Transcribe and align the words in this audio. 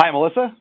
Hi, 0.00 0.12
Melissa. 0.12 0.56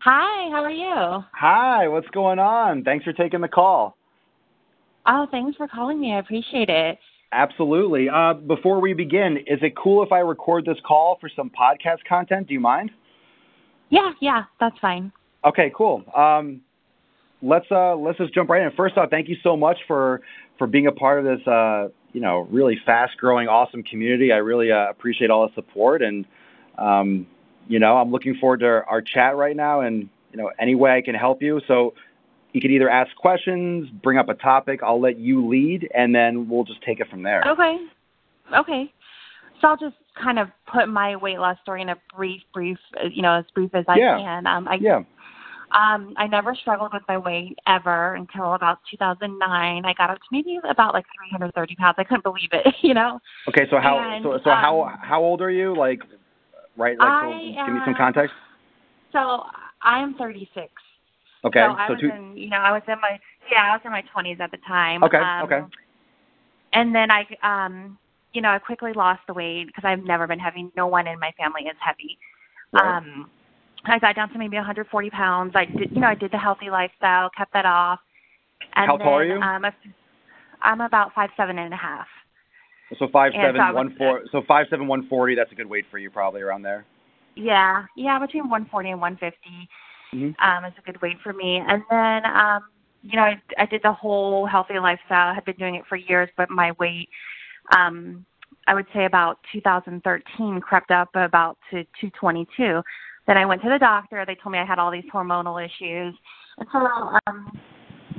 Hi, 0.00 0.50
how 0.50 0.64
are 0.64 0.70
you? 0.70 1.24
Hi, 1.32 1.86
what's 1.86 2.08
going 2.08 2.40
on? 2.40 2.82
Thanks 2.82 3.04
for 3.04 3.12
taking 3.12 3.40
the 3.40 3.48
call. 3.48 3.96
Oh, 5.06 5.28
thanks 5.30 5.56
for 5.56 5.68
calling 5.68 6.00
me. 6.00 6.12
I 6.12 6.18
appreciate 6.18 6.68
it. 6.68 6.98
Absolutely. 7.32 8.08
Uh, 8.08 8.34
before 8.34 8.80
we 8.80 8.94
begin, 8.94 9.36
is 9.46 9.60
it 9.62 9.74
cool 9.76 10.02
if 10.02 10.10
I 10.10 10.18
record 10.18 10.64
this 10.64 10.78
call 10.84 11.18
for 11.20 11.30
some 11.36 11.50
podcast 11.50 11.98
content? 12.08 12.48
Do 12.48 12.54
you 12.54 12.60
mind? 12.60 12.90
Yeah, 13.90 14.10
yeah, 14.20 14.44
that's 14.58 14.76
fine. 14.80 15.12
Okay, 15.44 15.72
cool. 15.76 16.02
Um, 16.16 16.62
let's 17.42 17.66
uh, 17.70 17.94
let's 17.94 18.18
just 18.18 18.34
jump 18.34 18.50
right 18.50 18.62
in. 18.62 18.72
First 18.76 18.96
off, 18.96 19.08
thank 19.10 19.28
you 19.28 19.36
so 19.44 19.56
much 19.56 19.78
for 19.86 20.20
for 20.58 20.66
being 20.66 20.88
a 20.88 20.92
part 20.92 21.20
of 21.20 21.24
this, 21.24 21.46
uh, 21.46 21.88
you 22.12 22.20
know, 22.20 22.48
really 22.50 22.76
fast 22.84 23.16
growing, 23.18 23.46
awesome 23.46 23.84
community. 23.84 24.32
I 24.32 24.38
really 24.38 24.72
uh, 24.72 24.90
appreciate 24.90 25.30
all 25.30 25.46
the 25.46 25.54
support, 25.54 26.02
and 26.02 26.24
um, 26.78 27.28
you 27.68 27.78
know, 27.78 27.96
I'm 27.96 28.10
looking 28.10 28.36
forward 28.40 28.60
to 28.60 28.66
our, 28.66 29.02
chat 29.02 29.36
right 29.36 29.56
now, 29.56 29.80
and 29.80 30.08
you 30.32 30.38
know, 30.38 30.50
any 30.60 30.74
way 30.74 30.96
I 30.96 31.02
can 31.02 31.14
help 31.14 31.42
you. 31.42 31.60
So 31.66 31.94
you 32.52 32.60
can 32.60 32.70
either 32.70 32.88
ask 32.88 33.14
questions, 33.16 33.88
bring 34.02 34.18
up 34.18 34.28
a 34.28 34.34
topic. 34.34 34.80
I'll 34.82 35.00
let 35.00 35.18
you 35.18 35.46
lead, 35.46 35.88
and 35.94 36.14
then 36.14 36.48
we'll 36.48 36.64
just 36.64 36.82
take 36.82 37.00
it 37.00 37.08
from 37.08 37.22
there. 37.22 37.46
Okay. 37.46 37.78
Okay. 38.56 38.92
So 39.60 39.68
I'll 39.68 39.76
just 39.76 39.96
kind 40.22 40.38
of 40.38 40.48
put 40.72 40.88
my 40.88 41.16
weight 41.16 41.38
loss 41.38 41.56
story 41.62 41.82
in 41.82 41.88
a 41.88 41.96
brief, 42.14 42.42
brief, 42.52 42.78
you 43.10 43.22
know, 43.22 43.32
as 43.34 43.44
brief 43.54 43.74
as 43.74 43.84
I 43.88 43.98
Yeah. 43.98 44.18
can. 44.18 44.46
Um, 44.46 44.68
I, 44.68 44.76
Yeah. 44.76 45.02
Um, 45.72 46.14
I 46.16 46.28
never 46.28 46.54
struggled 46.54 46.92
with 46.94 47.02
my 47.08 47.18
weight 47.18 47.58
ever 47.66 48.14
until 48.14 48.54
about 48.54 48.78
2009. 48.88 49.84
I 49.84 49.92
got 49.94 50.10
up 50.10 50.18
to 50.18 50.24
maybe 50.30 50.58
about 50.62 50.94
like 50.94 51.04
330 51.28 51.74
pounds. 51.74 51.96
I 51.98 52.04
couldn't 52.04 52.22
believe 52.22 52.50
it, 52.52 52.74
you 52.82 52.94
know. 52.94 53.18
Okay. 53.48 53.66
So 53.68 53.78
how 53.78 53.98
And, 53.98 54.22
so 54.22 54.38
so 54.44 54.50
how 54.50 54.82
um, 54.82 54.98
how 55.02 55.22
old 55.22 55.42
are 55.42 55.50
you? 55.50 55.74
Like, 55.76 56.02
right? 56.76 56.98
Like, 56.98 57.22
so 57.22 57.30
give 57.64 57.74
me 57.74 57.80
some 57.84 57.94
context. 57.94 58.34
So 59.12 59.44
I 59.82 60.00
am 60.00 60.14
36. 60.14 60.72
Okay. 61.44 61.60
So 61.60 61.64
I 61.64 61.90
was 61.90 62.00
two, 62.00 62.10
in, 62.10 62.36
you 62.36 62.50
know, 62.50 62.58
I 62.58 62.72
was 62.72 62.82
in 62.88 63.00
my 63.00 63.18
yeah, 63.50 63.70
I 63.70 63.76
was 63.76 63.80
in 63.84 63.92
my 63.92 64.02
20s 64.14 64.40
at 64.40 64.50
the 64.50 64.58
time. 64.66 65.04
Okay, 65.04 65.18
Um, 65.18 65.44
okay. 65.44 65.62
And 66.72 66.94
then 66.94 67.10
I, 67.10 67.24
um, 67.42 67.98
you 68.32 68.42
know, 68.42 68.50
I 68.50 68.58
quickly 68.58 68.92
lost 68.92 69.20
the 69.26 69.34
weight 69.34 69.66
because 69.66 69.84
I've 69.84 70.04
never 70.04 70.26
been 70.26 70.38
heavy. 70.38 70.70
No 70.76 70.86
one 70.88 71.06
in 71.06 71.18
my 71.20 71.32
family 71.38 71.62
is 71.62 71.76
heavy. 71.80 72.18
Right. 72.72 72.96
Um, 72.96 73.30
I 73.84 73.98
got 74.00 74.16
down 74.16 74.30
to 74.30 74.38
maybe 74.38 74.56
140 74.56 75.10
pounds. 75.10 75.52
I 75.54 75.64
did, 75.64 75.92
you 75.92 76.00
know, 76.00 76.08
I 76.08 76.16
did 76.16 76.32
the 76.32 76.38
healthy 76.38 76.68
lifestyle, 76.68 77.30
kept 77.36 77.52
that 77.52 77.64
off. 77.64 78.00
And 78.74 78.90
How 78.90 78.96
tall 78.96 79.18
are 79.18 79.24
you? 79.24 79.40
Um, 79.40 79.64
I'm 80.62 80.80
about 80.80 81.14
five 81.14 81.30
seven 81.36 81.58
and 81.58 81.72
a 81.72 81.76
half. 81.76 82.08
So 82.98 83.08
five 83.12 83.32
seven 83.34 83.56
so 83.56 83.62
I 83.62 83.70
was- 83.70 83.74
one 83.74 83.94
four. 83.96 84.22
So 84.32 84.42
five 84.46 84.66
seven 84.70 84.86
one 84.86 85.08
forty. 85.08 85.34
That's 85.34 85.52
a 85.52 85.54
good 85.54 85.68
weight 85.68 85.86
for 85.90 85.98
you, 85.98 86.10
probably 86.10 86.42
around 86.42 86.62
there. 86.62 86.84
Yeah, 87.36 87.84
yeah, 87.96 88.18
between 88.18 88.44
140 88.44 88.90
and 88.90 89.00
150 89.00 89.68
hmm 90.12 90.30
um, 90.42 90.64
is 90.64 90.72
a 90.78 90.82
good 90.82 91.00
weight 91.02 91.16
for 91.22 91.32
me. 91.32 91.60
And 91.66 91.82
then, 91.90 92.24
um, 92.24 92.62
you 93.02 93.16
know, 93.16 93.22
I, 93.22 93.42
I 93.58 93.66
did 93.66 93.82
the 93.82 93.92
whole 93.92 94.46
healthy 94.46 94.78
lifestyle. 94.78 95.28
I 95.28 95.34
had 95.34 95.44
been 95.44 95.56
doing 95.56 95.74
it 95.74 95.84
for 95.88 95.96
years, 95.96 96.30
but 96.36 96.48
my 96.48 96.72
weight, 96.78 97.08
um, 97.76 98.24
I 98.66 98.74
would 98.74 98.86
say 98.94 99.04
about 99.04 99.38
2013 99.52 100.60
crept 100.60 100.90
up 100.90 101.10
about 101.14 101.58
to 101.70 101.84
222. 102.00 102.82
Then 103.26 103.36
I 103.36 103.44
went 103.44 103.62
to 103.62 103.68
the 103.68 103.78
doctor. 103.78 104.24
They 104.26 104.36
told 104.36 104.52
me 104.52 104.58
I 104.58 104.64
had 104.64 104.78
all 104.78 104.90
these 104.90 105.04
hormonal 105.12 105.62
issues. 105.62 106.14
And 106.58 106.68
so, 106.72 106.78
um, 107.26 107.58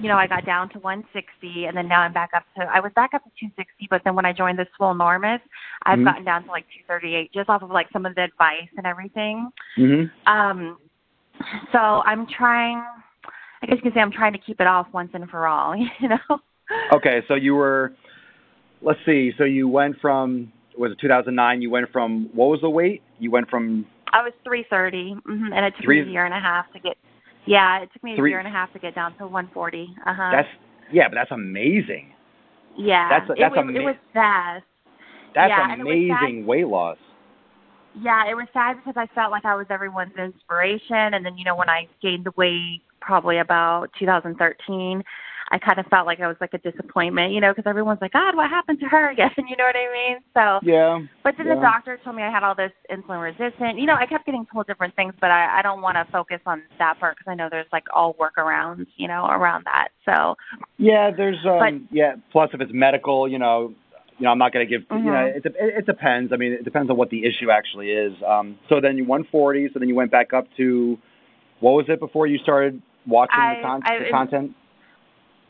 you 0.02 0.08
know, 0.10 0.16
I 0.18 0.28
got 0.28 0.46
down 0.46 0.70
to 0.70 0.80
160, 0.80 1.66
and 1.66 1.76
then 1.76 1.88
now 1.88 2.02
I'm 2.02 2.14
back 2.14 2.30
up 2.36 2.44
to. 2.58 2.64
I 2.64 2.80
was 2.80 2.92
back 2.96 3.14
up 3.14 3.24
to 3.24 3.30
260, 3.40 3.88
but 3.90 4.02
then 4.06 4.16
when 4.16 4.26
I 4.26 4.34
joined 4.34 4.60
the 4.60 4.68
Swolenormous, 4.80 5.42
I've 5.84 6.00
Mhm. 6.00 6.06
gotten 6.06 6.24
down 6.24 6.44
to 6.44 6.52
like 6.52 6.66
238, 6.70 7.32
just 7.34 7.50
off 7.50 7.64
of 7.64 7.72
like 7.72 7.90
some 7.92 8.06
of 8.06 8.14
the 8.16 8.24
advice 8.24 8.70
and 8.78 8.86
everything. 8.86 9.52
hmm 9.76 10.06
Um, 10.28 10.78
so 11.72 12.02
I'm 12.06 12.26
trying. 12.28 12.84
I 13.62 13.66
guess 13.66 13.78
you 13.78 13.82
could 13.82 13.94
say 13.96 14.02
I'm 14.02 14.12
trying 14.12 14.34
to 14.34 14.40
keep 14.40 14.62
it 14.62 14.68
off 14.68 14.88
once 14.94 15.10
and 15.14 15.30
for 15.30 15.48
all. 15.48 15.74
You 16.00 16.10
know. 16.10 16.40
Okay. 16.92 17.24
So 17.28 17.36
you 17.36 17.56
were. 17.56 17.94
Let's 18.82 19.00
see. 19.06 19.32
So 19.38 19.44
you 19.46 19.68
went 19.68 20.00
from 20.00 20.52
was 20.78 20.92
it 20.92 21.00
2009? 21.00 21.62
You 21.64 21.72
went 21.72 21.92
from 21.92 22.30
what 22.34 22.50
was 22.50 22.62
the 22.62 22.70
weight? 22.70 23.02
You 23.20 23.32
went 23.32 23.50
from 23.50 23.86
I 24.14 24.22
was 24.22 24.34
330, 24.44 25.16
hmm 25.26 25.54
and 25.54 25.66
it 25.66 25.72
took 25.76 25.86
Three- 25.86 26.02
me 26.04 26.10
a 26.10 26.12
year 26.12 26.26
and 26.26 26.34
a 26.34 26.40
half 26.40 26.72
to 26.74 26.80
get. 26.80 26.98
Yeah, 27.48 27.80
it 27.82 27.90
took 27.94 28.04
me 28.04 28.14
a 28.14 28.16
year 28.16 28.40
and 28.40 28.48
a 28.48 28.52
half 28.52 28.72
to 28.74 28.80
get 28.80 28.94
down 28.96 29.16
to 29.18 29.24
140. 29.28 29.96
Uh 30.06 30.14
huh. 30.14 30.30
that's 30.32 30.48
yeah, 30.92 31.08
but 31.10 31.16
that's 31.16 31.32
amazing. 31.32 32.14
yeah. 32.78 33.10
that's- 33.10 33.30
it 33.30 33.40
that's 33.40 33.52
was 33.52 33.60
ama- 33.60 33.74
it 33.74 33.84
was 33.84 33.96
fast. 34.14 34.64
That's 35.36 35.50
Yeah, 35.50 35.74
it 35.74 35.82
amazing 35.82 36.46
weight 36.46 36.68
loss. 36.68 36.98
Yeah, 38.00 38.30
it 38.30 38.36
was 38.36 38.48
sad 38.54 38.78
because 38.78 38.94
I 38.96 39.08
felt 39.14 39.32
like 39.32 39.46
I 39.46 39.56
was 39.56 39.66
everyone's 39.70 40.16
inspiration, 40.18 41.14
and 41.14 41.26
then 41.26 41.38
you 41.38 41.44
know 41.44 41.56
when 41.56 41.70
I 41.70 41.88
gained 42.02 42.26
the 42.26 42.32
weight, 42.38 42.82
probably 43.02 43.40
about 43.40 43.88
2013, 44.00 45.04
I 45.50 45.58
kind 45.60 45.80
of 45.80 45.86
felt 45.88 46.06
like 46.06 46.20
I 46.20 46.28
was 46.28 46.36
like 46.42 46.54
a 46.54 46.58
disappointment, 46.58 47.32
you 47.34 47.40
know, 47.40 47.54
because 47.54 47.70
everyone's 47.70 48.02
like, 48.02 48.12
God, 48.12 48.36
what 48.36 48.50
happened 48.50 48.80
to 48.82 48.86
her 48.88 49.10
again? 49.12 49.32
You 49.38 49.56
know 49.56 49.64
what 49.64 49.76
I 49.76 49.94
mean? 49.94 50.18
So. 50.34 50.60
Yeah. 50.68 51.00
But 51.24 51.36
then 51.38 51.48
Yeah. 51.48 51.56
the 51.56 51.62
doctor 51.62 51.98
told 52.04 52.16
me 52.16 52.24
I 52.24 52.30
had 52.32 52.44
all 52.44 52.56
this 52.56 52.72
insulin 52.92 53.22
resistant. 53.22 53.80
You 53.80 53.86
know, 53.86 53.96
I 53.96 54.06
kept 54.06 54.26
getting 54.26 54.46
told 54.52 54.68
different 54.68 54.96
things, 54.96 55.14
but 55.22 55.32
I, 55.32 55.60
I 55.60 55.62
don't 55.62 55.82
want 55.82 55.96
to 55.96 56.06
focus 56.12 56.42
on 56.46 56.64
that 56.80 57.00
part 57.00 57.18
because 57.18 57.32
I 57.32 57.36
know 57.36 57.48
there's 57.50 57.68
like 57.72 57.86
all 57.94 58.16
workarounds, 58.16 58.88
you 58.98 59.08
know, 59.08 59.26
around 59.26 59.66
that. 59.66 59.90
So, 60.06 60.36
Yeah, 60.78 61.12
there's 61.16 61.38
um 61.46 61.60
But- 61.90 61.96
yeah, 61.96 62.16
plus 62.32 62.50
if 62.54 62.62
it's 62.62 62.72
medical, 62.74 63.28
you 63.28 63.40
know, 63.40 63.74
you 64.20 64.24
know, 64.26 64.32
I'm 64.32 64.40
not 64.40 64.52
going 64.52 64.68
to 64.68 64.70
give 64.70 64.86
you 64.90 64.98
know, 65.04 65.12
Mhm. 65.12 65.36
it, 65.38 65.46
it 65.46 65.56
it 65.60 65.86
depends. 65.86 66.34
I 66.34 66.38
mean, 66.38 66.52
it 66.54 66.64
depends 66.64 66.90
on 66.90 66.98
what 66.98 67.10
the 67.10 67.24
issue 67.26 67.52
actually 67.52 67.92
is. 67.92 68.14
Um 68.26 68.58
so 68.68 68.82
then 68.82 68.98
you 68.98 69.06
140, 69.06 69.70
so 69.74 69.80
then 69.80 69.88
you 69.88 69.96
went 69.96 70.12
back 70.12 70.34
up 70.34 70.48
to 70.58 70.98
what 71.60 71.72
was 71.72 71.86
it 71.88 72.00
before 72.00 72.28
you 72.28 72.38
started 72.40 72.82
watching 73.06 73.40
I- 73.40 73.56
the, 73.56 73.62
con- 73.62 73.82
I- 73.86 74.00
the 74.00 74.10
content? 74.12 74.52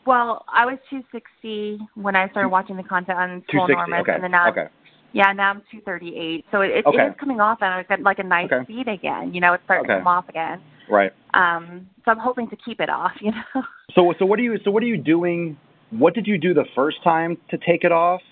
Well, 0.08 0.42
I 0.50 0.64
was 0.64 0.78
260 0.88 1.78
when 1.94 2.16
I 2.16 2.30
started 2.30 2.48
watching 2.48 2.78
the 2.78 2.82
content 2.82 3.18
on 3.18 3.28
260. 3.52 3.72
Enormous, 3.72 4.00
Okay. 4.00 4.14
and 4.14 4.24
then 4.24 4.30
now, 4.30 4.48
okay. 4.48 4.68
yeah, 5.12 5.32
now 5.34 5.50
I'm 5.50 5.62
238. 5.70 6.46
So 6.50 6.62
it, 6.62 6.70
it, 6.70 6.86
Okay. 6.86 7.02
it 7.02 7.08
is 7.10 7.14
coming 7.20 7.40
off, 7.40 7.58
and 7.60 7.74
I've 7.74 7.86
got 7.88 8.00
like 8.00 8.18
a 8.18 8.22
nice 8.22 8.50
Okay. 8.50 8.64
speed 8.64 8.88
again. 8.88 9.34
You 9.34 9.42
know, 9.42 9.52
it's 9.52 9.62
starting 9.64 9.86
to 9.86 9.98
come 9.98 10.06
off 10.06 10.26
again. 10.30 10.62
Right. 10.88 11.12
Um, 11.34 11.86
so 12.06 12.10
I'm 12.10 12.18
hoping 12.18 12.48
to 12.48 12.56
keep 12.56 12.80
it 12.80 12.88
off. 12.88 13.12
You 13.20 13.32
know. 13.32 13.62
So 13.94 14.14
so 14.18 14.24
what 14.24 14.38
are 14.38 14.42
you 14.42 14.58
so 14.64 14.70
what 14.70 14.82
are 14.82 14.86
you 14.86 14.96
doing? 14.96 15.58
What 15.90 16.14
did 16.14 16.26
you 16.26 16.38
do 16.38 16.54
the 16.54 16.64
first 16.74 17.02
time 17.04 17.36
to 17.50 17.58
take 17.58 17.84
it 17.84 17.92
off? 17.92 18.22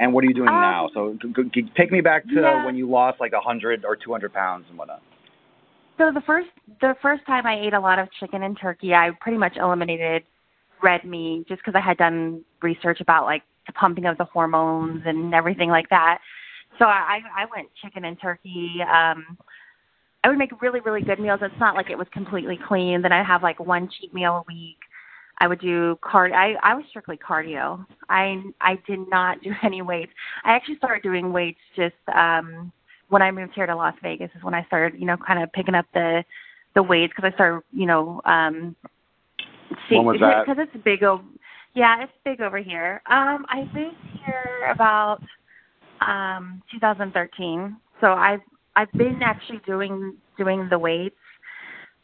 And 0.00 0.12
what 0.12 0.22
are 0.24 0.28
you 0.28 0.34
doing 0.34 0.48
Um, 0.48 0.60
now? 0.60 0.88
So 0.94 1.18
g- 1.20 1.50
g- 1.52 1.72
take 1.76 1.90
me 1.92 2.00
back 2.00 2.24
to 2.28 2.40
yeah. 2.40 2.64
when 2.64 2.76
you 2.76 2.88
lost 2.88 3.20
like 3.20 3.32
100 3.32 3.84
or 3.84 3.96
200 3.96 4.32
pounds 4.32 4.66
and 4.70 4.78
whatnot. 4.78 5.02
So 5.98 6.10
the 6.12 6.22
first 6.22 6.48
the 6.80 6.94
first 7.02 7.26
time 7.26 7.44
I 7.46 7.58
ate 7.60 7.74
a 7.74 7.80
lot 7.80 7.98
of 7.98 8.08
chicken 8.18 8.42
and 8.44 8.56
turkey, 8.58 8.94
I 8.94 9.10
pretty 9.20 9.38
much 9.38 9.56
eliminated 9.56 10.22
red 10.82 11.04
me 11.04 11.44
just 11.48 11.60
because 11.60 11.74
I 11.76 11.80
had 11.86 11.96
done 11.96 12.44
research 12.62 13.00
about 13.00 13.24
like 13.24 13.42
the 13.66 13.72
pumping 13.72 14.06
of 14.06 14.18
the 14.18 14.24
hormones 14.24 15.02
and 15.06 15.34
everything 15.34 15.68
like 15.68 15.88
that. 15.90 16.18
So 16.78 16.86
I 16.86 17.20
I 17.36 17.44
went 17.54 17.68
chicken 17.82 18.04
and 18.04 18.20
turkey. 18.20 18.76
Um, 18.82 19.36
I 20.24 20.28
would 20.28 20.38
make 20.38 20.60
really 20.62 20.80
really 20.80 21.02
good 21.02 21.20
meals. 21.20 21.40
It's 21.42 21.54
not 21.60 21.74
like 21.74 21.90
it 21.90 21.98
was 21.98 22.06
completely 22.12 22.58
clean. 22.68 23.02
Then 23.02 23.12
I 23.12 23.22
have 23.22 23.42
like 23.42 23.60
one 23.60 23.88
cheat 23.98 24.14
meal 24.14 24.36
a 24.36 24.52
week. 24.52 24.78
I 25.38 25.48
would 25.48 25.60
do 25.60 25.98
card. 26.02 26.32
I 26.32 26.54
I 26.62 26.74
was 26.74 26.84
strictly 26.88 27.16
cardio. 27.16 27.84
I 28.08 28.42
I 28.60 28.78
did 28.86 29.00
not 29.10 29.42
do 29.42 29.52
any 29.62 29.82
weights. 29.82 30.12
I 30.44 30.52
actually 30.52 30.76
started 30.76 31.02
doing 31.02 31.32
weights 31.32 31.60
just 31.76 31.94
um 32.14 32.72
when 33.08 33.22
I 33.22 33.30
moved 33.30 33.52
here 33.54 33.66
to 33.66 33.76
Las 33.76 33.94
Vegas 34.02 34.30
is 34.34 34.42
when 34.42 34.54
I 34.54 34.64
started, 34.64 34.98
you 34.98 35.06
know, 35.06 35.16
kind 35.18 35.42
of 35.42 35.52
picking 35.52 35.74
up 35.74 35.86
the 35.92 36.24
the 36.74 36.82
weights 36.82 37.12
because 37.14 37.30
I 37.30 37.34
started, 37.34 37.62
you 37.72 37.86
know, 37.86 38.22
um 38.24 38.76
see 39.88 39.96
When 39.96 40.06
was 40.06 40.20
that? 40.20 40.46
because 40.46 40.58
it's 40.58 40.84
big 40.84 41.02
over 41.02 41.22
yeah, 41.74 42.02
it's 42.02 42.12
big 42.24 42.40
over 42.40 42.58
here. 42.58 43.02
Um 43.06 43.46
I 43.48 43.68
moved 43.74 43.96
here 44.24 44.70
about 44.70 45.20
um 46.06 46.62
2013. 46.72 47.76
So 48.00 48.08
I've 48.12 48.40
I've 48.76 48.92
been 48.92 49.20
actually 49.22 49.60
doing 49.66 50.16
doing 50.38 50.68
the 50.70 50.78
weights 50.78 51.16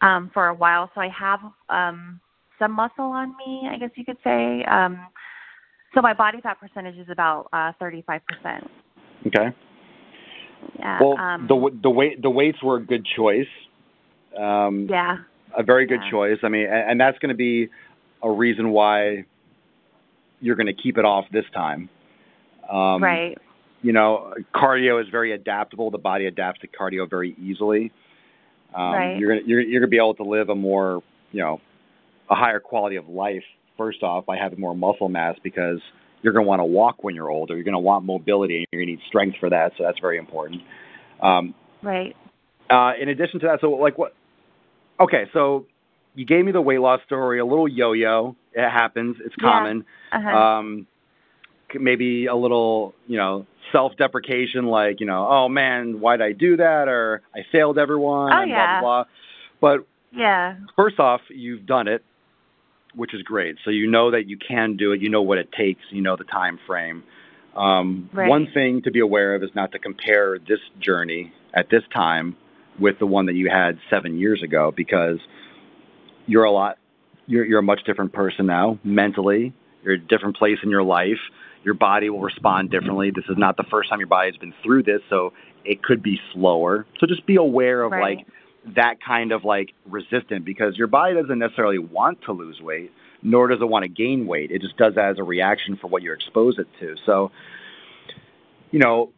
um 0.00 0.30
for 0.32 0.48
a 0.48 0.54
while. 0.54 0.90
So 0.94 1.00
I 1.00 1.08
have 1.08 1.40
um 1.68 2.20
some 2.58 2.72
muscle 2.72 3.04
on 3.04 3.34
me, 3.36 3.68
I 3.70 3.78
guess 3.78 3.90
you 3.94 4.04
could 4.04 4.18
say. 4.24 4.64
Um 4.64 4.98
so 5.94 6.02
my 6.02 6.14
body 6.14 6.40
fat 6.40 6.58
percentage 6.60 6.96
is 6.96 7.08
about 7.10 7.48
uh 7.52 7.72
35%. 7.80 8.20
Okay. 9.26 9.54
Yeah. 10.78 10.98
Well, 11.00 11.18
um, 11.18 11.46
the 11.48 11.78
the 11.82 11.90
weight 11.90 12.22
the 12.22 12.30
weights 12.30 12.62
were 12.62 12.76
a 12.76 12.84
good 12.84 13.06
choice. 13.16 13.46
Um, 14.38 14.86
yeah. 14.90 15.18
A 15.56 15.62
very 15.62 15.86
good 15.86 16.00
choice. 16.10 16.38
I 16.42 16.48
mean, 16.48 16.66
and, 16.66 16.92
and 16.92 17.00
that's 17.00 17.18
going 17.18 17.30
to 17.30 17.36
be 17.36 17.68
a 18.22 18.30
reason 18.30 18.70
why 18.70 19.24
you're 20.40 20.56
going 20.56 20.66
to 20.66 20.74
keep 20.74 20.98
it 20.98 21.04
off 21.04 21.24
this 21.32 21.44
time. 21.54 21.88
Um, 22.70 23.02
right. 23.02 23.38
You 23.82 23.92
know, 23.92 24.34
cardio 24.54 25.00
is 25.00 25.08
very 25.10 25.32
adaptable. 25.32 25.90
The 25.90 25.98
body 25.98 26.26
adapts 26.26 26.60
to 26.60 26.68
cardio 26.68 27.08
very 27.08 27.36
easily. 27.40 27.92
Um, 28.74 28.92
Right. 28.92 29.18
You're 29.18 29.34
gonna 29.36 29.46
you're, 29.46 29.60
you're 29.60 29.80
going 29.80 29.88
to 29.88 29.90
be 29.90 29.96
able 29.96 30.14
to 30.14 30.24
live 30.24 30.48
a 30.48 30.54
more 30.54 31.02
you 31.32 31.40
know 31.42 31.60
a 32.30 32.34
higher 32.34 32.60
quality 32.60 32.96
of 32.96 33.08
life. 33.08 33.44
First 33.76 34.02
off, 34.02 34.26
by 34.26 34.36
having 34.36 34.58
more 34.58 34.74
muscle 34.74 35.08
mass 35.08 35.36
because 35.42 35.78
you're 36.22 36.32
going 36.32 36.44
to 36.44 36.48
want 36.48 36.60
to 36.60 36.64
walk 36.64 37.04
when 37.04 37.14
you're 37.14 37.30
older. 37.30 37.54
You're 37.54 37.64
going 37.64 37.74
to 37.74 37.78
want 37.78 38.04
mobility, 38.04 38.56
and 38.56 38.66
you're 38.72 38.82
going 38.82 38.88
to 38.88 39.00
need 39.00 39.06
strength 39.06 39.36
for 39.38 39.48
that. 39.50 39.72
So 39.78 39.84
that's 39.84 40.00
very 40.00 40.18
important. 40.18 40.62
Um, 41.22 41.54
Right. 41.80 42.16
Uh, 42.68 42.92
in 43.00 43.08
addition 43.08 43.38
to 43.40 43.46
that, 43.46 43.60
so 43.60 43.70
like 43.70 43.96
what? 43.96 44.14
Okay, 45.00 45.26
so 45.32 45.66
you 46.14 46.24
gave 46.24 46.44
me 46.44 46.52
the 46.52 46.60
weight 46.60 46.80
loss 46.80 47.00
story, 47.06 47.38
a 47.38 47.44
little 47.44 47.68
yo-yo. 47.68 48.34
It 48.52 48.68
happens. 48.68 49.16
It's 49.24 49.36
common. 49.36 49.84
Yeah. 50.12 50.18
Uh-huh. 50.18 50.36
Um, 50.36 50.86
maybe 51.78 52.26
a 52.26 52.34
little, 52.34 52.94
you 53.06 53.16
know, 53.16 53.46
self-deprecation, 53.72 54.66
like, 54.66 55.00
you 55.00 55.06
know, 55.06 55.28
oh 55.28 55.48
man, 55.48 56.00
why'd 56.00 56.20
I 56.22 56.32
do 56.32 56.56
that? 56.56 56.88
Or 56.88 57.22
I 57.34 57.40
failed 57.52 57.78
everyone. 57.78 58.32
Oh, 58.32 58.42
and 58.42 58.50
yeah. 58.50 58.80
Blah 58.80 59.04
blah 59.04 59.04
blah. 59.04 59.10
But 59.60 59.86
yeah. 60.18 60.56
first 60.74 60.98
off, 60.98 61.20
you've 61.28 61.66
done 61.66 61.86
it, 61.88 62.02
which 62.94 63.14
is 63.14 63.22
great. 63.22 63.56
So 63.64 63.70
you 63.70 63.86
know 63.86 64.10
that 64.10 64.26
you 64.26 64.38
can 64.38 64.76
do 64.76 64.92
it. 64.92 65.00
You 65.00 65.10
know 65.10 65.22
what 65.22 65.38
it 65.38 65.52
takes. 65.52 65.82
You 65.90 66.02
know 66.02 66.16
the 66.16 66.24
time 66.24 66.58
frame. 66.66 67.04
Um, 67.54 68.08
Right. 68.12 68.28
One 68.28 68.48
thing 68.52 68.82
to 68.82 68.90
be 68.90 69.00
aware 69.00 69.34
of 69.34 69.42
is 69.42 69.50
not 69.54 69.72
to 69.72 69.78
compare 69.78 70.38
this 70.38 70.60
journey 70.80 71.32
at 71.54 71.68
this 71.70 71.82
time 71.92 72.36
with 72.78 72.98
the 72.98 73.06
one 73.06 73.26
that 73.26 73.34
you 73.34 73.50
had 73.50 73.78
seven 73.90 74.18
years 74.18 74.42
ago, 74.42 74.72
because 74.74 75.18
you're 76.26 76.44
a 76.44 76.50
lot. 76.50 76.78
You're 77.26 77.44
you're 77.44 77.58
a 77.58 77.62
much 77.62 77.80
different 77.84 78.12
person 78.12 78.46
now 78.46 78.78
mentally. 78.84 79.52
You're 79.82 79.94
a 79.94 79.98
different 79.98 80.36
place 80.36 80.58
in 80.62 80.70
your 80.70 80.82
life. 80.82 81.18
Your 81.64 81.74
body 81.74 82.08
will 82.08 82.20
respond 82.20 82.70
differently. 82.70 83.10
This 83.14 83.24
is 83.28 83.36
not 83.36 83.56
the 83.56 83.64
first 83.70 83.90
time 83.90 83.98
your 83.98 84.08
body 84.08 84.30
has 84.30 84.36
been 84.38 84.54
through 84.62 84.84
this, 84.84 85.00
so 85.10 85.32
it 85.64 85.82
could 85.82 86.02
be 86.02 86.18
slower. 86.32 86.86
So 87.00 87.06
just 87.06 87.26
be 87.26 87.36
aware 87.36 87.82
of 87.82 87.92
Right. 87.92 88.18
like 88.18 88.26
that 88.74 88.96
kind 89.06 89.32
of 89.32 89.44
like 89.44 89.72
resistant 89.86 90.44
because 90.44 90.76
your 90.76 90.86
body 90.86 91.14
doesn't 91.14 91.38
necessarily 91.38 91.78
want 91.78 92.22
to 92.22 92.32
lose 92.32 92.60
weight, 92.60 92.92
nor 93.22 93.48
does 93.48 93.60
it 93.60 93.68
want 93.68 93.82
to 93.82 93.88
gain 93.88 94.26
weight. 94.26 94.50
It 94.50 94.62
just 94.62 94.76
does 94.76 94.94
that 94.94 95.10
as 95.10 95.18
a 95.18 95.24
reaction 95.24 95.76
for 95.76 95.88
what 95.88 96.02
you 96.02 96.12
expose 96.12 96.58
it 96.58 96.66
to. 96.80 96.96
So, 97.06 97.30
you 98.70 98.78
know, 98.78 99.10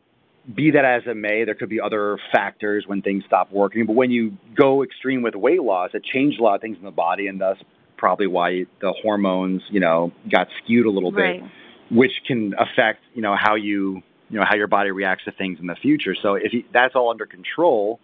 be 0.54 0.70
that 0.72 0.84
as 0.84 1.02
it 1.06 1.16
may, 1.16 1.44
there 1.44 1.54
could 1.54 1.68
be 1.68 1.80
other 1.80 2.18
factors 2.32 2.84
when 2.86 3.02
things 3.02 3.24
stop 3.26 3.52
working. 3.52 3.86
But 3.86 3.94
when 3.94 4.10
you 4.10 4.36
go 4.56 4.82
extreme 4.82 5.22
with 5.22 5.34
weight 5.34 5.62
loss, 5.62 5.90
it 5.94 6.02
changed 6.04 6.40
a 6.40 6.42
lot 6.42 6.54
of 6.54 6.60
things 6.60 6.78
in 6.78 6.84
the 6.84 6.90
body, 6.90 7.26
and 7.26 7.40
thus 7.40 7.58
probably 7.96 8.26
why 8.26 8.64
the 8.80 8.92
hormones, 9.02 9.62
you 9.70 9.80
know, 9.80 10.12
got 10.30 10.48
skewed 10.62 10.86
a 10.86 10.90
little 10.90 11.12
bit 11.12 11.42
Right. 11.42 11.50
which 11.90 12.12
can 12.26 12.54
affect 12.58 13.00
you 13.14 13.22
know 13.22 13.36
how 13.38 13.54
you 13.56 14.02
you 14.30 14.38
know 14.38 14.44
how 14.48 14.56
your 14.56 14.68
body 14.68 14.90
reacts 14.90 15.24
to 15.24 15.32
things 15.32 15.58
in 15.60 15.66
the 15.66 15.74
future. 15.74 16.14
So 16.20 16.34
if 16.34 16.52
you, 16.52 16.64
that's 16.72 16.94
all 16.94 17.10
under 17.10 17.26
control, 17.26 18.00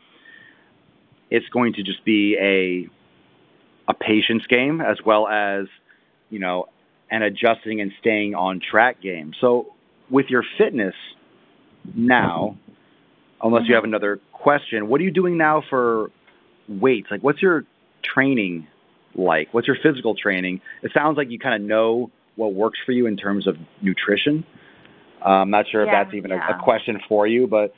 it's 1.30 1.48
going 1.48 1.72
to 1.74 1.82
just 1.82 2.04
be 2.04 2.36
a 2.40 2.88
a 3.90 3.94
patience 3.94 4.44
game 4.48 4.80
as 4.80 4.98
well 5.04 5.26
as 5.28 5.66
you 6.30 6.38
know 6.38 6.66
an 7.10 7.22
adjusting 7.22 7.80
and 7.80 7.92
staying 8.00 8.34
on 8.34 8.60
track 8.60 9.00
game. 9.00 9.32
So 9.40 9.74
with 10.10 10.26
your 10.28 10.42
fitness 10.58 10.94
now, 11.94 12.56
unless 13.42 13.62
you 13.68 13.74
have 13.74 13.84
another 13.84 14.20
question, 14.32 14.88
what 14.88 15.00
are 15.00 15.04
you 15.04 15.10
doing 15.10 15.36
now 15.36 15.62
for 15.68 16.10
weights? 16.68 17.08
Like 17.10 17.22
what's 17.22 17.42
your 17.42 17.64
training 18.02 18.66
like? 19.14 19.52
What's 19.52 19.66
your 19.66 19.76
physical 19.82 20.14
training? 20.14 20.60
It 20.82 20.92
sounds 20.94 21.16
like 21.16 21.30
you 21.30 21.38
kind 21.38 21.60
of 21.60 21.68
know 21.68 22.10
what 22.36 22.54
works 22.54 22.78
for 22.84 22.92
you 22.92 23.06
in 23.06 23.16
terms 23.16 23.46
of 23.46 23.56
nutrition. 23.82 24.44
Uh, 25.24 25.30
I'm 25.30 25.50
not 25.50 25.66
sure 25.70 25.82
if 25.82 25.88
that's 25.90 26.14
even 26.14 26.30
a, 26.30 26.36
yeah. 26.36 26.58
a 26.58 26.62
question 26.62 27.00
for 27.08 27.26
you, 27.26 27.46
but 27.46 27.74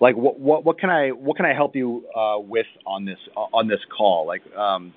like 0.00 0.16
what 0.16 0.38
what 0.38 0.64
what 0.64 0.78
can 0.78 0.90
I 0.90 1.08
what 1.10 1.36
can 1.36 1.46
I 1.46 1.54
help 1.54 1.76
you 1.76 2.04
uh, 2.16 2.38
with 2.38 2.66
on 2.86 3.04
this 3.04 3.18
on 3.34 3.68
this 3.68 3.80
call? 3.96 4.26
Like, 4.26 4.42
um, 4.56 4.94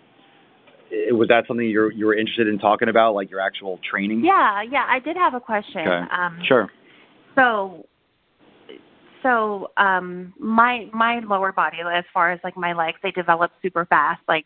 was 1.11 1.27
that 1.29 1.45
something 1.47 1.67
you're 1.67 1.91
you 1.91 2.05
were 2.05 2.15
interested 2.15 2.47
in 2.47 2.59
talking 2.59 2.89
about, 2.89 3.15
like 3.15 3.29
your 3.29 3.39
actual 3.39 3.79
training? 3.89 4.23
Yeah, 4.23 4.61
yeah. 4.61 4.85
I 4.87 4.99
did 4.99 5.17
have 5.17 5.33
a 5.33 5.39
question. 5.39 5.81
Okay. 5.81 6.05
Um, 6.11 6.39
Sure. 6.47 6.69
So, 7.35 7.85
so 9.27 9.71
um, 9.75 10.33
my 10.39 10.87
my 10.93 11.19
lower 11.19 11.51
body, 11.51 11.79
as 11.93 12.05
far 12.13 12.31
as 12.31 12.39
like 12.43 12.55
my 12.55 12.73
legs, 12.73 12.97
they 13.03 13.11
develop 13.11 13.51
super 13.61 13.85
fast. 13.85 14.21
Like, 14.27 14.45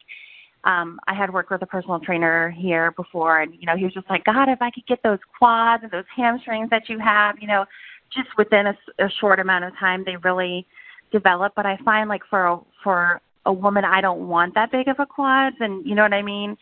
um, 0.64 1.00
I 1.08 1.14
had 1.14 1.32
worked 1.32 1.52
with 1.52 1.62
a 1.62 1.68
personal 1.68 2.00
trainer 2.00 2.50
here 2.50 2.92
before, 2.92 3.42
and 3.42 3.54
you 3.54 3.68
know, 3.68 3.78
he 3.78 3.84
was 3.84 3.94
just 3.94 4.10
like, 4.10 4.24
God, 4.24 4.50
if 4.50 4.60
I 4.62 4.72
could 4.72 4.88
get 4.88 5.04
those 5.04 5.20
quads 5.38 5.84
and 5.84 5.92
those 5.92 6.06
hamstrings 6.16 6.72
that 6.72 6.90
you 6.90 6.98
have, 6.98 7.36
you 7.40 7.48
know, 7.48 7.66
just 8.12 8.30
within 8.38 8.68
a, 8.68 8.78
a 9.00 9.10
short 9.20 9.40
amount 9.40 9.66
of 9.66 9.78
time, 9.78 10.04
they 10.04 10.16
really 10.18 10.66
develop. 11.12 11.54
But 11.56 11.68
I 11.68 11.78
find 11.86 12.10
like 12.10 12.24
for 12.28 12.48
a, 12.48 12.60
for 12.84 13.22
a 13.46 13.54
woman, 13.54 13.86
I 13.86 14.02
don't 14.02 14.28
want 14.28 14.56
that 14.56 14.72
big 14.72 14.88
of 14.88 15.00
a 15.00 15.06
quads, 15.06 15.58
and 15.60 15.86
you 15.86 15.94
know 15.94 16.04
what 16.04 16.14
I 16.14 16.24
mean. 16.24 16.58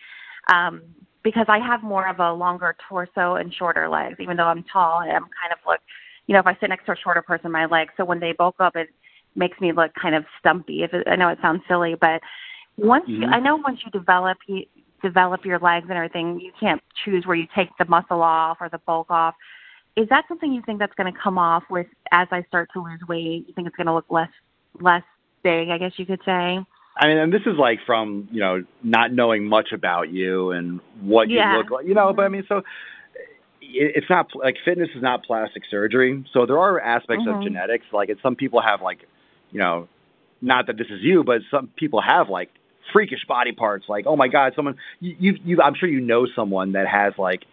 Um, 0.51 0.81
because 1.23 1.45
I 1.47 1.59
have 1.59 1.83
more 1.83 2.07
of 2.07 2.19
a 2.19 2.33
longer 2.33 2.75
torso 2.87 3.35
and 3.35 3.53
shorter 3.53 3.87
legs, 3.87 4.17
even 4.19 4.35
though 4.35 4.45
I'm 4.45 4.63
tall, 4.71 4.99
I'm 4.99 5.09
kind 5.09 5.51
of 5.51 5.59
look 5.67 5.79
you 6.29 6.33
know, 6.33 6.39
if 6.39 6.45
I 6.45 6.55
sit 6.59 6.69
next 6.69 6.85
to 6.85 6.91
a 6.91 6.95
shorter 6.95 7.23
person, 7.23 7.51
my 7.51 7.65
legs. 7.65 7.91
So 7.97 8.05
when 8.05 8.19
they 8.19 8.33
bulk 8.33 8.57
up, 8.59 8.75
it 8.75 8.89
makes 9.35 9.59
me 9.59 9.71
look 9.71 9.91
kind 9.95 10.13
of 10.13 10.25
stumpy. 10.39 10.83
If 10.83 10.93
it, 10.93 11.07
I 11.07 11.15
know 11.15 11.29
it 11.29 11.39
sounds 11.41 11.63
silly, 11.67 11.95
but 11.99 12.21
once 12.77 13.05
you, 13.07 13.21
Mhm. 13.21 13.33
I 13.33 13.39
know 13.39 13.55
once 13.55 13.79
you 13.83 13.89
develop 13.89 14.37
you 14.45 14.63
develop 15.01 15.43
your 15.43 15.57
legs 15.57 15.87
and 15.89 15.97
everything, 15.97 16.39
you 16.39 16.51
can't 16.59 16.83
choose 17.03 17.25
where 17.25 17.35
you 17.35 17.47
take 17.55 17.69
the 17.79 17.85
muscle 17.85 18.21
off 18.21 18.57
or 18.61 18.69
the 18.69 18.77
bulk 18.85 19.09
off. 19.09 19.33
Is 19.95 20.07
that 20.09 20.25
something 20.27 20.53
you 20.53 20.61
think 20.61 20.77
that's 20.77 20.93
going 20.93 21.11
to 21.11 21.19
come 21.19 21.39
off 21.39 21.63
with 21.67 21.87
as 22.11 22.27
I 22.29 22.43
start 22.43 22.69
to 22.73 22.83
lose 22.83 22.99
weight? 23.07 23.47
You 23.47 23.53
think 23.55 23.65
it's 23.65 23.75
going 23.75 23.87
to 23.87 23.93
look 23.93 24.05
less 24.11 24.29
less 24.79 25.03
big? 25.41 25.69
I 25.69 25.79
guess 25.79 25.93
you 25.97 26.05
could 26.05 26.21
say. 26.23 26.59
I 26.97 27.07
mean, 27.07 27.17
and 27.17 27.33
this 27.33 27.41
is 27.47 27.57
like 27.57 27.79
from 27.87 28.27
you 28.31 28.39
know 28.39 28.63
not 28.83 29.11
knowing 29.13 29.45
much 29.45 29.71
about 29.71 30.11
you 30.11 30.51
and 30.51 30.79
what 31.01 31.27
Yeah. 31.27 31.53
you 31.53 31.57
look 31.57 31.71
like, 31.71 31.87
you 31.87 31.95
know. 31.95 32.13
But 32.13 32.25
I 32.25 32.29
mean, 32.29 32.45
so 32.47 32.61
it's 33.71 34.09
not 34.09 34.27
like 34.35 34.55
fitness 34.65 34.89
is 34.95 35.01
not 35.01 35.23
plastic 35.23 35.63
surgery. 35.69 36.23
So 36.33 36.45
there 36.45 36.59
are 36.59 36.79
aspects 36.79 37.25
of 37.27 37.35
Mhm. 37.35 37.43
genetics. 37.43 37.85
Like, 37.91 38.09
some 38.21 38.35
people 38.35 38.61
have 38.61 38.81
like, 38.81 38.99
you 39.51 39.59
know, 39.59 39.87
not 40.41 40.67
that 40.67 40.77
this 40.77 40.87
is 40.89 41.01
you, 41.01 41.23
but 41.23 41.41
some 41.51 41.67
people 41.75 42.01
have 42.01 42.29
like 42.29 42.49
freakish 42.93 43.25
body 43.27 43.51
parts. 43.51 43.85
Like, 43.87 44.05
oh 44.07 44.15
my 44.15 44.27
God, 44.27 44.53
someone 44.55 44.77
you 44.99 45.15
you, 45.19 45.37
you 45.43 45.61
I'm 45.61 45.75
sure 45.75 45.89
you 45.89 46.01
know 46.01 46.25
someone 46.35 46.73
that 46.73 46.87
has 46.87 47.13
like 47.17 47.45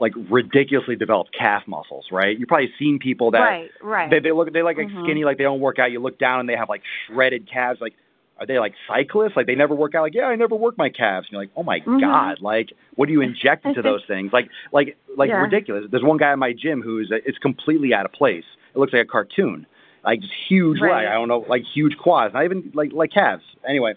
like 0.00 0.12
ridiculously 0.30 0.96
developed 0.96 1.30
calf 1.36 1.62
muscles, 1.66 2.06
right? 2.12 2.38
You've 2.38 2.48
probably 2.48 2.72
seen 2.78 2.98
people 2.98 3.32
that 3.32 3.40
right, 3.40 3.70
right. 3.82 4.10
they 4.10 4.20
they 4.20 4.32
look 4.32 4.52
they 4.52 4.62
like 4.62 4.76
like 4.76 4.88
Mhm. 4.88 5.02
skinny, 5.04 5.24
like 5.24 5.38
they 5.38 5.44
don't 5.44 5.60
work 5.60 5.78
out. 5.78 5.90
You 5.90 6.00
look 6.00 6.18
down 6.18 6.40
and 6.40 6.48
they 6.48 6.56
have 6.56 6.68
like 6.68 6.82
shredded 7.06 7.48
calves. 7.50 7.80
Like, 7.80 7.94
are 8.40 8.46
they 8.46 8.58
like 8.58 8.74
cyclists? 8.86 9.32
Like 9.36 9.46
they 9.46 9.54
never 9.54 9.74
work 9.74 9.94
out. 9.94 10.02
Like, 10.02 10.14
yeah, 10.14 10.26
I 10.26 10.36
never 10.36 10.54
work 10.54 10.78
my 10.78 10.88
calves. 10.88 11.26
And 11.26 11.32
you're 11.32 11.42
like, 11.42 11.50
oh 11.56 11.62
my 11.62 11.80
Mhm. 11.80 12.00
god, 12.00 12.40
like 12.40 12.72
what 12.94 13.06
do 13.06 13.12
you 13.12 13.20
inject 13.20 13.64
into 13.64 13.82
those 13.90 14.04
things? 14.06 14.32
Like 14.32 14.48
like 14.72 14.96
like 15.16 15.28
Yeah. 15.30 15.40
ridiculous. 15.42 15.86
There's 15.90 16.02
one 16.04 16.16
guy 16.18 16.32
at 16.32 16.38
my 16.38 16.52
gym 16.52 16.82
who's 16.82 17.10
it's 17.10 17.38
completely 17.38 17.92
out 17.94 18.04
of 18.04 18.12
place. 18.12 18.44
It 18.74 18.78
looks 18.78 18.92
like 18.92 19.02
a 19.02 19.08
cartoon. 19.08 19.66
Like 20.04 20.20
just 20.20 20.32
huge 20.48 20.80
Right. 20.80 21.04
leg. 21.04 21.06
I 21.08 21.14
don't 21.14 21.28
know, 21.28 21.44
like 21.48 21.64
huge 21.64 21.96
quads. 21.98 22.34
Not 22.34 22.44
even 22.44 22.70
like 22.74 22.92
like 22.92 23.10
calves. 23.12 23.44
Anyway, 23.66 23.94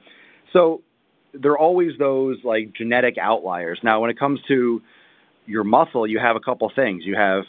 so 0.51 0.82
there 1.34 1.51
are 1.51 1.60
always 1.60 1.98
those 1.98 2.44
like 2.44 2.74
genetic 2.74 3.18
outliers. 3.18 3.80
Now, 3.84 4.01
when 4.01 4.10
it 4.10 4.18
comes 4.20 4.42
to 4.48 4.82
your 5.46 5.63
muscle, 5.63 6.06
you 6.08 6.20
have 6.20 6.36
a 6.36 6.39
couple 6.39 6.70
things. 6.75 7.06
You 7.06 7.15
have 7.15 7.46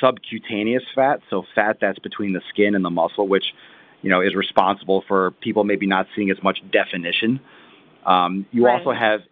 subcutaneous 0.00 0.82
fat, 0.94 1.20
so 1.30 1.44
fat 1.54 1.78
that's 1.80 1.98
between 1.98 2.32
the 2.32 2.42
skin 2.50 2.74
and 2.74 2.84
the 2.84 2.90
muscle, 2.90 3.26
which 3.28 3.54
you 4.04 4.10
know 4.10 4.20
is 4.20 4.34
responsible 4.34 5.02
for 5.08 5.32
people 5.40 5.64
maybe 5.64 5.86
not 5.86 6.06
seeing 6.14 6.30
as 6.30 6.40
much 6.42 6.58
definition. 6.70 7.40
Um, 8.04 8.46
you 8.52 8.64
Right. 8.64 8.78
also 8.78 8.92
have 8.92 9.22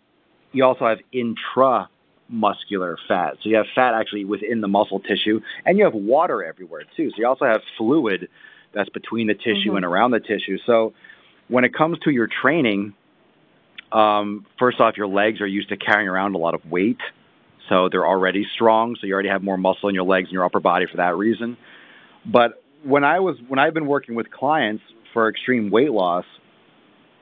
you 0.53 0.65
also 0.65 0.87
have 0.87 0.99
intramuscular 1.15 2.97
fat, 3.07 3.37
so 3.43 3.49
you 3.51 3.57
have 3.57 3.67
fat 3.75 3.95
actually 3.95 4.25
within 4.25 4.61
the 4.63 4.69
muscle 4.69 4.99
tissue, 5.01 5.41
and 5.67 5.79
you 5.79 5.85
have 5.85 5.95
water 5.95 6.43
everywhere 6.43 6.83
too. 6.97 7.11
So 7.11 7.17
you 7.19 7.27
also 7.27 7.45
have 7.45 7.63
fluid 7.77 8.29
that's 8.73 8.89
between 8.89 9.27
the 9.27 9.35
tissue 9.35 9.73
Mhm. 9.73 9.77
and 9.77 9.85
around 9.85 10.13
the 10.13 10.21
tissue. 10.21 10.57
So 10.65 10.95
when 11.49 11.65
it 11.65 11.75
comes 11.75 11.99
to 12.01 12.11
your 12.11 12.27
training, 12.27 12.95
um, 13.93 14.47
first 14.59 14.81
off, 14.81 14.97
your 14.97 15.07
legs 15.07 15.43
are 15.43 15.47
used 15.47 15.69
to 15.69 15.77
carrying 15.77 16.09
around 16.09 16.35
a 16.35 16.39
lot 16.39 16.55
of 16.55 16.65
weight, 16.71 17.01
so 17.69 17.91
they're 17.91 18.07
already 18.07 18.45
strong. 18.55 18.97
So 18.97 19.07
you 19.07 19.13
already 19.13 19.29
have 19.29 19.43
more 19.43 19.59
muscle 19.59 19.91
in 19.91 19.95
your 19.95 20.05
legs 20.05 20.29
and 20.29 20.33
your 20.33 20.47
upper 20.47 20.61
body 20.61 20.87
for 20.87 20.97
that 20.97 21.15
reason. 21.19 21.59
But 22.25 22.62
when 22.85 23.05
I 23.05 23.21
was 23.21 23.37
when 23.49 23.59
I've 23.59 23.75
been 23.75 23.87
working 23.87 24.15
with 24.15 24.31
clients 24.31 24.83
for 25.13 25.29
extreme 25.29 25.71
weight 25.71 25.93
loss, 25.93 26.25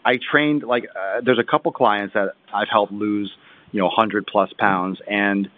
I 0.05 0.19
trained 0.31 0.63
like 0.63 0.85
uh, 0.85 1.21
there's 1.25 1.39
a 1.39 1.45
couple 1.45 1.73
clients 1.73 2.15
that 2.15 2.35
I've 2.53 2.69
helped 2.69 2.93
lose, 2.93 3.31
you 3.73 3.81
know, 3.81 3.87
100 3.87 4.27
plus 4.27 4.51
pounds, 4.59 4.99
and 5.09 5.49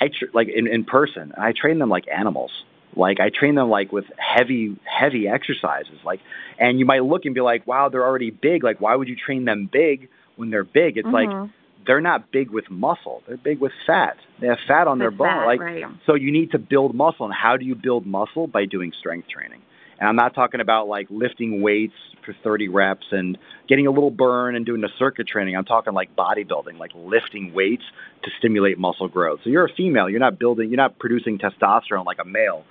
I 0.00 0.08
tr- 0.08 0.26
like 0.32 0.48
in 0.48 0.66
in 0.66 0.84
person, 0.84 1.32
I 1.36 1.52
train 1.52 1.78
them 1.78 1.88
like 1.88 2.04
animals. 2.08 2.50
Like 2.94 3.20
I 3.20 3.30
train 3.30 3.54
them 3.54 3.68
like 3.68 3.92
with 3.92 4.06
heavy 4.16 4.76
heavy 4.84 5.28
exercises. 5.28 5.98
Like, 6.04 6.20
and 6.58 6.78
you 6.78 6.86
might 6.86 7.04
look 7.04 7.24
and 7.24 7.34
be 7.34 7.40
like, 7.42 7.66
wow, 7.66 7.88
they're 7.88 8.06
already 8.06 8.30
big. 8.30 8.64
Like, 8.64 8.80
why 8.80 8.94
would 8.96 9.08
you 9.08 9.16
train 9.16 9.44
them 9.44 9.68
big 9.70 10.08
when 10.36 10.50
they're 10.50 10.64
big? 10.64 10.96
It's 10.96 11.08
like 11.08 11.28
Mhm. 11.28 11.50
They're 11.86 12.00
not 12.00 12.30
big 12.32 12.50
with 12.50 12.70
muscle. 12.70 13.22
They're 13.26 13.36
big 13.36 13.60
with 13.60 13.72
fat. 13.86 14.16
They 14.40 14.48
have 14.48 14.58
fat 14.66 14.86
on 14.88 14.98
their 14.98 15.10
With 15.10 15.18
bone. 15.18 15.28
fat, 15.28 15.46
like 15.46 15.60
right. 15.60 15.84
so 16.06 16.14
you 16.14 16.32
need 16.32 16.50
to 16.52 16.58
build 16.58 16.94
muscle. 16.94 17.26
And 17.26 17.34
how 17.34 17.56
do 17.56 17.64
you 17.64 17.74
build 17.74 18.06
muscle? 18.06 18.46
By 18.46 18.64
doing 18.66 18.92
strength 18.98 19.28
training. 19.28 19.60
And 19.98 20.08
I'm 20.08 20.16
not 20.16 20.34
talking 20.34 20.60
about 20.60 20.88
like 20.88 21.06
lifting 21.10 21.62
weights 21.62 21.94
for 22.24 22.34
30 22.44 22.68
reps 22.68 23.06
and 23.12 23.38
getting 23.68 23.86
a 23.86 23.90
little 23.90 24.10
burn 24.10 24.54
and 24.56 24.66
doing 24.66 24.80
the 24.82 24.90
circuit 24.98 25.26
training. 25.26 25.56
I'm 25.56 25.64
talking 25.64 25.94
like 25.94 26.14
bodybuilding, 26.14 26.78
like 26.78 26.90
lifting 26.94 27.54
weights 27.54 27.84
to 28.24 28.30
stimulate 28.38 28.78
muscle 28.78 29.08
growth. 29.08 29.40
So 29.44 29.48
you're 29.50 29.64
a 29.64 29.72
female, 29.74 30.10
you're 30.10 30.20
not 30.20 30.38
building, 30.38 30.68
you're 30.68 30.76
not 30.76 30.98
producing 30.98 31.38
testosterone 31.38 32.04
like 32.04 32.18
a 32.20 32.26
male. 32.26 32.64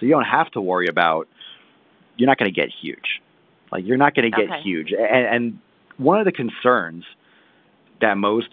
So 0.00 0.06
you 0.06 0.12
don't 0.12 0.24
have 0.24 0.50
to 0.52 0.60
worry 0.60 0.88
about 0.88 1.28
you're 2.16 2.26
not 2.26 2.38
going 2.38 2.52
to 2.52 2.60
get 2.60 2.70
huge. 2.82 3.20
Like 3.70 3.84
you're 3.86 3.96
not 3.96 4.14
going 4.14 4.30
to 4.30 4.36
get 4.36 4.50
Okay. 4.50 4.62
huge. 4.62 4.92
And, 4.92 5.26
and 5.26 5.58
one 5.98 6.18
of 6.18 6.24
the 6.24 6.32
concerns 6.32 7.04
that 8.02 8.18
most 8.18 8.50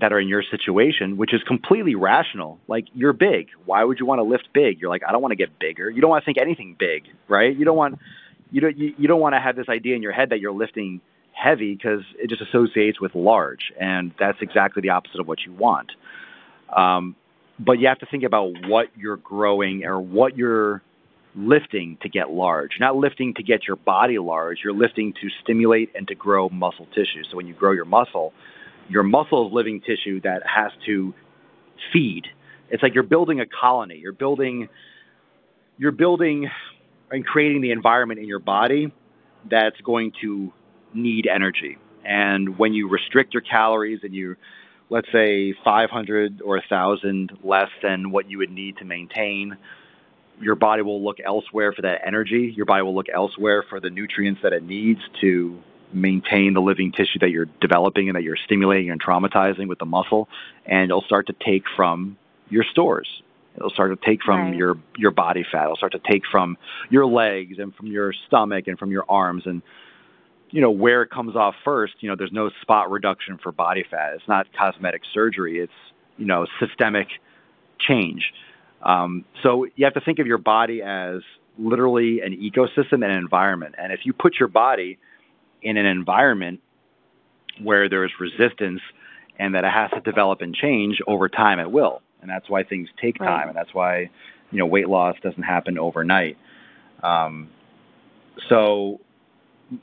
that 0.00 0.12
are 0.12 0.20
in 0.20 0.28
your 0.28 0.42
situation, 0.42 1.16
which 1.18 1.34
is 1.34 1.42
completely 1.42 1.94
rational, 1.94 2.58
like 2.68 2.86
you're 2.94 3.12
big. 3.12 3.48
Why 3.66 3.84
would 3.84 3.98
you 3.98 4.06
want 4.06 4.20
to 4.20 4.22
lift 4.22 4.48
big? 4.54 4.80
You're 4.80 4.88
like, 4.88 5.02
I 5.06 5.12
don't 5.12 5.20
want 5.20 5.32
to 5.32 5.36
get 5.36 5.58
bigger. 5.58 5.90
You 5.90 6.00
don't 6.00 6.08
want 6.08 6.22
to 6.22 6.26
think 6.26 6.38
anything 6.38 6.74
big, 6.78 7.04
right? 7.28 7.54
You 7.54 7.64
don't 7.64 7.76
want 7.76 7.98
you 8.50 8.60
don't 8.60 8.78
you, 8.78 8.94
you 8.96 9.08
don't 9.08 9.20
want 9.20 9.34
to 9.34 9.40
have 9.40 9.56
this 9.56 9.68
idea 9.68 9.96
in 9.96 10.02
your 10.02 10.12
head 10.12 10.30
that 10.30 10.40
you're 10.40 10.52
lifting 10.52 11.00
heavy 11.32 11.74
because 11.74 12.02
it 12.18 12.28
just 12.28 12.42
associates 12.42 13.00
with 13.00 13.14
large, 13.14 13.72
and 13.78 14.12
that's 14.18 14.38
exactly 14.40 14.80
the 14.80 14.90
opposite 14.90 15.20
of 15.20 15.28
what 15.28 15.40
you 15.44 15.52
want. 15.52 15.92
Um, 16.74 17.16
but 17.58 17.72
you 17.72 17.88
have 17.88 17.98
to 17.98 18.06
think 18.06 18.24
about 18.24 18.52
what 18.66 18.86
you're 18.96 19.16
growing 19.18 19.84
or 19.84 20.00
what 20.00 20.36
you're 20.36 20.82
lifting 21.34 21.96
to 22.02 22.08
get 22.08 22.30
large. 22.30 22.72
You're 22.78 22.88
Not 22.88 22.96
lifting 22.96 23.34
to 23.34 23.42
get 23.42 23.66
your 23.66 23.76
body 23.76 24.18
large. 24.18 24.58
You're 24.64 24.74
lifting 24.74 25.12
to 25.14 25.28
stimulate 25.42 25.90
and 25.94 26.06
to 26.08 26.14
grow 26.14 26.48
muscle 26.48 26.86
tissue. 26.86 27.22
So 27.30 27.36
when 27.36 27.46
you 27.46 27.54
grow 27.54 27.72
your 27.72 27.84
muscle, 27.84 28.32
your 28.88 29.02
muscle 29.02 29.46
is 29.46 29.52
living 29.52 29.80
tissue 29.80 30.20
that 30.22 30.42
has 30.46 30.72
to 30.86 31.14
feed. 31.92 32.26
It's 32.70 32.82
like 32.82 32.94
you're 32.94 33.02
building 33.02 33.40
a 33.40 33.46
colony. 33.46 33.98
You're 33.98 34.12
building 34.12 34.68
you're 35.78 35.92
building 35.92 36.50
and 37.10 37.24
creating 37.24 37.62
the 37.62 37.70
environment 37.70 38.20
in 38.20 38.26
your 38.26 38.38
body 38.38 38.92
that's 39.50 39.80
going 39.80 40.12
to 40.20 40.52
need 40.92 41.26
energy. 41.26 41.78
And 42.04 42.58
when 42.58 42.74
you 42.74 42.88
restrict 42.88 43.32
your 43.32 43.40
calories 43.40 44.00
and 44.02 44.14
you 44.14 44.36
let's 44.90 45.06
say 45.12 45.54
500 45.64 46.42
or 46.42 46.56
1000 46.56 47.38
less 47.44 47.68
than 47.82 48.10
what 48.10 48.28
you 48.28 48.38
would 48.38 48.50
need 48.50 48.76
to 48.78 48.84
maintain 48.84 49.56
your 50.40 50.54
body 50.54 50.82
will 50.82 51.02
look 51.02 51.18
elsewhere 51.24 51.72
for 51.72 51.82
that 51.82 52.00
energy. 52.06 52.52
Your 52.56 52.66
body 52.66 52.82
will 52.82 52.94
look 52.94 53.08
elsewhere 53.12 53.64
for 53.68 53.80
the 53.80 53.90
nutrients 53.90 54.40
that 54.42 54.52
it 54.52 54.62
needs 54.62 55.00
to 55.20 55.58
maintain 55.92 56.54
the 56.54 56.60
living 56.60 56.92
tissue 56.92 57.18
that 57.20 57.30
you're 57.30 57.48
developing 57.60 58.08
and 58.08 58.16
that 58.16 58.22
you're 58.22 58.36
stimulating 58.36 58.90
and 58.90 59.02
traumatizing 59.02 59.68
with 59.68 59.78
the 59.78 59.84
muscle. 59.84 60.28
And 60.66 60.84
it'll 60.90 61.02
start 61.02 61.26
to 61.26 61.34
take 61.44 61.64
from 61.76 62.16
your 62.48 62.64
stores. 62.64 63.22
It'll 63.56 63.70
start 63.70 63.90
to 63.98 64.06
take 64.06 64.22
from 64.22 64.40
Right. 64.40 64.54
your 64.54 64.78
your 64.96 65.10
body 65.10 65.44
fat. 65.50 65.64
It'll 65.64 65.76
start 65.76 65.92
to 65.92 65.98
take 65.98 66.22
from 66.30 66.56
your 66.88 67.06
legs 67.06 67.58
and 67.58 67.74
from 67.74 67.88
your 67.88 68.12
stomach 68.26 68.68
and 68.68 68.78
from 68.78 68.90
your 68.90 69.04
arms. 69.08 69.42
And 69.46 69.62
you 70.50 70.60
know 70.60 70.70
where 70.70 71.02
it 71.02 71.10
comes 71.10 71.36
off 71.36 71.54
first 71.64 71.94
you 72.00 72.08
know 72.08 72.16
there's 72.16 72.32
no 72.32 72.50
spot 72.62 72.90
reduction 72.90 73.38
for 73.42 73.52
body 73.52 73.84
fat. 73.88 74.14
It's 74.14 74.28
not 74.28 74.46
cosmetic 74.56 75.02
surgery. 75.12 75.58
It's 75.58 75.72
you 76.16 76.26
know 76.26 76.46
systemic 76.58 77.08
change 77.78 78.32
um, 78.82 79.24
so 79.42 79.66
you 79.76 79.84
have 79.84 79.94
to 79.94 80.00
think 80.00 80.18
of 80.18 80.26
your 80.26 80.38
body 80.38 80.82
as 80.82 81.20
literally 81.58 82.20
an 82.20 82.32
ecosystem 82.32 82.94
and 82.94 83.04
an 83.04 83.18
environment 83.18 83.74
and 83.78 83.92
if 83.92 84.00
you 84.04 84.12
put 84.12 84.34
your 84.38 84.48
body 84.48 84.98
in 85.62 85.76
an 85.76 85.86
environment 85.86 86.60
where 87.62 87.88
there's 87.88 88.12
resistance 88.18 88.80
and 89.38 89.54
that 89.54 89.64
it 89.64 89.70
has 89.70 89.90
to 89.90 90.00
develop 90.00 90.40
and 90.40 90.54
change 90.54 90.98
over 91.06 91.28
time 91.28 91.58
it 91.60 91.70
will 91.70 92.00
and 92.22 92.30
that's 92.30 92.48
why 92.48 92.62
things 92.62 92.88
take 93.00 93.18
Right. 93.20 93.26
time 93.26 93.48
and 93.48 93.56
that's 93.56 93.74
why 93.74 94.10
you 94.50 94.58
know 94.58 94.66
weight 94.66 94.88
loss 94.88 95.16
doesn't 95.22 95.42
happen 95.42 95.78
overnight 95.78 96.36
um, 97.02 97.48
so 98.48 99.00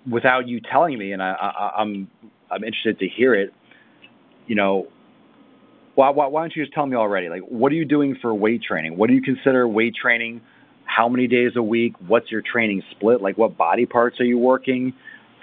without 0.10 0.48
you 0.48 0.60
telling 0.60 0.98
me, 0.98 1.12
and 1.12 1.22
I, 1.22 1.32
I, 1.32 1.82
I'm 1.82 2.10
I'm 2.52 2.64
interested 2.64 3.00
to 3.00 3.08
hear 3.08 3.34
it. 3.34 3.54
You 4.48 4.56
know, 4.56 4.88
why, 5.98 6.12
why 6.12 6.28
why 6.28 6.42
don't 6.42 6.56
you 6.56 6.64
just 6.64 6.76
tell 6.76 6.86
me 6.86 6.96
already? 6.96 7.28
Like, 7.28 7.42
what 7.42 7.72
are 7.72 7.76
you 7.76 7.84
doing 7.84 8.16
for 8.22 8.32
weight 8.32 8.62
training? 8.62 8.98
What 8.98 9.08
do 9.08 9.16
you 9.16 9.22
consider 9.22 9.68
weight 9.68 9.96
training? 10.00 10.42
How 10.86 11.10
many 11.10 11.26
days 11.26 11.54
a 11.56 11.64
week? 11.64 11.94
What's 12.06 12.30
your 12.30 12.44
training 12.44 12.84
split? 12.92 13.20
Like, 13.20 13.36
what 13.36 13.58
body 13.58 13.88
parts 13.88 14.20
are 14.20 14.24
you 14.24 14.38
working? 14.38 14.94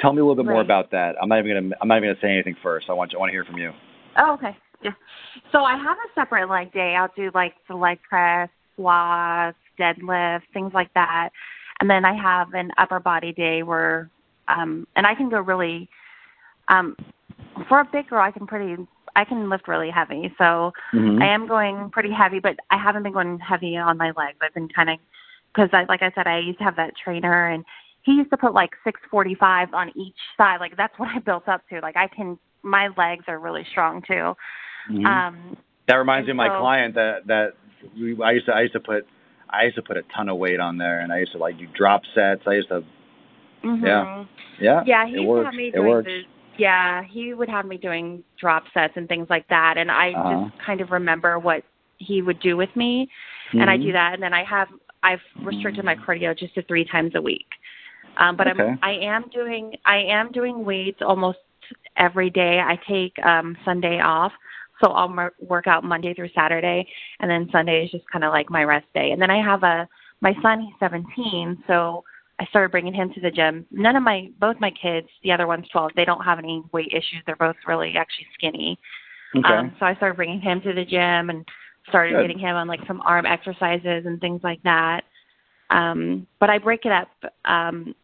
Tell 0.01 0.13
me 0.13 0.21
a 0.21 0.25
little 0.25 0.37
bit 0.37 0.49
more 0.49 0.61
about 0.61 0.93
that. 0.93 1.17
I'm 1.21 1.29
not 1.29 1.41
even 1.41 1.55
gonna 1.55 1.75
I'm 1.83 1.89
not 1.89 1.97
even 1.97 2.11
gonna 2.11 2.21
say 2.23 2.31
anything 2.31 2.55
first. 2.63 2.87
I 2.89 2.93
want 2.93 3.13
I 3.17 3.19
want 3.19 3.31
to 3.31 3.33
hear 3.33 3.45
from 3.45 3.59
you. 3.59 3.73
Oh, 4.17 4.35
okay. 4.35 4.57
Yeah. 4.81 4.93
So 5.51 5.65
I 5.65 5.77
have 5.77 5.97
a 5.97 6.15
separate 6.15 6.49
leg 6.49 6.73
day. 6.73 6.95
I'll 6.97 7.11
do 7.17 7.33
like 7.35 7.55
the 7.69 7.75
leg 7.75 7.99
press, 8.09 8.49
squats, 8.75 9.57
deadlift, 9.79 10.43
things 10.53 10.71
like 10.73 10.95
that. 10.95 11.31
And 11.81 11.91
then 11.91 12.05
I 12.05 12.15
have 12.15 12.55
an 12.55 12.71
upper 12.79 13.01
body 13.01 13.33
day 13.33 13.65
where 13.65 14.09
um 14.47 14.87
and 14.95 15.05
I 15.05 15.17
can 15.17 15.29
go 15.29 15.41
really 15.41 15.89
um 16.69 16.97
for 17.69 17.81
a 17.81 17.89
big 17.91 18.09
girl 18.09 18.21
I 18.21 18.31
can 18.31 18.47
pretty 18.47 18.87
I 19.17 19.25
can 19.25 19.49
lift 19.49 19.69
really 19.69 19.91
heavy. 19.91 20.35
So 20.39 20.73
Mm-hmm. 20.93 21.23
I 21.23 21.27
am 21.29 21.47
going 21.47 21.91
pretty 21.91 22.13
heavy, 22.13 22.41
but 22.41 22.57
I 22.71 22.77
haven't 22.79 23.03
been 23.05 23.13
going 23.13 23.39
heavy 23.39 23.77
on 23.77 23.97
my 23.99 24.09
legs. 24.17 24.39
I've 24.43 24.55
been 24.55 24.69
kind 24.69 24.91
of 24.91 24.99
because 25.55 25.71
I 25.73 25.85
like 25.89 26.03
I 26.03 26.11
said 26.15 26.27
I 26.27 26.39
used 26.39 26.59
to 26.59 26.65
have 26.65 26.77
that 26.77 26.95
trainer 27.03 27.49
and 27.49 27.65
he 28.03 28.13
used 28.13 28.31
to 28.31 28.37
put 28.37 28.53
like 28.55 28.71
645 28.85 29.73
on 29.73 29.89
each 29.97 30.17
side. 30.37 30.59
Like 30.61 30.77
that's 30.77 30.95
what 30.99 31.09
I 31.15 31.19
built 31.21 31.49
up 31.49 31.63
to. 31.71 31.81
Like 31.81 31.97
I 31.97 32.09
can 32.09 32.39
my 32.63 32.89
legs 32.97 33.25
are 33.29 33.39
really 33.39 33.65
strong 33.71 34.03
too. 34.03 34.35
Mhm. 34.91 35.07
Um 35.07 35.57
that 35.87 35.97
reminds 35.97 36.27
me 36.27 36.31
of 36.33 36.37
my 36.37 36.49
so- 36.49 36.61
client 36.61 36.95
that 36.95 37.27
that 37.27 37.49
we, 37.99 38.17
I 38.23 38.33
used 38.33 38.47
to 38.47 38.53
I 38.55 38.63
used 38.63 38.73
to 38.75 38.81
put 38.81 39.07
I 39.51 39.65
used 39.65 39.77
to 39.77 39.83
put 39.83 39.97
a 39.97 40.03
ton 40.17 40.29
of 40.29 40.39
weight 40.39 40.59
on 40.59 40.79
there, 40.79 41.01
and 41.01 41.13
I 41.13 41.19
used 41.21 41.33
to 41.33 41.39
like 41.39 41.59
do 41.59 41.67
drop 41.77 42.03
sets. 42.15 42.43
I 42.47 42.55
used 42.55 42.69
to 42.69 42.83
mhm. 43.63 43.83
Yeah. 43.85 44.25
yeah 44.61 44.83
Yeah, 44.87 45.07
he 45.07 45.13
it 45.13 45.17
used 45.19 45.29
works. 45.29 45.43
to 45.43 45.45
have 45.47 45.55
me 45.55 45.69
it 45.69 45.75
doing 45.75 46.03
the 46.05 46.23
yeah, 46.59 47.03
he 47.11 47.35
would 47.35 47.49
have 47.49 47.67
me 47.67 47.77
doing 47.77 48.23
drop 48.39 48.65
sets 48.73 48.95
and 48.97 49.09
things 49.09 49.27
like 49.31 49.47
that 49.49 49.77
and 49.77 49.91
I 49.91 50.13
Uh-huh. 50.13 50.45
just 50.45 50.59
kind 50.65 50.81
of 50.81 50.91
remember 50.91 51.39
what 51.39 51.65
he 51.99 52.23
would 52.23 52.41
do 52.41 52.57
with 52.57 52.75
me 52.77 53.09
and 53.53 53.71
I 53.71 53.77
do 53.77 53.93
that 53.93 54.15
and 54.15 54.23
then 54.23 54.35
I 54.35 54.45
have 54.45 54.69
I've 55.03 55.21
restricted 55.43 55.85
my 55.85 55.95
cardio 55.95 56.37
just 56.37 56.55
to 56.55 56.63
3 56.63 56.85
times 56.87 57.13
a 57.15 57.23
week. 57.23 57.47
Um 58.17 58.37
but 58.37 58.49
Okay. 58.49 58.69
I'm 58.69 58.79
I 58.83 58.93
am 58.93 59.25
doing 59.33 59.75
I 59.85 59.99
am 59.99 60.33
doing 60.33 60.65
weights 60.65 61.03
almost 61.03 61.39
every 61.97 62.31
day. 62.31 62.61
I 62.61 62.77
take 62.89 63.13
um 63.25 63.57
Sunday 63.65 64.01
off. 64.01 64.33
So 64.83 64.91
I'll 64.93 65.31
work 65.41 65.67
out 65.67 65.85
Monday 65.85 66.15
through 66.15 66.31
Saturday 66.35 66.87
and 67.21 67.31
then 67.31 67.49
Sunday 67.53 67.85
is 67.85 67.91
just 67.91 68.09
kind 68.11 68.25
of 68.25 68.33
like 68.33 68.51
my 68.51 68.65
rest 68.65 68.87
day. 68.95 69.13
And 69.13 69.21
then 69.23 69.31
I 69.31 69.43
have 69.43 69.63
a 69.63 69.89
my 70.21 70.35
son 70.43 70.61
he's 70.61 70.75
17, 70.81 71.63
so 71.67 72.03
I 72.41 72.47
started 72.47 72.71
bringing 72.73 72.95
him 72.95 73.13
to 73.15 73.21
the 73.21 73.31
gym. 73.31 73.67
None 73.71 73.97
of 73.97 74.03
my, 74.03 74.29
both 74.41 74.57
my 74.59 74.71
kids, 74.71 75.09
the 75.23 75.33
other 75.33 75.47
one's 75.47 75.69
12, 75.69 75.93
they 75.95 76.05
don't 76.05 76.25
have 76.25 76.39
any 76.39 76.63
weight 76.73 76.93
issues. 76.93 77.23
They're 77.27 77.37
both 77.37 77.57
really 77.67 77.95
actually 77.97 78.27
skinny. 78.35 78.79
Okay. 79.37 79.49
Um, 79.49 79.75
so 79.79 79.87
I 79.87 79.95
started 79.95 80.17
bringing 80.17 80.41
him 80.41 80.61
to 80.63 80.73
the 80.73 80.85
gym 80.85 81.31
and 81.31 81.45
started 81.89 82.15
Good. 82.15 82.23
getting 82.23 82.39
him 82.39 82.57
on 82.57 82.67
like 82.67 82.81
some 82.87 83.01
arm 83.03 83.27
exercises 83.27 84.05
and 84.07 84.21
things 84.21 84.41
like 84.43 84.63
that. 84.63 85.03
Um, 85.71 86.27
but 86.41 86.51
I 86.51 86.59
break 86.59 86.85
it 86.85 86.93
up 86.93 87.09
um, 87.45 87.95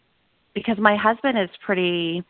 because 0.55 0.79
my 0.79 0.97
husband 0.97 1.39
is 1.39 1.51
pretty, 1.65 2.23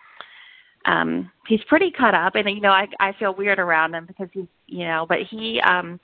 um, 0.85 1.31
he's 1.47 1.61
pretty 1.69 1.91
cut 1.91 2.15
up, 2.15 2.35
and 2.35 2.49
you 2.49 2.61
know 2.61 2.73
I 2.73 2.87
I 2.99 3.13
feel 3.19 3.35
weird 3.35 3.59
around 3.59 3.95
him 3.95 4.07
because 4.07 4.29
he's 4.33 4.47
you 4.67 4.87
know, 4.87 5.07
but 5.09 5.19
he 5.31 5.61
um, 5.61 6.01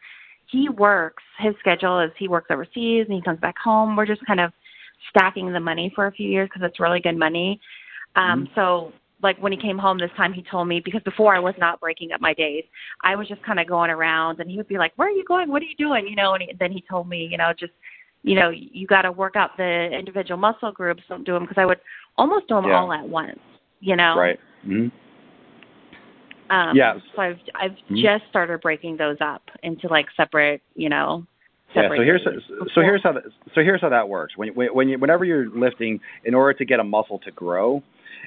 he 0.46 0.68
works. 0.68 1.22
His 1.38 1.54
schedule 1.60 2.00
is 2.00 2.10
he 2.18 2.28
works 2.28 2.48
overseas 2.50 3.06
and 3.08 3.16
he 3.16 3.22
comes 3.22 3.40
back 3.40 3.56
home. 3.58 3.96
We're 3.96 4.06
just 4.06 4.24
kind 4.26 4.40
of 4.40 4.52
stacking 5.10 5.52
the 5.52 5.60
money 5.60 5.92
for 5.94 6.06
a 6.06 6.12
few 6.12 6.28
years 6.28 6.48
because 6.52 6.68
it's 6.68 6.80
really 6.80 7.00
good 7.00 7.16
money. 7.16 7.60
Um, 8.16 8.48
So 8.54 8.92
like 9.22 9.38
when 9.38 9.52
he 9.52 9.58
came 9.58 9.78
home 9.78 9.98
this 9.98 10.10
time, 10.16 10.32
he 10.32 10.42
told 10.42 10.68
me 10.68 10.80
because 10.80 11.02
before 11.02 11.34
I 11.34 11.38
was 11.38 11.54
not 11.58 11.80
breaking 11.80 12.12
up 12.12 12.20
my 12.20 12.34
days. 12.34 12.64
I 13.02 13.16
was 13.16 13.26
just 13.28 13.42
kind 13.42 13.58
of 13.58 13.66
going 13.66 13.90
around, 13.90 14.40
and 14.40 14.50
he 14.50 14.56
would 14.56 14.68
be 14.68 14.78
like, 14.78 14.92
"Where 14.96 15.08
are 15.08 15.12
you 15.12 15.24
going? 15.24 15.48
What 15.50 15.62
are 15.62 15.66
you 15.66 15.76
doing?" 15.76 16.06
You 16.06 16.16
know, 16.16 16.34
and 16.34 16.42
he, 16.42 16.52
then 16.58 16.70
he 16.70 16.82
told 16.88 17.08
me, 17.08 17.26
you 17.30 17.38
know, 17.38 17.52
just 17.58 17.72
you 18.22 18.34
know, 18.34 18.50
you 18.50 18.86
got 18.86 19.02
to 19.02 19.12
work 19.12 19.36
out 19.36 19.56
the 19.56 19.88
individual 19.96 20.36
muscle 20.38 20.72
groups. 20.72 21.02
Don't 21.08 21.24
do 21.24 21.32
them 21.32 21.44
because 21.44 21.58
I 21.58 21.64
would 21.64 21.80
almost 22.18 22.48
do 22.48 22.56
them 22.56 22.66
Yeah. 22.66 22.76
all 22.76 22.92
at 22.92 23.08
once. 23.08 23.38
You 23.80 23.96
know, 23.96 24.16
Right. 24.16 24.40
hmm 24.64 24.88
Um, 26.50 26.76
Yeah. 26.76 26.94
So 27.14 27.22
I've 27.22 27.40
I've 27.54 27.76
Mhm. 27.90 28.02
just 28.02 28.26
started 28.28 28.60
breaking 28.60 28.96
those 28.96 29.16
up 29.20 29.42
into 29.62 29.88
like 29.88 30.10
separate, 30.16 30.62
you 30.74 30.88
know. 30.88 31.26
Yeah. 31.82 31.88
So 31.88 32.02
here's 32.02 32.22
so 32.74 32.80
here's 32.80 33.02
how 33.02 33.12
that, 33.12 33.22
so 33.54 33.62
here's 33.62 33.80
how 33.80 33.90
that 33.90 34.08
works. 34.08 34.36
When 34.36 34.48
when, 34.50 34.88
you, 34.88 34.98
whenever 34.98 35.24
you're 35.24 35.48
lifting, 35.50 36.00
in 36.24 36.34
order 36.34 36.56
to 36.58 36.64
get 36.64 36.80
a 36.80 36.84
muscle 36.84 37.18
to 37.20 37.30
grow, 37.30 37.82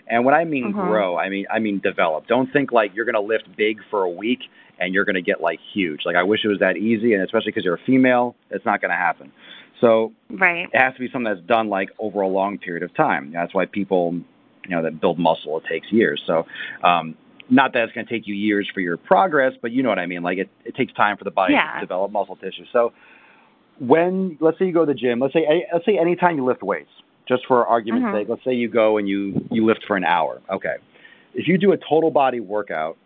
and 0.08 0.25
when 0.25 0.36
I 0.36 0.44
mean 0.46 0.74
Mhm. 0.74 0.88
grow, 0.88 1.18
I 1.18 1.29
mean 1.29 1.46
I 1.51 1.60
mean 1.60 1.79
develop. 1.79 2.27
Don't 2.27 2.51
think 2.51 2.72
like 2.72 2.96
you're 2.96 3.06
gonna 3.06 3.22
lift 3.22 3.56
big 3.58 3.79
for 3.89 4.03
a 4.03 4.10
week 4.10 4.39
and 4.79 4.94
you're 4.94 5.06
gonna 5.06 5.22
get 5.22 5.41
like 5.41 5.60
huge. 5.74 6.01
Like 6.06 6.15
I 6.15 6.24
wish 6.24 6.46
it 6.46 6.48
was 6.48 6.60
that 6.60 6.77
easy, 6.77 7.13
and 7.13 7.24
especially 7.24 7.51
because 7.51 7.65
you're 7.65 7.75
a 7.75 7.86
female, 7.86 8.36
it's 8.50 8.65
not 8.65 8.82
gonna 8.82 8.96
happen. 8.96 9.32
So 9.82 10.12
right. 10.29 10.68
it 10.72 10.77
has 10.77 10.94
to 10.96 11.00
be 11.00 11.10
something 11.10 11.34
that's 11.34 11.46
done 11.48 11.70
like 11.70 11.89
over 12.00 12.22
a 12.22 12.27
long 12.27 12.58
period 12.58 12.84
of 12.84 12.94
time. 12.96 13.32
That's 13.32 13.53
why 13.53 13.65
people, 13.65 14.13
you 14.68 14.75
know, 14.75 14.84
that 14.84 15.00
build 15.00 15.18
muscle, 15.20 15.58
it 15.58 15.63
takes 15.70 15.91
years. 15.91 16.22
So, 16.27 16.46
um, 16.84 17.15
not 17.50 17.74
that 17.74 17.84
it's 17.86 17.94
going 17.94 18.06
to 18.06 18.13
take 18.13 18.27
you 18.27 18.36
years 18.36 18.70
for 18.74 18.82
your 18.82 18.98
progress, 18.98 19.53
but 19.62 19.72
you 19.72 19.82
know 19.82 19.89
what 19.89 19.98
I 19.98 20.06
mean. 20.06 20.22
Like 20.22 20.38
it, 20.38 20.50
it 20.65 20.75
takes 20.75 20.94
time 20.94 21.18
for 21.18 21.24
the 21.24 21.32
body 21.32 21.53
Yeah. 21.53 21.75
to 21.75 21.79
develop 21.79 22.12
muscle 22.12 22.36
tissue. 22.36 22.65
So, 22.74 22.91
when 23.79 24.38
let's 24.39 24.59
say 24.59 24.65
you 24.65 24.74
go 24.74 24.86
to 24.86 24.93
the 24.93 25.00
gym, 25.00 25.19
let's 25.19 25.33
say 25.33 25.65
let's 25.74 25.86
say 25.86 25.98
anytime 25.98 26.38
you 26.38 26.45
lift 26.45 26.63
weights, 26.63 26.91
just 27.27 27.45
for 27.45 27.65
argument's 27.67 28.07
Mhm. 28.07 28.12
sake, 28.13 28.29
let's 28.29 28.43
say 28.43 28.53
you 28.53 28.67
go 28.67 28.98
and 28.98 29.07
you 29.07 29.45
you 29.51 29.65
lift 29.65 29.86
for 29.86 29.95
an 29.95 30.03
hour. 30.03 30.41
Okay, 30.50 30.75
if 31.33 31.48
you 31.48 31.57
do 31.57 31.71
a 31.71 31.77
total 31.77 32.12
body 32.12 32.39
workout, 32.39 32.98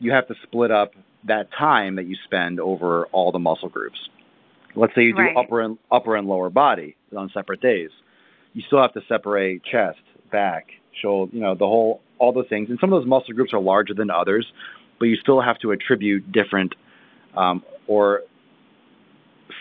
you 0.00 0.12
have 0.12 0.26
to 0.28 0.34
split 0.42 0.70
up 0.70 0.94
that 1.24 1.50
time 1.52 1.96
that 1.96 2.04
you 2.06 2.16
spend 2.24 2.60
over 2.60 3.06
all 3.06 3.32
the 3.32 3.38
muscle 3.38 3.68
groups. 3.68 4.08
Let's 4.74 4.94
say 4.94 5.04
you 5.04 5.12
do 5.12 5.22
Right. 5.22 5.36
upper 5.36 5.60
and 5.60 5.78
upper 5.90 6.16
and 6.16 6.26
lower 6.28 6.50
body 6.50 6.96
on 7.16 7.28
separate 7.30 7.60
days. 7.60 7.90
You 8.54 8.62
still 8.62 8.80
have 8.80 8.92
to 8.94 9.02
separate 9.08 9.62
chest, 9.64 10.00
back, 10.30 10.72
shoulder, 10.92 11.34
you 11.34 11.40
know, 11.40 11.54
the 11.54 11.66
whole, 11.66 12.00
all 12.18 12.32
those 12.32 12.48
things. 12.48 12.70
And 12.70 12.78
some 12.80 12.92
of 12.92 13.00
those 13.00 13.08
muscle 13.08 13.34
groups 13.34 13.52
are 13.52 13.60
larger 13.60 13.94
than 13.94 14.10
others, 14.10 14.50
but 14.98 15.06
you 15.06 15.16
still 15.16 15.40
have 15.40 15.58
to 15.60 15.72
attribute 15.72 16.32
different 16.32 16.74
um, 17.36 17.62
or 17.86 18.22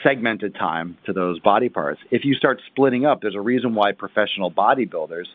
segmented 0.03 0.55
time 0.55 0.97
to 1.05 1.13
those 1.13 1.39
body 1.39 1.69
parts. 1.69 1.99
If 2.11 2.25
you 2.25 2.35
start 2.35 2.61
splitting 2.67 3.05
up, 3.05 3.21
there's 3.21 3.35
a 3.35 3.41
reason 3.41 3.75
why 3.75 3.91
professional 3.91 4.51
bodybuilders, 4.51 5.25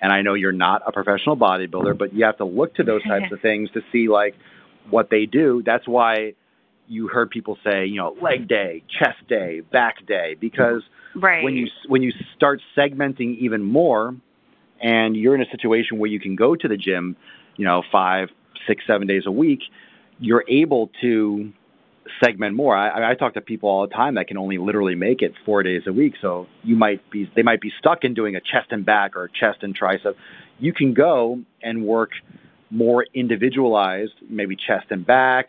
and 0.00 0.12
I 0.12 0.22
know 0.22 0.34
you're 0.34 0.52
not 0.52 0.82
a 0.86 0.92
professional 0.92 1.36
bodybuilder, 1.36 1.98
but 1.98 2.12
you 2.12 2.24
have 2.24 2.36
to 2.38 2.44
look 2.44 2.74
to 2.76 2.84
those 2.84 3.02
types 3.04 3.32
of 3.32 3.40
things 3.40 3.70
to 3.72 3.80
see 3.92 4.08
like 4.08 4.34
what 4.90 5.10
they 5.10 5.26
do. 5.26 5.62
That's 5.64 5.86
why 5.86 6.34
you 6.86 7.08
heard 7.08 7.30
people 7.30 7.58
say, 7.62 7.86
you 7.86 7.96
know, 7.96 8.16
leg 8.22 8.48
day, 8.48 8.82
chest 8.98 9.18
day, 9.28 9.60
back 9.60 10.06
day, 10.06 10.36
because 10.40 10.82
right. 11.14 11.44
when 11.44 11.54
you 11.54 11.66
when 11.86 12.02
you 12.02 12.12
start 12.34 12.60
segmenting 12.76 13.36
even 13.38 13.62
more, 13.62 14.14
and 14.80 15.16
you're 15.16 15.34
in 15.34 15.42
a 15.42 15.50
situation 15.50 15.98
where 15.98 16.10
you 16.10 16.20
can 16.20 16.36
go 16.36 16.54
to 16.54 16.68
the 16.68 16.76
gym, 16.76 17.16
you 17.56 17.64
know, 17.64 17.82
five, 17.90 18.28
six, 18.66 18.84
seven 18.86 19.06
days 19.06 19.24
a 19.26 19.32
week, 19.32 19.60
you're 20.18 20.44
able 20.48 20.90
to 21.00 21.52
segment 22.22 22.54
more. 22.54 22.76
I, 22.76 23.12
I 23.12 23.14
talk 23.14 23.34
to 23.34 23.40
people 23.40 23.68
all 23.68 23.86
the 23.86 23.94
time 23.94 24.14
that 24.14 24.28
can 24.28 24.36
only 24.36 24.58
literally 24.58 24.94
make 24.94 25.22
it 25.22 25.32
four 25.44 25.62
days 25.62 25.82
a 25.86 25.92
week. 25.92 26.14
So 26.20 26.46
you 26.62 26.76
might 26.76 27.08
be 27.10 27.30
they 27.34 27.42
might 27.42 27.60
be 27.60 27.72
stuck 27.78 28.04
in 28.04 28.14
doing 28.14 28.36
a 28.36 28.40
chest 28.40 28.68
and 28.70 28.84
back 28.84 29.16
or 29.16 29.28
chest 29.28 29.58
and 29.62 29.78
tricep. 29.78 30.14
You 30.58 30.72
can 30.72 30.94
go 30.94 31.40
and 31.62 31.84
work 31.84 32.10
more 32.70 33.06
individualized, 33.14 34.12
maybe 34.28 34.56
chest 34.56 34.86
and 34.90 35.06
back, 35.06 35.46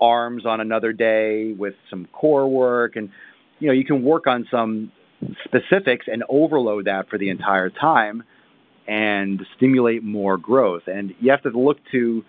arms 0.00 0.46
on 0.46 0.60
another 0.60 0.92
day 0.92 1.52
with 1.52 1.74
some 1.90 2.06
core 2.12 2.48
work 2.48 2.96
and 2.96 3.10
you 3.58 3.66
know 3.66 3.72
you 3.74 3.84
can 3.84 4.02
work 4.02 4.26
on 4.26 4.46
some 4.50 4.92
specifics 5.44 6.06
and 6.10 6.22
overload 6.28 6.84
that 6.84 7.08
for 7.08 7.18
the 7.18 7.28
entire 7.28 7.70
time 7.70 8.22
and 8.86 9.44
stimulate 9.56 10.02
more 10.04 10.36
growth 10.36 10.82
and 10.86 11.14
you 11.20 11.30
have 11.30 11.42
to 11.42 11.50
look 11.50 11.78
to 11.90 12.24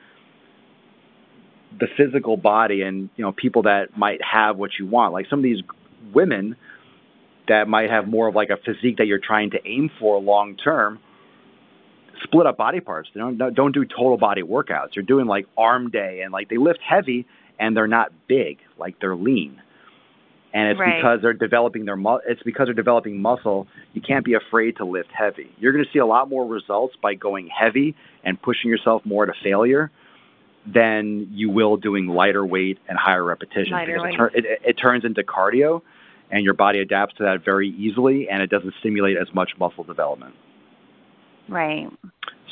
the 1.78 1.88
physical 1.98 2.38
body 2.38 2.82
and 2.82 3.10
you 3.16 3.24
know 3.24 3.32
people 3.32 3.64
that 3.64 3.98
might 3.98 4.20
have 4.24 4.58
what 4.58 4.72
you 4.80 4.88
want 4.88 5.14
like 5.14 5.26
some 5.30 5.40
of 5.40 5.44
these 5.44 5.62
women 6.14 6.56
that 7.48 7.68
might 7.68 7.90
have 7.90 8.08
more 8.08 8.28
of 8.28 8.36
like 8.36 8.50
a 8.50 8.58
physique 8.58 8.98
that 8.98 9.08
you're 9.08 9.20
trying 9.20 9.52
to 9.52 9.58
aim 9.66 9.90
for 10.00 10.20
long 10.20 10.56
term 10.58 11.00
split 12.24 12.48
up 12.48 12.58
body 12.58 12.80
parts 12.80 13.10
they 13.14 13.20
don't 13.20 13.38
don't 13.54 13.74
do 13.74 13.86
total 13.86 14.18
body 14.18 14.42
workouts 14.42 14.90
they're 14.96 15.04
doing 15.04 15.28
like 15.28 15.46
arm 15.58 15.90
day 15.90 16.22
and 16.24 16.32
like 16.32 16.50
they 16.50 16.58
lift 16.58 16.80
heavy 16.88 17.26
and 17.60 17.76
they're 17.76 17.88
not 17.88 18.12
big, 18.28 18.60
like 18.78 18.96
they're 19.00 19.16
lean. 19.16 19.62
And 20.52 20.72
it's 20.72 20.80
right. 20.80 20.96
because 20.98 21.20
they're 21.22 21.34
developing 21.34 21.86
their 21.86 21.98
mu- 21.98 22.22
it's 22.28 22.42
because 22.42 22.66
they're 22.66 22.74
developing 22.74 23.22
muscle. 23.22 23.68
You 23.94 24.02
can't 24.02 24.26
be 24.26 24.34
afraid 24.34 24.78
to 24.78 24.86
lift 24.86 25.10
heavy. 25.16 25.52
You're 25.60 25.74
going 25.74 25.86
to 25.86 25.92
see 25.92 26.00
a 26.00 26.06
lot 26.06 26.28
more 26.28 26.48
results 26.48 26.96
by 27.04 27.14
going 27.14 27.50
heavy 27.50 27.96
and 28.24 28.42
pushing 28.42 28.72
yourself 28.72 29.04
more 29.06 29.28
to 29.28 29.34
failure 29.44 29.92
than 30.66 31.30
you 31.32 31.50
will 31.50 31.78
doing 31.78 32.08
lighter 32.08 32.46
weight 32.46 32.78
and 32.88 32.98
higher 32.98 33.24
repetition 33.24 33.72
lighter 33.72 33.94
because 33.96 34.32
weight. 34.34 34.46
it, 34.46 34.46
it, 34.46 34.60
it 34.70 34.74
turns 34.74 35.06
into 35.06 35.24
cardio 35.24 35.82
and 36.32 36.44
your 36.44 36.54
body 36.54 36.80
adapts 36.80 37.16
to 37.16 37.24
that 37.24 37.44
very 37.44 37.70
easily 37.70 38.28
and 38.30 38.42
it 38.42 38.50
doesn't 38.50 38.74
stimulate 38.80 39.18
as 39.18 39.34
much 39.34 39.52
muscle 39.58 39.84
development. 39.84 40.36
Right. 41.48 41.88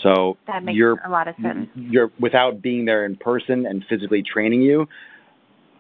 So 0.04 0.38
that 0.48 0.64
makes 0.64 0.76
you're 0.76 1.00
a 1.06 1.10
lot 1.10 1.28
of 1.28 1.36
sense. 1.42 1.70
you're 1.76 2.12
without 2.20 2.62
being 2.62 2.86
there 2.86 3.06
in 3.06 3.16
person 3.16 3.66
and 3.66 3.84
physically 3.90 4.24
training 4.24 4.62
you. 4.62 4.88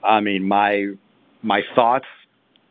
I 0.03 0.21
mean, 0.21 0.47
my 0.47 0.93
my 1.41 1.61
thoughts, 1.75 2.05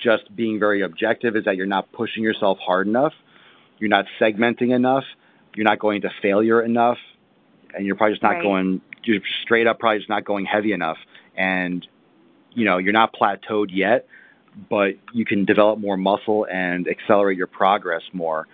just 0.00 0.34
being 0.34 0.58
very 0.58 0.82
objective, 0.82 1.36
is 1.36 1.44
that 1.44 1.56
you're 1.56 1.66
not 1.66 1.92
pushing 1.92 2.22
yourself 2.22 2.58
hard 2.58 2.86
enough. 2.86 3.12
You're 3.78 3.90
not 3.90 4.06
segmenting 4.20 4.74
enough. 4.74 5.04
You're 5.54 5.64
not 5.64 5.78
going 5.78 6.02
to 6.02 6.10
failure 6.20 6.62
enough, 6.62 6.98
and 7.74 7.86
you're 7.86 7.96
probably 7.96 8.14
just 8.14 8.22
not 8.22 8.30
right. 8.30 8.42
going. 8.42 8.80
You're 9.06 9.20
straight 9.42 9.66
up 9.66 9.78
probably 9.78 9.98
just 9.98 10.08
not 10.08 10.24
going 10.24 10.44
heavy 10.44 10.72
enough, 10.72 10.98
and 11.36 11.86
you 12.52 12.64
know 12.64 12.78
you're 12.78 12.92
not 12.92 13.14
plateaued 13.14 13.68
yet, 13.70 14.06
but 14.68 14.94
you 15.12 15.24
can 15.24 15.44
develop 15.44 15.78
more 15.78 15.96
muscle 15.96 16.46
and 16.50 16.88
accelerate 16.88 17.36
your 17.36 17.46
progress 17.46 18.02
more. 18.12 18.46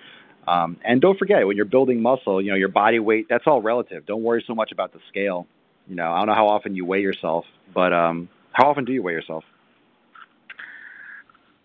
Um, 0.46 0.76
and 0.84 1.00
don't 1.00 1.18
forget, 1.18 1.46
when 1.46 1.56
you're 1.56 1.64
building 1.64 2.02
muscle, 2.02 2.42
you 2.42 2.50
know, 2.50 2.56
your 2.56 2.68
body 2.68 2.98
weight, 2.98 3.26
that's 3.28 3.44
all 3.46 3.62
relative. 3.62 4.06
Don't 4.06 4.22
worry 4.22 4.42
so 4.46 4.54
much 4.54 4.72
about 4.72 4.92
the 4.92 4.98
scale. 5.08 5.46
You 5.86 5.94
know, 5.94 6.12
I 6.12 6.18
don't 6.18 6.26
know 6.26 6.34
how 6.34 6.48
often 6.48 6.74
you 6.74 6.84
weigh 6.84 7.00
yourself, 7.00 7.44
but 7.72 7.92
um, 7.92 8.28
how 8.52 8.68
often 8.68 8.84
do 8.84 8.92
you 8.92 9.02
weigh 9.02 9.12
yourself? 9.12 9.44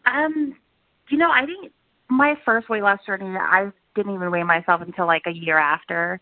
Um, 0.05 0.55
you 1.09 1.17
know, 1.17 1.31
I 1.31 1.45
think 1.45 1.71
my 2.09 2.35
first 2.45 2.69
weight 2.69 2.83
loss 2.83 2.99
journey, 3.05 3.35
I 3.37 3.71
didn't 3.95 4.13
even 4.13 4.31
weigh 4.31 4.43
myself 4.43 4.81
until 4.81 5.07
like 5.07 5.23
a 5.25 5.31
year 5.31 5.57
after. 5.57 6.21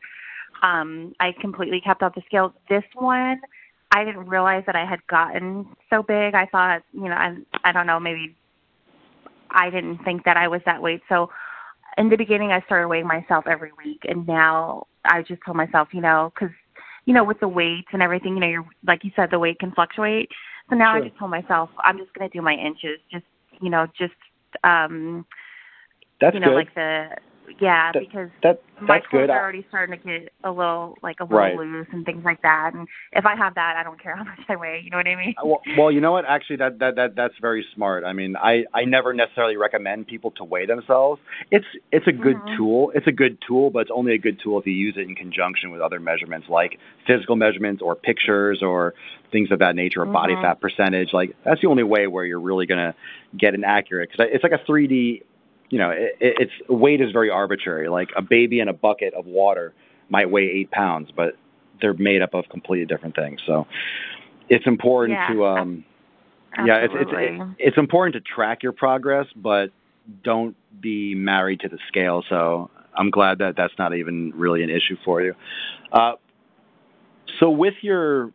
Um, 0.61 1.13
I 1.19 1.33
completely 1.39 1.81
kept 1.81 2.01
off 2.01 2.15
the 2.15 2.21
scale. 2.25 2.53
This 2.69 2.83
one, 2.93 3.41
I 3.91 4.03
didn't 4.03 4.27
realize 4.27 4.63
that 4.65 4.75
I 4.75 4.85
had 4.85 5.05
gotten 5.07 5.67
so 5.89 6.01
big. 6.01 6.33
I 6.33 6.45
thought, 6.51 6.81
you 6.93 7.03
know, 7.09 7.15
I, 7.15 7.37
I 7.63 7.71
don't 7.71 7.87
know, 7.87 7.99
maybe 7.99 8.35
I 9.51 9.69
didn't 9.69 9.99
think 10.03 10.23
that 10.25 10.37
I 10.37 10.47
was 10.47 10.61
that 10.65 10.81
weight. 10.81 11.01
So 11.07 11.29
in 11.97 12.09
the 12.09 12.17
beginning, 12.17 12.51
I 12.51 12.61
started 12.61 12.87
weighing 12.87 13.07
myself 13.07 13.45
every 13.47 13.71
week, 13.83 14.01
and 14.07 14.27
now 14.27 14.87
I 15.05 15.21
just 15.21 15.41
told 15.45 15.57
myself, 15.57 15.89
you 15.93 16.01
know, 16.01 16.31
because 16.33 16.53
you 17.05 17.13
know, 17.13 17.23
with 17.23 17.39
the 17.39 17.47
weights 17.47 17.87
and 17.93 18.01
everything, 18.01 18.33
you 18.33 18.39
know, 18.39 18.47
you're 18.47 18.67
like 18.85 19.03
you 19.03 19.11
said, 19.15 19.29
the 19.31 19.39
weight 19.39 19.59
can 19.59 19.71
fluctuate. 19.71 20.29
So 20.69 20.75
now 20.75 20.93
Sure. 20.93 21.03
I 21.03 21.07
just 21.07 21.19
told 21.19 21.31
myself, 21.31 21.69
I'm 21.83 21.97
just 21.97 22.11
going 22.13 22.29
to 22.29 22.35
do 22.35 22.41
my 22.41 22.53
inches, 22.53 22.99
just 23.11 23.25
you 23.61 23.69
know, 23.69 23.87
just 23.97 24.13
um, 24.63 25.25
That's 26.19 26.33
you 26.33 26.39
know, 26.39 26.47
good. 26.47 26.55
like 26.55 26.75
the 26.75 27.09
yeah, 27.59 27.91
That- 27.91 27.99
because 27.99 28.29
that 28.43 28.61
my 28.81 28.95
that's 28.97 29.07
clothes 29.07 29.21
good. 29.23 29.29
are 29.29 29.41
already 29.41 29.65
starting 29.69 29.97
to 29.97 30.03
get 30.05 30.33
a 30.43 30.51
little 30.51 30.97
like 31.01 31.19
a 31.21 31.23
little 31.23 31.37
Right. 31.37 31.55
loose 31.57 31.87
and 31.91 32.05
things 32.05 32.25
like 32.25 32.41
that. 32.41 32.71
And 32.73 32.87
if 33.13 33.25
I 33.25 33.35
have 33.35 33.55
that, 33.55 33.75
I 33.77 33.83
don't 33.83 34.01
care 34.01 34.15
how 34.17 34.23
much 34.25 34.39
I 34.49 34.55
weigh. 34.57 34.81
You 34.83 34.89
know 34.89 34.97
what 34.97 35.07
I 35.07 35.15
mean? 35.15 35.33
Well, 35.43 35.61
well, 35.77 35.91
you 35.91 36.01
know 36.01 36.11
what? 36.11 36.25
Actually, 36.25 36.57
that, 36.57 36.79
that 36.79 36.95
that 36.95 37.15
that's 37.15 37.35
very 37.41 37.65
smart. 37.73 38.03
I 38.03 38.13
mean, 38.13 38.35
I 38.35 38.65
I 38.73 38.83
never 38.85 39.13
necessarily 39.13 39.55
recommend 39.57 40.07
people 40.07 40.31
to 40.31 40.43
weigh 40.43 40.65
themselves. 40.65 41.21
It's 41.51 41.65
it's 41.91 42.07
a 42.07 42.11
good 42.11 42.37
Mhm. 42.37 42.57
tool. 42.57 42.91
It's 42.95 43.07
a 43.07 43.11
good 43.13 43.37
tool, 43.47 43.69
but 43.69 43.79
it's 43.79 43.91
only 43.93 44.13
a 44.13 44.17
good 44.17 44.39
tool 44.39 44.59
if 44.59 44.65
you 44.67 44.73
use 44.73 44.95
it 44.97 45.07
in 45.07 45.15
conjunction 45.15 45.71
with 45.71 45.81
other 45.81 45.99
measurements 45.99 46.49
like 46.49 46.77
physical 47.07 47.35
measurements 47.35 47.81
or 47.81 47.95
pictures 47.95 48.61
or 48.61 48.93
things 49.31 49.51
of 49.51 49.59
that 49.59 49.75
nature, 49.75 50.01
or 50.01 50.05
body 50.05 50.35
Mhm. 50.35 50.41
fat 50.41 50.59
percentage. 50.61 51.13
Like 51.13 51.35
that's 51.43 51.61
the 51.61 51.67
only 51.67 51.83
way 51.83 52.07
where 52.07 52.25
you're 52.25 52.39
really 52.39 52.65
gonna 52.65 52.93
get 53.37 53.53
an 53.53 53.63
accurate 53.63 54.09
because 54.11 54.27
it's 54.33 54.43
like 54.43 54.53
a 54.53 54.57
3D. 54.65 55.23
You 55.69 55.79
know, 55.79 55.89
it, 55.91 56.15
it- 56.19 56.35
it's 56.39 56.69
weight 56.69 57.01
is 57.01 57.11
very 57.11 57.29
arbitrary. 57.29 57.89
Like 57.89 58.09
a 58.15 58.21
baby 58.21 58.59
in 58.59 58.67
a 58.67 58.73
bucket 58.73 59.13
of 59.13 59.25
water 59.25 59.73
might 60.09 60.29
weigh 60.29 60.43
eight 60.49 60.71
pounds, 60.71 61.09
but 61.15 61.35
they're 61.81 61.93
made 61.93 62.21
up 62.21 62.33
of 62.33 62.45
completely 62.49 62.85
different 62.85 63.15
things. 63.15 63.41
So 63.45 63.67
it's 64.49 64.65
important 64.67 65.19
Yeah, 65.19 65.27
to 65.33 65.45
um 65.45 65.85
yeah, 66.65 66.77
it's 66.77 66.93
it's 66.95 67.43
it's 67.59 67.77
important 67.77 68.13
to 68.15 68.21
track 68.33 68.63
your 68.63 68.71
progress, 68.71 69.27
but 69.35 69.71
don't 70.23 70.55
be 70.79 71.15
married 71.15 71.59
to 71.61 71.69
the 71.69 71.79
scale. 71.87 72.23
So 72.29 72.69
I'm 72.93 73.09
glad 73.09 73.39
that 73.39 73.55
that's 73.57 73.73
not 73.77 73.93
even 73.95 74.31
really 74.35 74.63
an 74.63 74.69
issue 74.69 74.95
for 75.03 75.21
you. 75.21 75.33
Uh, 75.91 76.13
so 77.39 77.49
with 77.49 77.73
your 77.81 78.31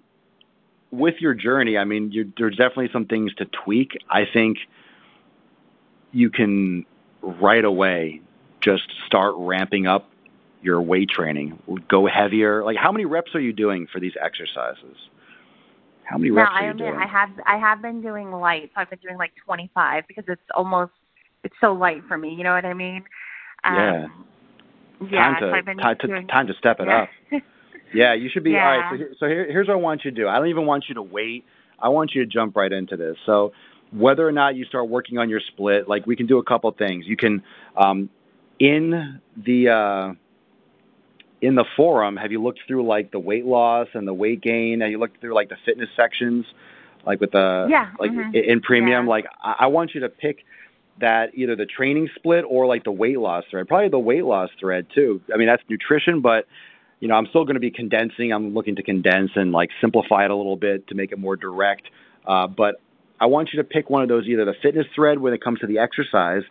with 0.90 1.14
your 1.20 1.34
journey, 1.34 1.78
I 1.78 1.84
mean, 1.84 2.10
you, 2.12 2.32
there's 2.36 2.56
definitely 2.56 2.90
some 2.92 3.06
things 3.06 3.32
to 3.34 3.46
tweak. 3.64 3.92
I 4.10 4.24
think 4.30 4.58
you 6.12 6.30
can 6.30 6.84
right 7.22 7.64
away 7.64 8.22
just 8.60 8.82
start 9.06 9.34
ramping 9.36 9.86
up 9.86 10.10
your 10.62 10.80
weight 10.80 11.08
training. 11.08 11.58
Go 11.88 12.06
heavier. 12.06 12.64
Like, 12.64 12.76
how 12.76 12.92
many 12.92 13.04
reps 13.04 13.34
are 13.34 13.40
you 13.40 13.52
doing 13.52 13.86
for 13.92 14.00
these 14.00 14.12
exercises? 14.20 14.96
How 16.04 16.18
many 16.18 16.30
reps 16.30 16.50
I 16.52 16.60
are 16.60 16.64
you 16.64 16.70
admit 16.72 16.88
doing? 16.88 17.00
I 17.00 17.06
have 17.06 17.30
I 17.46 17.56
have 17.56 17.80
been 17.80 18.02
doing 18.02 18.32
light. 18.32 18.70
So 18.74 18.80
I've 18.80 18.90
been 18.90 18.98
doing 18.98 19.16
like 19.16 19.32
25 19.44 20.04
because 20.08 20.24
it's 20.28 20.42
almost 20.54 20.92
it's 21.44 21.54
so 21.60 21.72
light 21.72 22.02
for 22.08 22.18
me. 22.18 22.34
You 22.34 22.44
know 22.44 22.52
what 22.52 22.64
I 22.64 22.74
mean? 22.74 23.04
Yeah. 23.64 24.04
Um, 24.04 24.26
yeah. 25.10 25.22
time 25.22 25.34
to 25.34 25.40
so 25.40 25.54
I've 25.54 25.64
been 25.64 25.78
time 25.78 25.96
to, 26.00 26.22
time 26.26 26.46
to 26.48 26.54
step 26.54 26.80
it 26.80 26.88
yeah. 26.88 27.02
up. 27.02 27.42
Yeah, 27.94 28.14
you 28.14 28.28
should 28.28 28.44
be. 28.44 28.54
All 28.56 28.60
right. 28.60 28.90
So, 28.90 28.96
here, 28.96 29.14
so 29.20 29.26
here, 29.26 29.46
here's 29.50 29.68
what 29.68 29.74
I 29.74 29.80
want 29.80 30.04
you 30.04 30.10
to 30.10 30.16
do. 30.16 30.28
I 30.28 30.38
don't 30.38 30.48
even 30.48 30.66
want 30.66 30.84
you 30.88 30.94
to 30.96 31.02
wait. 31.02 31.44
I 31.78 31.88
want 31.88 32.12
you 32.14 32.24
to 32.24 32.30
jump 32.30 32.56
right 32.56 32.72
into 32.72 32.96
this. 32.96 33.16
So 33.24 33.52
whether 33.92 34.26
or 34.26 34.32
not 34.32 34.54
you 34.54 34.64
start 34.64 34.88
working 34.88 35.18
on 35.18 35.28
your 35.28 35.40
split, 35.40 35.88
like 35.88 36.06
we 36.06 36.16
can 36.16 36.26
do 36.26 36.38
a 36.38 36.44
couple 36.44 36.70
things. 36.72 37.06
You 37.06 37.16
can 37.16 37.42
um, 37.76 38.08
in 38.58 39.20
the 39.36 39.68
uh, 39.68 40.12
in 41.40 41.54
the 41.54 41.64
forum. 41.76 42.16
Have 42.16 42.32
you 42.32 42.42
looked 42.42 42.60
through 42.66 42.86
like 42.86 43.10
the 43.10 43.18
weight 43.18 43.44
loss 43.44 43.88
and 43.94 44.06
the 44.06 44.14
weight 44.14 44.40
gain? 44.42 44.80
Have 44.80 44.90
you 44.90 44.98
looked 44.98 45.20
through 45.20 45.34
like 45.34 45.48
the 45.48 45.56
fitness 45.64 45.88
sections, 45.96 46.46
like 47.06 47.20
with 47.20 47.32
the 47.32 47.66
Yeah, 47.68 47.90
like 47.98 48.12
mhm. 48.12 48.34
in 48.34 48.60
premium? 48.60 49.04
Yeah. 49.04 49.10
Like 49.10 49.26
I, 49.42 49.56
I 49.60 49.66
want 49.68 49.94
you 49.94 50.00
to 50.00 50.08
pick 50.08 50.44
that 51.00 51.30
either 51.34 51.56
the 51.56 51.66
training 51.66 52.10
split 52.14 52.44
or 52.46 52.66
like 52.66 52.84
the 52.84 52.92
weight 52.92 53.18
loss 53.18 53.44
thread. 53.50 53.66
Probably 53.66 53.88
the 53.88 53.98
weight 53.98 54.24
loss 54.24 54.50
thread 54.60 54.86
too. 54.94 55.20
I 55.32 55.36
mean 55.36 55.48
that's 55.48 55.62
nutrition, 55.68 56.20
but 56.20 56.46
you 57.00 57.08
know, 57.08 57.14
I'm 57.14 57.26
still 57.28 57.44
going 57.44 57.54
to 57.54 57.60
be 57.60 57.70
condensing. 57.70 58.30
I'm 58.30 58.52
looking 58.52 58.76
to 58.76 58.82
condense 58.82 59.30
and 59.34 59.52
like 59.52 59.70
simplify 59.80 60.26
it 60.26 60.30
a 60.30 60.36
little 60.36 60.56
bit 60.56 60.86
to 60.88 60.94
make 60.94 61.12
it 61.12 61.18
more 61.18 61.34
direct. 61.34 61.84
Uh, 62.26 62.46
but 62.46 62.80
I 63.20 63.26
want 63.26 63.50
you 63.52 63.58
to 63.58 63.64
pick 63.64 63.90
one 63.90 64.02
of 64.02 64.08
those, 64.08 64.26
either 64.26 64.44
the 64.44 64.54
fitness 64.62 64.86
thread 64.94 65.18
when 65.18 65.34
it 65.34 65.44
comes 65.44 65.60
to 65.60 65.66
the 65.66 65.78
exercise, 65.78 66.42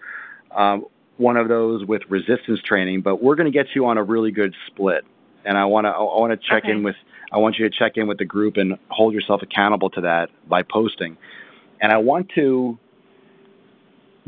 um, 0.56 0.86
one 1.18 1.36
of 1.36 1.48
those 1.48 1.84
with 1.86 2.04
resistance 2.10 2.62
training, 2.64 3.02
but 3.02 3.22
we're 3.22 3.36
going 3.36 3.52
to 3.52 3.58
get 3.58 3.68
you 3.76 3.88
on 3.88 3.98
a 3.98 4.04
really 4.04 4.32
good 4.32 4.54
split. 4.68 5.04
And 5.44 5.58
I 5.58 5.66
want 5.66 5.86
to 5.86 5.90
I 5.90 6.00
want 6.00 6.40
to 6.40 6.48
check 6.48 6.64
okay. 6.64 6.72
in 6.72 6.84
with 6.84 6.96
I 7.32 7.38
want 7.38 7.58
you 7.58 7.68
to 7.70 7.76
check 7.76 7.94
in 7.96 8.08
with 8.08 8.18
the 8.18 8.26
group 8.26 8.58
and 8.58 8.78
hold 8.90 9.14
yourself 9.14 9.42
accountable 9.42 9.90
to 9.92 10.02
that 10.02 10.30
by 10.48 10.64
posting. 10.64 11.18
And 11.82 11.92
I 11.92 11.98
want 11.98 12.30
to 12.36 12.78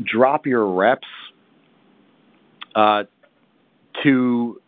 drop 0.02 0.46
your 0.46 0.66
reps 0.66 1.06
uh, 2.74 3.04
to 4.02 4.60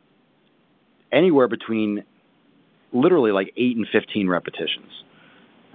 anywhere 1.12 1.48
between 1.48 2.04
literally 2.92 3.32
like 3.32 3.52
8 3.56 3.76
and 3.76 3.86
15 3.90 4.28
repetitions. 4.28 4.90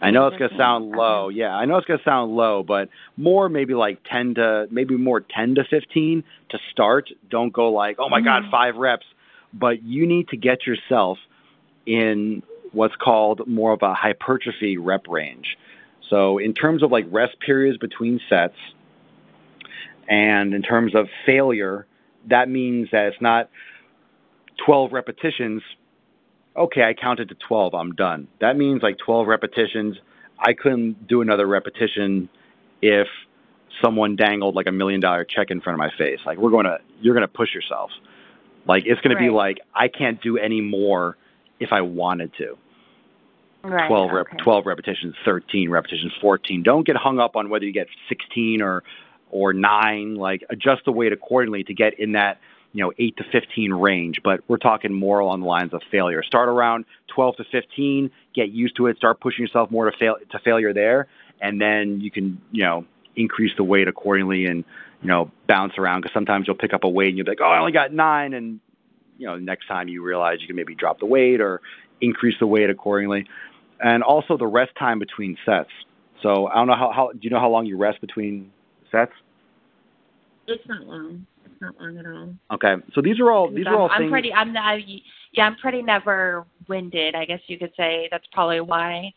I 0.02 0.12
know 0.12 0.28
it's 0.28 0.38
going 0.38 0.52
to 0.52 0.58
sound 0.58 0.92
low. 0.92 1.30
Yeah, 1.30 1.56
I 1.56 1.66
know 1.66 1.78
it's 1.78 1.86
going 1.86 2.00
to 2.00 2.04
sound 2.04 2.32
low, 2.36 2.64
but 2.64 2.90
more 3.18 3.50
maybe 3.50 3.74
like 3.74 4.00
10 4.10 4.36
to 4.36 4.68
maybe 4.72 4.96
more 4.96 5.20
10 5.22 5.56
to 5.56 5.64
15 5.70 6.24
to 6.50 6.58
start. 6.72 7.10
Don't 7.30 7.52
go 7.52 7.72
like, 7.72 7.98
"Oh 8.00 8.10
my 8.10 8.22
god, 8.22 8.44
mm-hmm. 8.44 8.52
5 8.52 8.76
reps." 8.78 9.06
But 9.54 9.84
you 9.84 10.08
need 10.08 10.30
to 10.30 10.38
get 10.38 10.66
yourself 10.66 11.18
in 11.86 12.44
what's 12.72 12.96
called 12.96 13.48
more 13.48 13.74
of 13.74 13.82
a 13.82 13.94
hypertrophy 13.94 14.78
rep 14.78 15.08
range. 15.08 15.58
So, 16.10 16.38
in 16.38 16.54
terms 16.54 16.84
of 16.84 16.92
like 16.92 17.06
rest 17.10 17.40
periods 17.40 17.78
between 17.78 18.20
sets 18.30 18.56
and 20.08 20.54
in 20.54 20.62
terms 20.62 20.96
of 20.96 21.08
failure, 21.26 21.86
that 22.28 22.50
means 22.50 22.90
that 22.92 23.08
it's 23.08 23.22
not 23.22 23.50
12 24.66 24.92
repetitions 24.92 25.62
okay, 26.60 26.84
I 26.84 26.94
counted 26.94 27.30
to 27.30 27.36
12, 27.36 27.74
I'm 27.74 27.94
done. 27.94 28.28
That 28.42 28.58
means 28.58 28.84
like 28.84 28.98
12 28.98 29.28
repetitions. 29.28 29.98
I 30.38 30.54
couldn't 30.54 31.08
do 31.08 31.22
another 31.22 31.48
repetition 31.48 32.30
if 32.82 33.08
someone 33.82 34.16
dangled 34.16 34.56
like 34.56 34.68
a 34.68 34.72
million 34.72 35.00
dollar 35.00 35.24
check 35.24 35.52
in 35.52 35.62
front 35.62 35.76
of 35.76 35.80
my 35.80 35.92
face. 35.98 36.20
Like 36.26 36.38
we're 36.38 36.52
going 36.52 36.66
to, 36.66 36.80
you're 37.02 37.16
going 37.16 37.28
to 37.28 37.34
push 37.34 37.54
yourself. 37.54 37.92
Like 38.68 38.84
it's 38.86 39.02
going 39.02 39.16
right. 39.16 39.24
to 39.24 39.30
be 39.30 39.34
like 39.34 39.60
I 39.74 39.88
can't 39.88 40.22
do 40.22 40.38
any 40.38 40.62
more 40.62 41.18
if 41.60 41.72
I 41.72 41.82
wanted 41.82 42.34
to. 42.38 42.58
Right. 43.64 43.88
12 43.88 44.12
rep, 44.12 44.28
okay. 44.28 44.38
12 44.38 44.66
repetitions, 44.66 45.16
13 45.26 45.70
repetitions, 45.70 46.14
14. 46.22 46.64
Don't 46.64 46.86
get 46.86 46.96
hung 46.96 47.20
up 47.20 47.36
on 47.36 47.50
whether 47.50 47.66
you 47.66 47.74
get 47.74 47.88
16 48.08 48.62
or 48.62 48.84
or 49.32 49.54
9. 49.54 50.16
Like 50.16 50.44
adjust 50.50 50.86
the 50.86 50.92
weight 50.92 51.14
accordingly 51.14 51.64
to 51.66 51.74
get 51.74 52.00
in 52.00 52.14
that 52.14 52.40
you 52.74 52.84
know, 52.84 52.92
8 52.98 53.18
to 53.18 53.24
15 53.32 53.74
range, 53.74 54.22
but 54.24 54.42
we're 54.48 54.58
talking 54.58 54.94
more 54.94 55.20
along 55.20 55.42
the 55.42 55.48
lines 55.48 55.74
of 55.74 55.82
failure. 55.92 56.22
Start 56.24 56.50
around 56.50 56.86
12 57.08 57.38
to 57.38 57.44
15, 57.52 58.12
get 58.36 58.50
used 58.50 58.76
to 58.76 58.88
it, 58.88 58.98
start 58.98 59.20
pushing 59.20 59.44
yourself 59.44 59.72
more 59.72 59.90
to 59.90 59.98
fail 59.98 60.16
to 60.32 60.40
failure 60.40 60.74
there, 60.74 61.08
and 61.42 61.60
then 61.60 62.00
you 62.00 62.12
can, 62.12 62.40
you 62.52 62.64
know, 62.64 62.86
increase 63.16 63.52
the 63.58 63.64
weight 63.64 63.88
accordingly 63.88 64.46
and, 64.46 64.64
you 65.02 65.08
know, 65.08 65.32
bounce 65.48 65.74
around 65.78 66.02
because 66.02 66.14
sometimes 66.14 66.46
you'll 66.46 66.56
pick 66.56 66.74
up 66.74 66.84
a 66.84 66.90
weight 66.90 67.10
and 67.10 67.18
you'll 67.18 67.26
be 67.26 67.32
like, 67.32 67.42
"Oh, 67.42 67.46
I 67.46 67.60
only 67.60 67.72
got 67.72 67.92
9." 67.92 68.34
And, 68.34 68.60
you 69.18 69.26
know, 69.26 69.38
next 69.38 69.68
time 69.68 69.88
you 69.88 70.04
realize 70.04 70.42
you 70.42 70.48
can 70.48 70.56
maybe 70.56 70.76
drop 70.76 71.00
the 71.00 71.06
weight 71.06 71.42
or 71.42 71.62
increase 72.02 72.38
the 72.40 72.48
weight 72.48 72.70
accordingly. 72.70 73.26
And 73.82 74.04
also 74.04 74.38
the 74.38 74.48
rest 74.48 74.76
time 74.78 75.00
between 75.00 75.38
sets. 75.46 75.70
So, 76.22 76.48
I 76.48 76.56
don't 76.56 76.68
know 76.68 76.76
how 76.76 76.92
how 76.92 77.12
do 77.14 77.20
you 77.22 77.30
know 77.30 77.40
how 77.40 77.50
long 77.50 77.66
you 77.66 77.78
rest 77.78 78.02
between 78.02 78.52
sets? 78.92 79.14
It's 80.48 80.68
not 80.68 80.86
long 80.86 81.26
not 81.62 81.80
long 81.80 81.98
at 81.98 82.06
all. 82.06 82.34
Okay, 82.52 82.76
so 82.94 83.02
these 83.02 83.20
are 83.20 83.32
all 83.32 83.52
these 83.52 83.66
I'm, 83.68 83.74
are 83.74 83.78
all 83.78 83.90
I'm 83.92 84.02
things. 84.02 84.12
pretty. 84.12 84.34
I'm 84.34 84.54
not. 84.54 84.80
Yeah, 85.32 85.46
I'm 85.46 85.56
pretty 85.58 85.82
never 85.82 86.46
winded. 86.68 87.16
I 87.16 87.26
guess 87.26 87.40
you 87.48 87.58
could 87.58 87.72
say 87.78 88.08
that's 88.12 88.26
probably 88.32 88.62
why. 88.62 89.14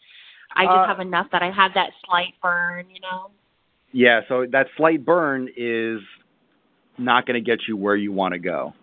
I 0.55 0.65
just 0.65 0.77
uh, 0.77 0.87
have 0.87 1.01
enough 1.01 1.29
that 1.33 1.43
I 1.43 1.51
have 1.51 1.73
that 1.75 1.91
slight 2.05 2.35
burn. 2.43 2.91
You 2.91 3.01
know. 3.01 3.31
Yeah, 3.93 4.21
so 4.29 4.47
that 4.51 4.67
slight 4.77 5.05
burn 5.05 5.49
is 5.57 6.01
not 6.99 7.27
going 7.27 7.43
to 7.43 7.45
get 7.45 7.61
you 7.69 7.77
where 7.77 7.97
you 7.97 8.13
want 8.13 8.33
to 8.33 8.39
go. 8.39 8.75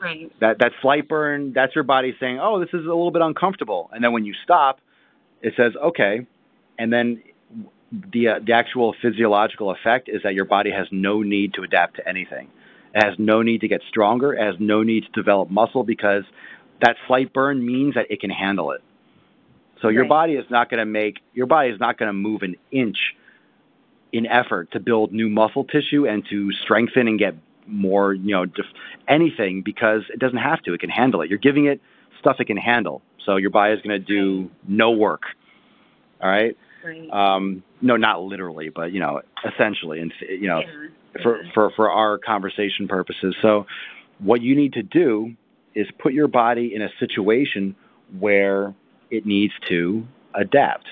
Right. 0.00 0.30
That 0.40 0.58
that 0.58 0.72
slight 0.82 1.08
burn, 1.08 1.52
that's 1.54 1.74
your 1.74 1.84
body 1.84 2.14
saying, 2.20 2.38
"Oh, 2.40 2.60
this 2.60 2.68
is 2.68 2.84
a 2.84 2.88
little 2.88 3.10
bit 3.10 3.22
uncomfortable," 3.22 3.90
and 3.92 4.04
then 4.04 4.12
when 4.12 4.24
you 4.24 4.34
stop, 4.44 4.80
it 5.42 5.54
says, 5.56 5.72
"Okay," 5.82 6.26
and 6.78 6.92
then 6.92 7.22
the 8.12 8.28
uh, 8.28 8.38
the 8.44 8.52
actual 8.52 8.94
physiological 9.00 9.70
effect 9.70 10.08
is 10.08 10.22
that 10.22 10.34
your 10.34 10.44
body 10.44 10.70
has 10.70 10.86
no 10.90 11.22
need 11.22 11.54
to 11.54 11.62
adapt 11.62 11.96
to 11.96 12.08
anything. 12.08 12.48
It 12.94 13.04
has 13.04 13.14
no 13.18 13.42
need 13.42 13.60
to 13.62 13.68
get 13.68 13.82
stronger. 13.88 14.32
It 14.32 14.42
has 14.42 14.56
no 14.58 14.82
need 14.82 15.04
to 15.04 15.10
develop 15.12 15.50
muscle 15.50 15.84
because 15.84 16.24
that 16.82 16.96
slight 17.06 17.32
burn 17.32 17.64
means 17.64 17.94
that 17.94 18.06
it 18.10 18.20
can 18.20 18.30
handle 18.30 18.70
it. 18.72 18.82
So 19.80 19.88
right. 19.88 19.94
your 19.94 20.06
body 20.06 20.34
is 20.34 20.46
not 20.50 20.70
going 20.70 20.78
to 20.78 20.86
make 20.86 21.18
your 21.34 21.46
body 21.46 21.70
is 21.70 21.80
not 21.80 21.98
going 21.98 22.08
to 22.08 22.14
move 22.14 22.42
an 22.42 22.56
inch 22.70 22.96
in 24.12 24.26
effort 24.26 24.72
to 24.72 24.80
build 24.80 25.12
new 25.12 25.28
muscle 25.28 25.64
tissue 25.64 26.06
and 26.06 26.24
to 26.30 26.52
strengthen 26.64 27.08
and 27.08 27.18
get 27.18 27.34
more, 27.66 28.14
you 28.14 28.32
know, 28.32 28.46
def- 28.46 28.64
anything 29.08 29.62
because 29.62 30.02
it 30.08 30.18
doesn't 30.18 30.38
have 30.38 30.62
to. 30.62 30.72
It 30.72 30.80
can 30.80 30.90
handle 30.90 31.20
it. 31.22 31.28
You're 31.28 31.38
giving 31.38 31.66
it 31.66 31.80
stuff 32.20 32.36
it 32.38 32.46
can 32.46 32.56
handle. 32.56 33.02
So 33.24 33.36
your 33.36 33.50
body 33.50 33.74
is 33.74 33.82
going 33.82 34.00
to 34.00 34.06
do 34.06 34.50
no 34.66 34.92
work. 34.92 35.22
All 36.22 36.30
right. 36.30 36.56
Right. 36.84 37.10
Um, 37.10 37.64
no, 37.82 37.96
not 37.96 38.22
literally, 38.22 38.68
but 38.68 38.92
you 38.92 39.00
know, 39.00 39.20
essentially, 39.44 40.00
and 40.00 40.12
you 40.20 40.46
know, 40.46 40.60
yeah 40.60 40.88
for, 41.22 41.42
for, 41.54 41.70
for 41.76 41.90
our 41.90 42.18
conversation 42.18 42.88
purposes. 42.88 43.34
So, 43.42 43.66
what 44.18 44.40
you 44.40 44.56
need 44.56 44.72
to 44.74 44.82
do 44.82 45.34
is 45.74 45.86
put 45.98 46.14
your 46.14 46.28
body 46.28 46.72
in 46.74 46.80
a 46.80 46.88
situation 46.98 47.76
where 48.18 48.74
it 49.10 49.26
needs 49.26 49.52
to 49.68 50.06
adapt. 50.34 50.86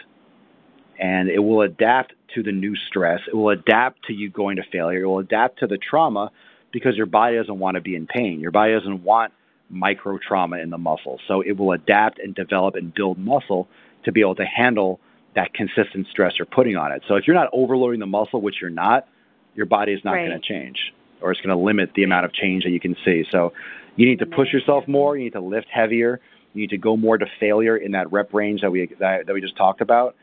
And 1.00 1.28
it 1.28 1.38
will 1.38 1.62
adapt 1.62 2.12
to 2.34 2.42
the 2.42 2.52
new 2.52 2.76
stress. 2.88 3.20
It 3.26 3.34
will 3.34 3.50
adapt 3.50 4.06
to 4.06 4.12
you 4.12 4.30
going 4.30 4.56
to 4.56 4.62
failure. 4.70 5.02
It 5.02 5.06
will 5.06 5.20
adapt 5.20 5.60
to 5.60 5.66
the 5.66 5.78
trauma 5.78 6.30
because 6.72 6.96
your 6.96 7.06
body 7.06 7.36
doesn't 7.36 7.58
want 7.58 7.76
to 7.76 7.80
be 7.80 7.96
in 7.96 8.06
pain. 8.06 8.40
Your 8.40 8.50
body 8.50 8.74
doesn't 8.74 9.02
want 9.02 9.32
micro 9.70 10.18
trauma 10.18 10.58
in 10.58 10.70
the 10.70 10.78
muscle. 10.78 11.18
So 11.26 11.40
it 11.40 11.52
will 11.56 11.72
adapt 11.72 12.18
and 12.18 12.34
develop 12.34 12.74
and 12.74 12.92
build 12.92 13.18
muscle 13.18 13.68
to 14.04 14.12
be 14.12 14.20
able 14.20 14.34
to 14.36 14.44
handle 14.44 15.00
that 15.34 15.54
consistent 15.54 16.06
stress 16.10 16.34
you're 16.38 16.46
putting 16.46 16.76
on 16.76 16.92
it. 16.92 17.02
So 17.08 17.16
if 17.16 17.26
you're 17.26 17.34
not 17.34 17.48
overloading 17.52 18.00
the 18.00 18.06
muscle, 18.06 18.40
which 18.40 18.56
you're 18.60 18.70
not, 18.70 19.08
your 19.54 19.66
body 19.66 19.92
is 19.92 20.04
not 20.04 20.12
right. 20.12 20.28
going 20.28 20.40
to 20.40 20.46
change 20.46 20.76
or 21.20 21.32
it's 21.32 21.40
going 21.40 21.56
to 21.56 21.62
limit 21.62 21.90
the 21.96 22.04
amount 22.04 22.26
of 22.26 22.32
change 22.34 22.64
that 22.64 22.70
you 22.70 22.80
can 22.80 22.94
see. 23.04 23.24
So 23.32 23.52
you 23.96 24.06
need 24.06 24.18
to 24.18 24.26
push 24.26 24.52
yourself 24.52 24.86
more. 24.86 25.16
You 25.16 25.24
need 25.24 25.32
to 25.32 25.40
lift 25.40 25.66
heavier. 25.72 26.20
You 26.52 26.60
need 26.60 26.70
to 26.70 26.78
go 26.78 26.96
more 26.96 27.16
to 27.16 27.26
failure 27.40 27.76
in 27.76 27.92
that 27.92 28.12
rep 28.12 28.32
range 28.34 28.60
that 28.60 28.70
we 28.70 28.94
that, 29.00 29.26
that 29.26 29.32
we 29.32 29.40
just 29.40 29.56
talked 29.56 29.80
about, 29.80 30.14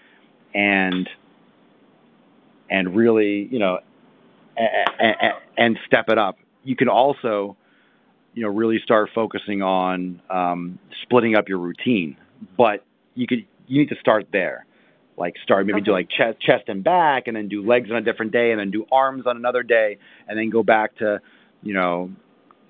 and 0.54 1.10
and 2.70 2.96
really, 2.96 3.50
you 3.52 3.60
know, 3.60 3.80
and, 4.56 5.34
and 5.58 5.80
step 5.86 6.06
it 6.08 6.18
up. 6.18 6.38
You 6.64 6.76
can 6.76 6.88
also, 6.88 7.58
you 8.34 8.44
know, 8.44 8.50
really 8.50 8.80
start 8.82 9.10
focusing 9.14 9.62
on 9.62 10.22
um, 10.30 10.80
splitting 11.04 11.36
up 11.36 11.50
your 11.50 11.58
routine, 11.58 12.16
but 12.58 12.86
you 13.16 13.28
could 13.28 13.46
you 13.68 13.80
need 13.80 13.90
to 13.90 14.00
start 14.00 14.28
there 14.32 14.66
like 15.18 15.36
start 15.44 15.66
maybe 15.66 15.78
okay. 15.78 15.86
do 15.86 15.92
like 15.92 16.10
chest 16.10 16.40
chest 16.42 16.64
and 16.68 16.84
back 16.84 17.28
and 17.28 17.36
then 17.36 17.48
do 17.48 17.66
legs 17.66 17.90
on 17.92 17.98
a 17.98 18.02
different 18.02 18.32
day 18.32 18.52
and 18.52 18.60
then 18.60 18.72
do 18.72 18.86
arms 18.92 19.26
on 19.28 19.38
another 19.38 19.64
day 19.64 19.98
and 20.28 20.38
then 20.38 20.50
go 20.50 20.64
back 20.64 20.96
to 20.98 21.20
you 21.62 21.74
know 21.74 22.12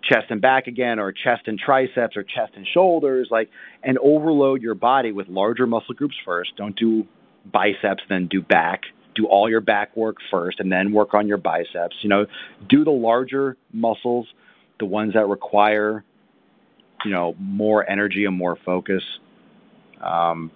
chest 0.03 0.25
and 0.29 0.41
back 0.41 0.67
again 0.67 0.99
or 0.99 1.11
chest 1.11 1.43
and 1.45 1.59
triceps 1.59 2.17
or 2.17 2.23
chest 2.23 2.53
and 2.55 2.67
shoulders 2.73 3.27
like 3.31 3.49
and 3.83 3.97
overload 3.99 4.61
your 4.61 4.75
body 4.75 5.11
with 5.11 5.27
larger 5.27 5.67
muscle 5.67 5.93
groups 5.93 6.15
first. 6.25 6.51
Don't 6.57 6.75
do 6.75 7.07
biceps 7.51 8.03
then 8.09 8.27
do 8.27 8.41
back. 8.41 8.81
Do 9.13 9.27
all 9.27 9.49
your 9.49 9.61
back 9.61 9.95
work 9.95 10.17
first 10.31 10.59
and 10.59 10.71
then 10.71 10.93
work 10.93 11.13
on 11.13 11.27
your 11.27 11.37
biceps. 11.37 11.95
You 12.01 12.09
know 12.09 12.25
do 12.67 12.83
the 12.83 12.91
larger 12.91 13.57
muscles 13.71 14.27
the 14.79 14.85
ones 14.85 15.13
that 15.13 15.27
require 15.27 16.03
you 17.05 17.11
know 17.11 17.35
more 17.39 17.87
energy 17.89 18.25
and 18.25 18.35
more 18.35 18.57
focus 18.65 19.03
um, 20.01 20.51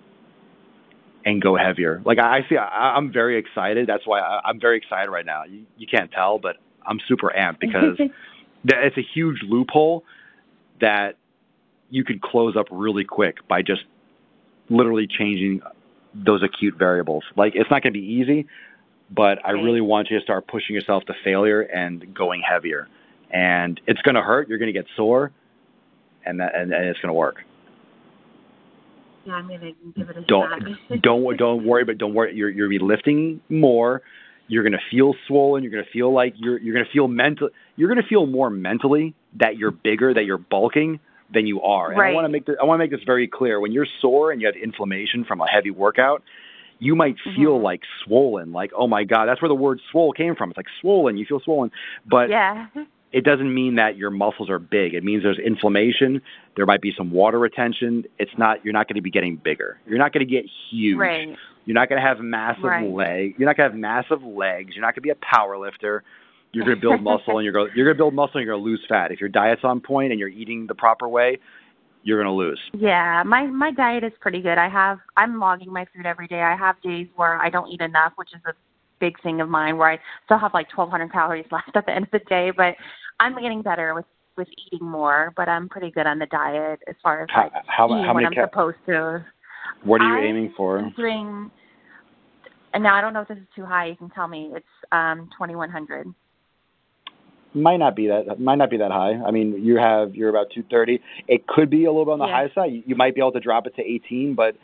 and 1.25 1.41
go 1.41 1.55
heavier. 1.55 2.01
Like 2.05 2.19
I, 2.19 2.45
see, 2.47 2.55
I, 2.55 2.97
am 2.97 3.11
very 3.11 3.37
excited. 3.37 3.87
That's 3.87 4.05
why 4.05 4.19
I, 4.19 4.49
am 4.49 4.59
very 4.59 4.77
excited 4.77 5.09
right 5.09 5.25
now. 5.25 5.43
You, 5.43 5.65
you 5.75 5.87
can't 5.87 6.11
tell, 6.11 6.37
but 6.37 6.57
I'm 6.85 6.99
super 7.07 7.33
amped 7.35 7.59
because 7.59 7.99
it's 8.63 8.97
a 8.97 9.05
huge 9.13 9.39
loophole 9.43 10.03
that 10.79 11.17
you 11.89 12.03
could 12.03 12.21
close 12.21 12.55
up 12.55 12.67
really 12.69 13.03
quick 13.03 13.47
by 13.47 13.63
just 13.63 13.81
literally 14.69 15.07
changing 15.07 15.61
those 16.13 16.43
acute 16.43 16.75
variables. 16.77 17.23
Like 17.35 17.53
it's 17.55 17.69
not 17.71 17.81
going 17.81 17.93
to 17.93 17.99
be 17.99 18.05
easy, 18.05 18.47
but 19.09 19.39
I 19.43 19.51
really 19.51 19.81
want 19.81 20.09
you 20.11 20.19
to 20.19 20.23
start 20.23 20.47
pushing 20.47 20.75
yourself 20.75 21.03
to 21.05 21.13
failure 21.23 21.61
and 21.61 22.13
going 22.13 22.41
heavier. 22.41 22.87
And 23.31 23.81
it's 23.87 24.01
going 24.01 24.15
to 24.15 24.21
hurt. 24.21 24.47
You're 24.47 24.59
going 24.59 24.73
to 24.73 24.79
get 24.79 24.85
sore, 24.95 25.31
and 26.23 26.39
that 26.39 26.55
and, 26.55 26.71
and 26.71 26.85
it's 26.85 26.99
going 26.99 27.09
to 27.09 27.13
work. 27.13 27.43
Yeah, 29.25 29.33
I'm 29.33 29.47
gonna 29.47 29.71
give 29.95 30.09
it 30.09 30.17
a 30.17 30.21
don't, 30.21 30.77
shot. 30.89 31.01
don't 31.01 31.37
don't 31.37 31.65
worry, 31.65 31.83
but 31.83 31.97
don't 31.97 32.13
worry. 32.13 32.35
You're 32.35 32.49
you're 32.49 32.69
be 32.69 32.79
lifting 32.79 33.41
more. 33.49 34.01
You're 34.47 34.63
gonna 34.63 34.77
feel 34.91 35.15
swollen. 35.27 35.63
You're 35.63 35.71
gonna 35.71 35.83
feel 35.91 36.13
like 36.13 36.33
you're 36.37 36.59
you're 36.59 36.73
gonna 36.73 36.89
feel 36.93 37.07
mental. 37.07 37.49
You're 37.75 37.89
gonna 37.89 38.07
feel 38.07 38.27
more 38.27 38.49
mentally 38.49 39.15
that 39.39 39.57
you're 39.57 39.71
bigger, 39.71 40.13
that 40.13 40.25
you're 40.25 40.37
bulking 40.37 40.99
than 41.33 41.47
you 41.47 41.61
are. 41.61 41.89
And 41.89 41.99
right. 41.99 42.11
I 42.11 42.13
want 42.13 42.25
to 42.25 42.29
make 42.29 42.45
this, 42.45 42.55
I 42.61 42.65
want 42.65 42.79
to 42.79 42.83
make 42.83 42.91
this 42.91 43.03
very 43.05 43.27
clear. 43.27 43.59
When 43.59 43.71
you're 43.71 43.87
sore 43.99 44.31
and 44.31 44.39
you 44.39 44.47
have 44.47 44.55
inflammation 44.55 45.25
from 45.25 45.41
a 45.41 45.47
heavy 45.47 45.71
workout, 45.71 46.21
you 46.77 46.95
might 46.95 47.15
feel 47.35 47.55
mm-hmm. 47.55 47.63
like 47.63 47.81
swollen, 48.03 48.51
like 48.51 48.71
oh 48.77 48.87
my 48.87 49.03
god, 49.03 49.27
that's 49.27 49.41
where 49.41 49.49
the 49.49 49.55
word 49.55 49.79
swole 49.91 50.13
came 50.13 50.35
from. 50.35 50.51
It's 50.51 50.57
like 50.57 50.67
swollen. 50.81 51.17
You 51.17 51.25
feel 51.25 51.39
swollen, 51.39 51.71
but 52.05 52.29
yeah. 52.29 52.67
it 53.15 53.23
doesn't 53.23 53.51
mean 53.51 53.75
that 53.75 53.95
your 53.95 54.09
muscles 54.09 54.49
are 54.49 54.59
big. 54.59 54.93
It 54.93 55.01
means 55.01 55.23
there's 55.23 55.39
inflammation. 55.39 56.21
There 56.57 56.65
might 56.65 56.81
be 56.81 56.93
some 56.97 57.11
water 57.11 57.39
retention. 57.39 58.03
It's 58.19 58.31
not. 58.37 58.63
You're 58.65 58.73
not 58.73 58.89
going 58.89 58.97
to 58.97 59.01
be 59.01 59.09
getting 59.09 59.37
bigger. 59.37 59.79
You're 59.87 59.97
not 59.97 60.11
going 60.11 60.27
to 60.27 60.29
get 60.29 60.43
huge. 60.69 60.97
Right. 60.97 61.29
You're 61.63 61.75
not 61.75 61.87
going 61.87 62.01
to 62.01 62.05
have 62.05 62.19
massive 62.19 62.65
Right. 62.65 62.91
leg. 62.91 63.35
You're 63.37 63.47
not 63.47 63.55
going 63.55 63.69
to 63.69 63.73
have 63.73 63.79
massive 63.79 64.21
legs. 64.21 64.75
You're 64.75 64.81
not 64.81 64.95
going 64.95 64.95
to 64.95 65.01
be 65.01 65.11
a 65.11 65.15
power 65.21 65.57
lifter. 65.57 66.03
You're 66.51 66.65
going 66.65 66.75
to 66.75 66.81
build 66.81 67.01
muscle, 67.03 67.37
and 67.37 67.45
you're 67.45 67.53
going. 67.53 67.71
You're 67.73 67.85
going 67.85 67.95
to 67.95 67.97
build 67.97 68.13
muscle, 68.13 68.37
and 68.37 68.45
you're 68.45 68.53
going 68.53 68.65
to 68.65 68.69
lose 68.69 68.83
fat. 68.89 69.13
If 69.13 69.21
your 69.21 69.29
diet's 69.29 69.61
on 69.63 69.79
point 69.79 70.11
and 70.11 70.19
you're 70.19 70.27
eating 70.27 70.67
the 70.67 70.75
proper 70.75 71.07
way, 71.07 71.39
you're 72.03 72.21
going 72.21 72.27
to 72.27 72.37
lose. 72.37 72.59
Yeah, 72.73 73.23
my 73.25 73.47
my 73.47 73.71
diet 73.71 74.03
is 74.03 74.11
pretty 74.19 74.41
good. 74.41 74.57
I 74.57 74.67
have 74.67 74.99
I'm 75.15 75.39
logging 75.39 75.71
my 75.71 75.85
food 75.95 76.05
every 76.05 76.27
day. 76.27 76.41
I 76.41 76.57
have 76.57 76.81
days 76.81 77.07
where 77.15 77.41
I 77.41 77.49
don't 77.49 77.71
eat 77.71 77.79
enough, 77.79 78.11
which 78.17 78.33
is 78.33 78.41
a 78.45 78.53
big 78.99 79.21
thing 79.21 79.41
of 79.41 79.49
mine 79.49 79.77
where 79.77 79.89
I 79.89 79.99
still 80.25 80.37
have 80.37 80.53
like 80.53 80.67
1200 80.75 81.11
calories 81.11 81.45
left 81.51 81.75
at 81.75 81.85
the 81.85 81.93
end 81.93 82.05
of 82.05 82.11
the 82.11 82.19
day, 82.19 82.51
but 82.55 82.75
I'm 83.19 83.39
getting 83.41 83.61
better 83.61 83.93
with 83.93 84.05
with 84.37 84.47
eating 84.67 84.85
more, 84.85 85.31
but 85.37 85.47
I'm 85.47 85.69
pretty 85.69 85.91
good 85.91 86.05
on 86.05 86.19
the 86.19 86.25
diet 86.25 86.81
as 86.87 86.95
far 87.01 87.21
as 87.23 87.29
How 87.31 87.43
like 87.43 87.53
how, 87.67 87.87
how 87.87 88.13
when? 88.13 88.25
I'm 88.25 88.33
Ca- 88.33 88.47
supposed 88.47 88.77
to. 88.87 89.25
what 89.83 90.01
are 90.01 90.05
you 90.05 90.23
I 90.23 90.27
aiming 90.27 90.53
for? 90.57 90.91
doing 90.97 91.49
and 92.73 92.83
now 92.83 92.93
I 92.95 93.01
don't 93.01 93.13
know 93.13 93.21
if 93.21 93.29
this 93.29 93.37
is 93.37 93.47
too 93.55 93.65
high, 93.65 93.85
you 93.85 93.95
can 93.95 94.09
tell 94.09 94.27
me. 94.27 94.51
It's 94.53 94.65
um 94.91 95.29
2100. 95.37 96.13
might 97.53 97.77
not 97.77 97.95
be 97.95 98.07
that 98.07 98.39
might 98.39 98.55
not 98.57 98.69
be 98.69 98.77
that 98.77 98.91
high. 98.91 99.13
I 99.25 99.31
mean, 99.31 99.63
you 99.63 99.77
have 99.77 100.13
you're 100.13 100.29
about 100.29 100.47
230. 100.53 101.01
It 101.29 101.47
could 101.47 101.69
be 101.69 101.85
a 101.85 101.89
little 101.91 102.03
bit 102.05 102.11
on 102.11 102.19
the 102.19 102.25
Yeah. 102.25 102.47
high 102.47 102.53
side. 102.53 102.73
You, 102.73 102.83
you 102.85 102.95
might 102.95 103.15
be 103.15 103.21
able 103.21 103.31
to 103.31 103.39
drop 103.39 103.65
it 103.67 103.75
to 103.77 103.81
18, 103.81 104.35
but 104.35 104.57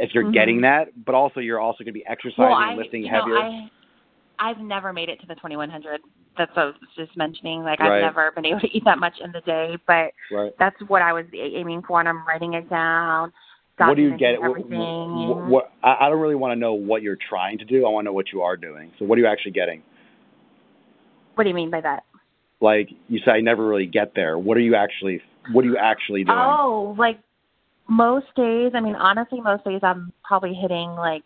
if 0.00 0.12
you're 0.14 0.24
Mhm. 0.24 0.32
getting 0.32 0.60
that, 0.62 0.88
but 1.04 1.14
also 1.14 1.38
you're 1.38 1.60
also 1.60 1.84
going 1.84 1.92
to 1.94 1.98
be 1.98 2.06
exercising, 2.06 2.42
Well, 2.50 2.54
I 2.54 2.74
lifting 2.74 3.02
you 3.02 3.10
know, 3.12 3.18
heavier. 3.20 3.38
I 3.38 3.70
I've 4.42 4.58
never 4.58 4.92
made 4.92 5.08
it 5.08 5.20
to 5.20 5.26
the 5.26 5.34
2100. 5.36 6.00
That's 6.36 6.50
what 6.56 6.62
I 6.62 6.64
was 6.66 6.74
just 6.96 7.16
mentioning. 7.16 7.62
Like 7.62 7.80
I've 7.80 8.02
never 8.02 8.32
been 8.32 8.44
able 8.44 8.60
to 8.60 8.76
eat 8.76 8.82
that 8.84 8.98
much 8.98 9.14
in 9.22 9.30
the 9.30 9.40
day, 9.42 9.76
but 9.86 10.12
right. 10.34 10.52
that's 10.58 10.76
what 10.88 11.00
I 11.00 11.12
was 11.12 11.26
aiming 11.32 11.82
for, 11.86 12.00
and 12.00 12.08
I'm 12.08 12.26
writing 12.26 12.54
it 12.54 12.68
down. 12.68 13.32
What 13.78 13.96
do 13.96 14.02
you 14.02 14.16
get? 14.16 14.40
What, 14.40 14.50
Everything. 14.50 15.28
what, 15.28 15.48
what 15.48 15.72
I 15.82 16.06
I 16.06 16.08
don't 16.08 16.20
really 16.20 16.34
want 16.34 16.52
to 16.52 16.56
know 16.56 16.74
what 16.74 17.02
you're 17.02 17.18
trying 17.28 17.58
to 17.58 17.64
do. 17.64 17.86
I 17.86 17.90
want 17.90 18.04
to 18.04 18.06
know 18.06 18.12
what 18.12 18.26
you 18.32 18.42
are 18.42 18.56
doing. 18.56 18.92
So 18.98 19.04
what 19.04 19.18
are 19.18 19.20
you 19.20 19.26
actually 19.26 19.52
getting? 19.52 19.82
What 21.34 21.44
do 21.44 21.50
you 21.50 21.54
mean 21.54 21.70
by 21.70 21.80
that? 21.80 22.04
Like 22.60 22.90
you 23.08 23.20
say, 23.24 23.32
I 23.32 23.40
never 23.40 23.66
really 23.66 23.86
get 23.86 24.12
there. 24.14 24.38
What 24.38 24.56
are 24.56 24.60
you 24.60 24.74
actually? 24.74 25.20
What 25.52 25.64
are 25.64 25.68
you 25.68 25.76
actually 25.76 26.24
doing? 26.24 26.38
Oh, 26.38 26.94
like 26.98 27.18
most 27.88 28.26
days. 28.36 28.72
I 28.74 28.80
mean, 28.80 28.94
honestly, 28.94 29.40
most 29.40 29.64
days 29.64 29.80
I'm 29.82 30.12
probably 30.22 30.54
hitting 30.54 30.90
like 30.90 31.22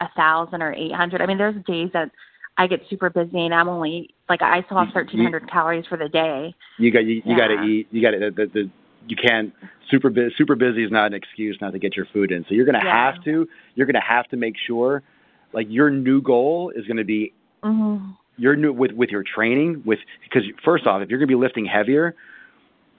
a 0.00 0.06
thousand 0.16 0.62
or 0.62 0.72
eight 0.72 0.92
hundred. 0.92 1.20
I 1.22 1.26
mean, 1.26 1.38
there's 1.38 1.54
days 1.66 1.90
that 1.92 2.10
I 2.58 2.66
get 2.66 2.80
super 2.90 3.10
busy 3.10 3.44
and 3.44 3.54
I'm 3.54 3.68
only 3.68 4.14
like 4.28 4.42
I 4.42 4.62
still 4.62 4.78
have 4.78 4.88
You- 4.88 4.92
thirteen 4.94 5.22
hundred 5.22 5.48
calories 5.50 5.86
for 5.86 5.96
the 5.96 6.08
day. 6.08 6.54
You 6.78 6.90
got 6.90 7.04
you, 7.04 7.22
you 7.24 7.36
got 7.36 7.48
to 7.48 7.62
eat. 7.62 7.88
You 7.90 8.02
got 8.02 8.10
to 8.12 8.18
the, 8.30 8.46
the, 8.52 8.70
you 9.08 9.16
can't 9.16 9.52
super 9.90 10.10
busy. 10.10 10.34
Super 10.36 10.54
busy 10.54 10.84
is 10.84 10.90
not 10.90 11.06
an 11.06 11.14
excuse 11.14 11.58
not 11.60 11.72
to 11.72 11.78
get 11.78 11.96
your 11.96 12.06
food 12.12 12.30
in. 12.30 12.44
So 12.48 12.54
you're 12.54 12.64
going 12.66 12.78
to 12.78 12.84
Yeah. 12.84 13.12
have 13.12 13.24
to. 13.24 13.48
You're 13.74 13.86
going 13.86 13.94
to 13.94 14.06
have 14.06 14.28
to 14.28 14.36
make 14.36 14.54
sure, 14.66 15.02
like 15.52 15.66
your 15.70 15.90
new 15.90 16.20
goal 16.22 16.70
is 16.74 16.86
going 16.86 16.98
to 16.98 17.04
be 17.04 17.32
Mhm. 17.64 18.16
your 18.38 18.54
new 18.56 18.72
with 18.72 18.92
with 18.92 19.10
your 19.10 19.22
training 19.22 19.82
with 19.84 19.98
because 20.22 20.44
first 20.64 20.86
off, 20.86 21.02
if 21.02 21.08
you're 21.08 21.18
going 21.18 21.28
to 21.28 21.34
be 21.34 21.40
lifting 21.40 21.64
heavier, 21.64 22.14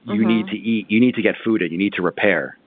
you 0.06 0.22
Mhm. 0.22 0.26
need 0.28 0.48
to 0.48 0.58
eat. 0.58 0.90
You 0.90 1.00
need 1.00 1.16
to 1.16 1.22
get 1.22 1.36
food 1.44 1.62
in. 1.62 1.72
You 1.72 1.78
need 1.78 1.94
to 1.94 2.02
repair. 2.02 2.58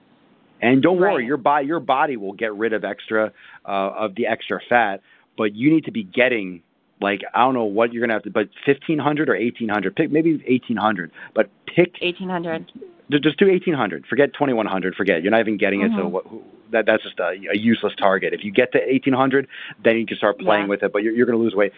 And 0.61 0.81
don't 0.81 0.97
worry, 0.99 1.25
your 1.25 1.37
body 1.37 1.67
your 1.67 1.79
body 1.79 2.17
will 2.17 2.33
get 2.33 2.53
rid 2.55 2.73
of 2.73 2.83
extra 2.83 3.31
uh, 3.65 3.69
of 3.95 4.15
the 4.15 4.25
extra 4.25 4.59
fat, 4.69 5.01
but 5.37 5.53
you 5.53 5.69
need 5.69 5.83
to 5.85 5.91
be 5.91 6.03
getting 6.03 6.63
like 7.01 7.21
I 7.33 7.41
don't 7.41 7.53
know 7.53 7.65
what 7.65 7.93
you're 7.93 8.01
gonna 8.01 8.13
have 8.13 8.23
to, 8.23 8.29
but 8.31 8.49
fifteen 8.65 8.99
hundred 8.99 9.29
or 9.29 9.35
eighteen 9.35 9.69
hundred. 9.69 9.95
Pick 9.95 10.11
maybe 10.11 10.43
eighteen 10.47 10.77
hundred, 10.77 11.11
but 11.35 11.49
pick 11.73 11.95
Eighteen 12.01 12.29
hundred. 12.29 12.71
just 13.09 13.37
do 13.37 13.47
eighteen 13.49 13.73
hundred. 13.73 14.05
Forget 14.07 14.33
twenty 14.33 14.53
one 14.53 14.65
hundred. 14.65 14.95
Forget 14.95 15.21
you're 15.21 15.31
not 15.31 15.39
even 15.41 15.57
getting 15.57 15.81
it. 15.81 15.91
So 15.95 16.03
Mhm. 16.05 16.11
what, 16.11 16.25
that 16.71 16.85
that's 16.85 17.03
just 17.03 17.19
a, 17.19 17.37
a 17.53 17.57
useless 17.57 17.93
target. 17.97 18.33
If 18.33 18.43
you 18.43 18.51
get 18.51 18.71
to 18.73 18.79
eighteen 18.81 19.13
hundred, 19.13 19.47
then 19.83 19.97
you 19.97 20.05
can 20.05 20.17
start 20.17 20.39
playing 20.39 20.63
Yeah. 20.63 20.69
with 20.69 20.83
it. 20.83 20.91
But 20.91 21.03
you're, 21.03 21.13
you're 21.13 21.25
going 21.25 21.37
to 21.37 21.43
lose 21.43 21.55
weight. 21.55 21.71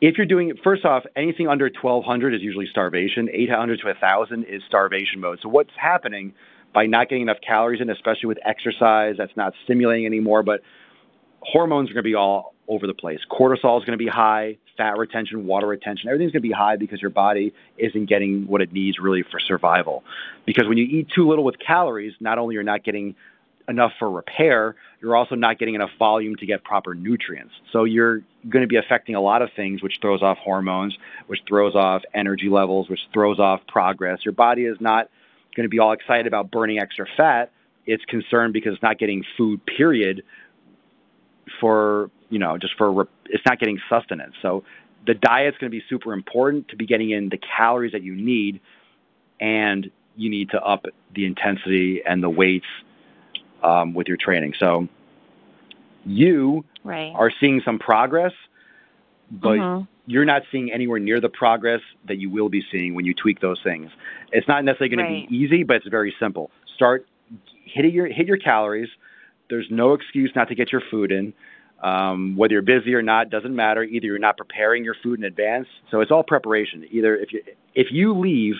If 0.00 0.16
you're 0.16 0.26
doing 0.26 0.50
it, 0.50 0.58
first 0.62 0.84
off, 0.84 1.04
anything 1.16 1.48
under 1.48 1.68
twelve 1.70 2.04
hundred 2.04 2.34
is 2.34 2.42
usually 2.42 2.66
starvation. 2.66 3.28
Eight 3.32 3.50
hundred 3.50 3.80
to 3.80 3.88
a 3.88 3.94
thousand 3.94 4.44
is 4.44 4.62
starvation 4.66 5.20
mode. 5.20 5.40
So 5.42 5.48
what's 5.48 5.72
happening 5.76 6.34
by 6.74 6.86
not 6.86 7.08
getting 7.08 7.22
enough 7.22 7.38
calories 7.44 7.80
in, 7.80 7.88
especially 7.90 8.26
with 8.28 8.38
exercise 8.44 9.16
that's 9.18 9.36
not 9.36 9.54
stimulating 9.64 10.04
anymore, 10.06 10.42
but 10.42 10.60
hormones 11.52 11.90
are 11.90 11.94
going 11.94 12.04
to 12.04 12.08
be 12.08 12.14
all 12.14 12.54
over 12.68 12.86
the 12.86 12.94
place. 12.94 13.20
Cortisol 13.30 13.78
is 13.80 13.84
going 13.84 13.92
to 13.92 13.96
be 13.96 14.08
high, 14.08 14.58
fat 14.76 14.98
retention, 14.98 15.46
water 15.46 15.66
retention, 15.66 16.08
everything's 16.08 16.32
going 16.32 16.42
to 16.42 16.48
be 16.48 16.54
high 16.54 16.76
because 16.76 17.00
your 17.00 17.10
body 17.10 17.52
isn't 17.78 18.06
getting 18.06 18.46
what 18.46 18.60
it 18.60 18.72
needs 18.72 18.98
really 18.98 19.22
for 19.22 19.40
survival. 19.40 20.04
Because 20.46 20.68
when 20.68 20.78
you 20.78 20.84
eat 20.84 21.08
too 21.14 21.28
little 21.28 21.44
with 21.44 21.56
calories, 21.58 22.14
not 22.20 22.38
only 22.38 22.54
you're 22.54 22.62
not 22.62 22.84
getting 22.84 23.14
enough 23.68 23.92
for 23.98 24.10
repair, 24.10 24.76
you're 25.00 25.16
also 25.16 25.34
not 25.34 25.58
getting 25.58 25.74
enough 25.74 25.90
volume 25.98 26.36
to 26.36 26.46
get 26.46 26.64
proper 26.64 26.94
nutrients. 26.94 27.52
So 27.72 27.84
you're 27.84 28.20
going 28.48 28.62
to 28.62 28.66
be 28.66 28.76
affecting 28.76 29.14
a 29.14 29.20
lot 29.20 29.42
of 29.42 29.50
things, 29.54 29.82
which 29.82 29.98
throws 30.00 30.22
off 30.22 30.38
hormones, 30.38 30.96
which 31.26 31.40
throws 31.46 31.74
off 31.74 32.02
energy 32.14 32.48
levels, 32.48 32.88
which 32.88 33.00
throws 33.12 33.38
off 33.38 33.60
progress. 33.68 34.20
Your 34.24 34.32
body 34.32 34.64
is 34.64 34.78
not 34.80 35.10
going 35.54 35.64
to 35.64 35.68
be 35.68 35.78
all 35.78 35.92
excited 35.92 36.26
about 36.26 36.50
burning 36.50 36.78
extra 36.78 37.06
fat. 37.16 37.50
It's 37.86 38.04
concerned 38.04 38.52
because 38.52 38.74
it's 38.74 38.82
not 38.82 38.98
getting 38.98 39.24
food, 39.36 39.64
period, 39.64 40.22
for, 41.60 42.10
you 42.30 42.38
know, 42.38 42.58
just 42.58 42.74
for, 42.76 43.08
it's 43.26 43.44
not 43.46 43.58
getting 43.58 43.80
sustenance. 43.88 44.34
So 44.42 44.64
the 45.06 45.14
diet's 45.14 45.56
going 45.58 45.70
to 45.70 45.76
be 45.76 45.84
super 45.88 46.12
important 46.12 46.68
to 46.68 46.76
be 46.76 46.86
getting 46.86 47.10
in 47.10 47.28
the 47.28 47.38
calories 47.38 47.92
that 47.92 48.02
you 48.02 48.14
need, 48.14 48.60
and 49.40 49.90
you 50.16 50.30
need 50.30 50.50
to 50.50 50.62
up 50.62 50.86
the 51.14 51.24
intensity 51.24 52.02
and 52.04 52.22
the 52.22 52.28
weights 52.28 52.66
um, 53.62 53.94
with 53.94 54.08
your 54.08 54.16
training. 54.16 54.54
So 54.58 54.88
you 56.04 56.64
Right. 56.84 57.12
are 57.14 57.30
seeing 57.40 57.60
some 57.64 57.78
progress, 57.78 58.32
but 59.30 59.58
Mhm. 59.58 59.86
you're 60.06 60.24
not 60.24 60.42
seeing 60.50 60.72
anywhere 60.72 60.98
near 60.98 61.20
the 61.20 61.28
progress 61.28 61.82
that 62.06 62.16
you 62.16 62.30
will 62.30 62.48
be 62.48 62.62
seeing 62.72 62.94
when 62.94 63.04
you 63.04 63.14
tweak 63.14 63.40
those 63.40 63.60
things. 63.62 63.90
It's 64.32 64.48
not 64.48 64.64
necessarily 64.64 64.96
going 64.96 65.06
Right. 65.06 65.24
to 65.24 65.30
be 65.30 65.36
easy, 65.36 65.62
but 65.64 65.76
it's 65.76 65.88
very 65.88 66.14
simple. 66.18 66.50
Start 66.74 67.06
hitting 67.64 67.92
your 67.92 68.06
hit 68.06 68.26
your 68.26 68.38
calories. 68.38 68.88
There's 69.50 69.66
no 69.70 69.94
excuse 69.94 70.30
not 70.34 70.48
to 70.48 70.54
get 70.54 70.72
your 70.72 70.82
food 70.90 71.12
in. 71.12 71.32
Um, 71.82 72.36
whether 72.36 72.54
you're 72.54 72.62
busy 72.62 72.94
or 72.94 73.02
not 73.02 73.30
doesn't 73.30 73.54
matter. 73.54 73.84
Either 73.84 74.06
you're 74.06 74.18
not 74.18 74.36
preparing 74.36 74.82
your 74.84 74.96
food 75.00 75.20
in 75.20 75.24
advance, 75.24 75.68
so 75.90 76.00
it's 76.00 76.10
all 76.10 76.24
preparation. 76.24 76.84
Either 76.90 77.16
if 77.16 77.32
you 77.32 77.42
if 77.74 77.86
you 77.92 78.18
leave 78.18 78.56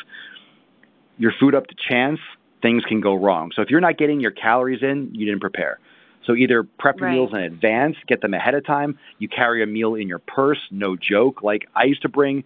your 1.18 1.32
food 1.40 1.54
up 1.54 1.66
to 1.66 1.74
chance, 1.88 2.20
things 2.62 2.84
can 2.84 3.00
go 3.00 3.14
wrong. 3.14 3.50
So 3.54 3.62
if 3.62 3.70
you're 3.70 3.80
not 3.80 3.98
getting 3.98 4.20
your 4.20 4.30
calories 4.30 4.82
in, 4.82 5.10
you 5.12 5.26
didn't 5.26 5.40
prepare. 5.40 5.80
So 6.24 6.34
either 6.34 6.62
prep 6.62 7.00
your 7.00 7.08
Right. 7.08 7.14
meals 7.14 7.32
in 7.32 7.40
advance, 7.40 7.96
get 8.06 8.20
them 8.20 8.34
ahead 8.34 8.54
of 8.54 8.64
time. 8.64 8.98
You 9.18 9.28
carry 9.28 9.62
a 9.62 9.66
meal 9.66 9.94
in 9.94 10.08
your 10.08 10.18
purse, 10.18 10.60
no 10.70 10.94
joke. 10.94 11.42
Like 11.42 11.68
I 11.74 11.84
used 11.84 12.02
to 12.02 12.08
bring, 12.08 12.44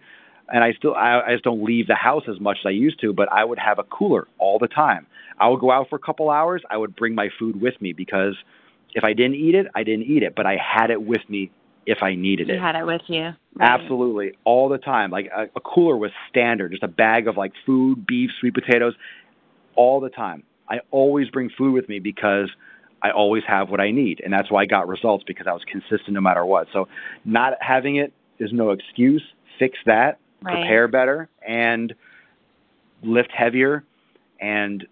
and 0.53 0.63
I 0.63 0.71
still 0.73 0.93
I, 0.93 1.21
I 1.27 1.31
just 1.33 1.43
don't 1.43 1.65
leave 1.65 1.87
the 1.87 1.95
house 1.95 2.23
as 2.29 2.39
much 2.39 2.57
as 2.61 2.67
I 2.67 2.69
used 2.69 3.01
to, 3.01 3.11
but 3.11 3.29
I 3.29 3.43
would 3.43 3.59
have 3.59 3.79
a 3.79 3.83
cooler 3.83 4.27
all 4.37 4.59
the 4.59 4.67
time. 4.67 5.07
I 5.39 5.49
would 5.49 5.59
go 5.59 5.71
out 5.71 5.89
for 5.89 5.95
a 5.95 5.99
couple 5.99 6.29
hours. 6.29 6.61
I 6.69 6.77
would 6.77 6.95
bring 6.95 7.15
my 7.15 7.29
food 7.39 7.59
with 7.59 7.73
me 7.81 7.91
because 7.91 8.35
if 8.93 9.03
I 9.03 9.13
didn't 9.13 9.35
eat 9.35 9.55
it, 9.55 9.65
I 9.75 9.83
didn't 9.83 10.05
eat 10.05 10.21
it, 10.21 10.35
but 10.35 10.45
I 10.45 10.55
had 10.57 10.91
it 10.91 11.01
with 11.01 11.21
me 11.27 11.51
if 11.87 11.97
I 12.03 12.13
needed 12.13 12.47
You 12.47 12.53
it. 12.53 12.57
You 12.57 12.61
had 12.61 12.75
it 12.75 12.85
with 12.85 13.01
you. 13.07 13.31
Right. 13.55 13.81
Absolutely, 13.81 14.33
all 14.45 14.69
the 14.69 14.77
time. 14.77 15.09
Like 15.09 15.29
a, 15.35 15.45
a 15.55 15.59
cooler 15.59 15.97
was 15.97 16.11
standard, 16.29 16.71
just 16.71 16.83
a 16.83 16.87
bag 16.87 17.27
of 17.27 17.35
like 17.35 17.51
food, 17.65 18.05
beef, 18.05 18.29
sweet 18.39 18.53
potatoes, 18.53 18.93
all 19.75 19.99
the 19.99 20.09
time. 20.09 20.43
I 20.69 20.77
always 20.91 21.29
bring 21.29 21.49
food 21.57 21.73
with 21.73 21.89
me 21.89 21.97
because 21.97 22.49
I 23.01 23.09
always 23.09 23.43
have 23.47 23.69
what 23.69 23.79
I 23.79 23.89
need, 23.89 24.21
and 24.23 24.31
that's 24.31 24.51
why 24.51 24.61
I 24.61 24.65
got 24.65 24.87
results 24.87 25.23
because 25.25 25.47
I 25.47 25.51
was 25.51 25.63
consistent 25.69 26.11
no 26.13 26.21
matter 26.21 26.45
what. 26.45 26.67
So, 26.71 26.87
not 27.25 27.53
having 27.59 27.95
it 27.95 28.13
is 28.39 28.51
no 28.53 28.69
excuse. 28.69 29.23
Fix 29.59 29.77
that, 29.87 30.19
Right. 30.43 30.55
prepare 30.61 30.87
better, 30.87 31.29
and 31.47 31.93
lift 33.01 33.31
heavier, 33.31 33.83
and 34.39 34.85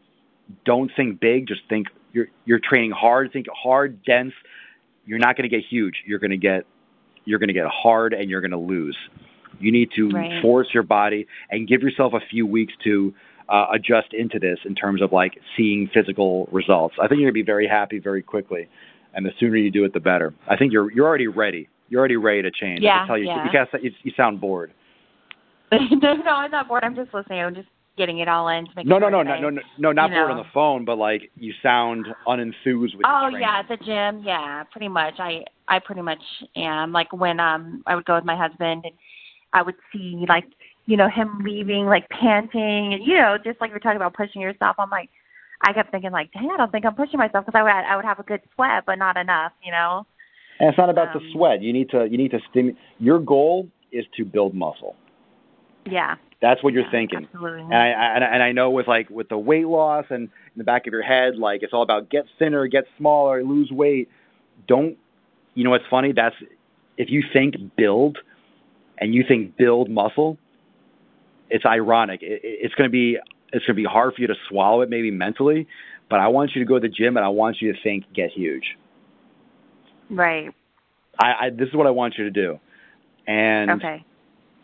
don't 0.66 0.92
think 0.96 1.20
big. 1.20 1.48
Just 1.48 1.62
think 1.70 1.88
you're 2.14 2.28
you're 2.46 2.60
training 2.60 2.92
hard. 2.92 3.32
Think 3.32 3.48
hard, 3.54 4.04
dense. 4.04 4.34
You're 5.06 5.20
not 5.20 5.36
going 5.36 5.50
to 5.50 5.56
get 5.56 5.66
huge. 5.68 5.96
You're 6.06 6.20
going 6.20 6.32
to 6.32 6.38
get 6.38 6.66
you're 7.26 7.40
going 7.40 7.50
to 7.50 7.54
get 7.54 7.68
hard, 7.68 8.14
and 8.14 8.30
you're 8.30 8.42
going 8.42 8.52
to 8.52 8.58
lose. 8.58 8.98
You 9.60 9.72
need 9.72 9.90
to 9.96 10.10
Right. 10.10 10.42
force 10.42 10.68
your 10.74 10.84
body 10.84 11.28
and 11.52 11.68
give 11.68 11.82
yourself 11.82 12.14
a 12.14 12.20
few 12.32 12.48
weeks 12.48 12.74
to 12.84 13.14
uh, 13.50 13.68
adjust 13.74 14.14
into 14.14 14.40
this 14.40 14.58
in 14.66 14.74
terms 14.76 15.02
of 15.02 15.12
like 15.12 15.38
seeing 15.58 15.88
physical 15.94 16.48
results. 16.52 16.96
I 17.00 17.08
think 17.08 17.20
you're 17.20 17.30
going 17.32 17.40
to 17.40 17.44
be 17.44 17.46
very 17.46 17.68
happy 17.68 18.00
very 18.00 18.22
quickly, 18.24 18.68
and 19.14 19.26
the 19.26 19.32
sooner 19.40 19.58
you 19.58 19.70
do 19.72 19.84
it, 19.84 19.94
the 19.94 20.00
better. 20.00 20.34
I 20.48 20.56
think 20.58 20.72
you're 20.74 20.92
you're 20.92 21.08
already 21.08 21.28
ready. 21.28 21.68
You're 21.90 22.00
already 22.00 22.16
ready 22.18 22.42
to 22.44 22.52
change. 22.52 22.82
I 22.82 22.86
Yeah, 22.86 23.00
can 23.00 23.08
tell 23.08 23.18
you. 23.18 23.26
yeah. 23.26 23.66
You, 23.74 23.80
you, 23.84 23.92
you 24.04 24.12
sound 24.16 24.40
bored. 24.40 24.72
no, 26.02 26.14
no, 26.16 26.32
I'm 26.32 26.52
not 26.52 26.68
bored. 26.68 26.84
I'm 26.84 26.96
just 26.96 27.14
listening. 27.14 27.40
I'm 27.40 27.56
just 27.56 27.68
getting 27.98 28.20
it 28.20 28.28
all 28.28 28.48
in 28.50 28.66
to 28.66 28.72
make 28.76 28.86
No, 28.86 28.98
no, 28.98 29.10
sure 29.10 29.24
no, 29.24 29.24
no, 29.24 29.40
no, 29.40 29.50
no, 29.50 29.62
no, 29.78 29.92
not 29.92 30.10
bored 30.12 30.32
on 30.32 30.38
the 30.38 30.50
phone, 30.54 30.86
but 30.86 30.98
like 30.98 31.32
you 31.36 31.54
sound 31.62 32.08
unenthused 32.28 32.96
with 32.96 33.06
Oh 33.06 33.30
yeah, 33.40 33.60
at 33.60 33.68
the 33.68 33.78
gym, 33.78 34.24
yeah, 34.26 34.64
pretty 34.72 34.88
much. 34.88 35.16
I 35.20 35.44
I 35.68 35.80
pretty 35.80 36.02
much 36.02 36.22
am. 36.56 36.92
Like 36.92 37.12
when 37.14 37.40
um 37.40 37.84
I 37.86 37.96
would 37.96 38.06
go 38.06 38.16
with 38.16 38.26
my 38.26 38.36
husband 38.36 38.84
and 38.86 38.94
I 39.54 39.62
would 39.62 39.76
see 39.94 40.26
like 40.28 40.46
you 40.88 40.98
know, 40.98 41.08
him 41.08 41.40
leaving 41.44 41.86
like 41.86 42.10
panting 42.10 42.94
and 42.94 43.06
you 43.06 43.16
know, 43.16 43.38
just 43.44 43.62
like 43.62 43.70
you're 43.70 43.80
talking 43.80 43.98
about 43.98 44.14
pushing 44.14 44.42
yourself. 44.42 44.76
I'm 44.80 44.90
like, 44.90 45.10
I 45.62 45.74
kept 45.74 45.92
thinking 45.92 46.12
like, 46.12 46.32
dang, 46.34 46.50
I 46.52 46.58
don't 46.58 46.72
think 46.72 46.86
I'm 46.86 46.96
pushing 46.96 47.18
myself 47.18 47.46
because 47.46 47.58
I 47.58 47.64
would 47.64 47.70
I 47.70 47.96
would 47.96 48.06
have 48.06 48.20
a 48.20 48.24
good 48.24 48.42
sweat, 48.56 48.84
but 48.86 48.96
not 48.96 49.16
enough, 49.16 49.54
you 49.64 49.72
know. 49.72 50.06
And 50.60 50.70
it's 50.70 50.78
not 50.78 50.90
about 50.90 51.16
Um, 51.16 51.22
the 51.22 51.32
sweat. 51.34 51.62
You 51.62 51.72
need 51.72 51.90
to 51.92 52.08
you 52.10 52.18
need 52.18 52.32
to 52.32 52.40
stimulate. 52.50 52.78
Your 53.00 53.20
goal 53.20 53.70
is 53.92 54.06
to 54.18 54.26
build 54.26 54.54
muscle. 54.54 54.96
Yeah. 55.86 56.16
That's 56.42 56.64
what 56.64 56.74
you're 56.74 56.84
yeah, 56.86 56.92
thinking. 56.92 57.28
Absolutely. 57.32 57.62
And 57.62 57.74
I, 57.76 57.92
I 57.92 58.16
and 58.16 58.24
I- 58.24 58.28
and 58.34 58.44
I 58.44 58.52
know 58.52 58.72
with 58.72 58.88
like 58.88 59.10
with 59.10 59.30
the 59.30 59.38
weight 59.38 59.68
loss 59.68 60.06
and 60.10 60.24
in 60.24 60.58
the 60.58 60.64
back 60.64 60.88
of 60.88 60.94
your 60.94 61.04
head, 61.04 61.36
like 61.38 61.62
it's 61.64 61.74
all 61.74 61.84
about 61.84 62.10
get 62.10 62.26
thinner, 62.40 62.66
get 62.68 62.86
smaller, 62.98 63.44
lose 63.44 63.70
weight. 63.72 64.10
Don't 64.68 64.98
you 65.54 65.64
know 65.64 65.70
what's 65.70 65.86
funny? 65.90 66.14
That's 66.14 66.36
if 66.98 67.10
you 67.10 67.24
think 67.32 67.56
build 67.78 68.18
and 68.98 69.14
you 69.14 69.24
think 69.28 69.56
build 69.58 69.90
muscle, 69.90 70.38
it's 71.50 71.66
ironic. 71.66 72.22
It, 72.24 72.42
it- 72.44 72.60
it's 72.64 72.74
going 72.76 72.90
to 72.90 72.92
be 72.92 73.18
it's 73.54 73.66
going 73.66 73.76
to 73.76 73.82
be 73.82 73.86
hard 73.86 74.16
for 74.16 74.22
you 74.22 74.28
to 74.28 74.36
swallow 74.50 74.82
it 74.82 74.90
maybe 74.90 75.12
mentally, 75.12 75.68
but 76.10 76.20
I 76.20 76.30
want 76.30 76.52
you 76.56 76.62
to 76.64 76.66
go 76.68 76.76
to 76.80 76.88
the 76.88 76.94
gym 76.94 77.18
and 77.18 77.26
I 77.26 77.30
want 77.30 77.58
you 77.62 77.72
to 77.74 77.80
think 77.84 78.06
get 78.14 78.32
huge. 78.32 78.78
right. 80.10 80.50
I, 81.20 81.34
I 81.46 81.50
this 81.52 81.68
is 81.68 81.76
what 81.76 81.86
I 81.86 81.92
want 81.92 82.16
you 82.18 82.24
to 82.24 82.32
do. 82.32 82.60
And 83.28 83.70
Okay. 83.72 84.04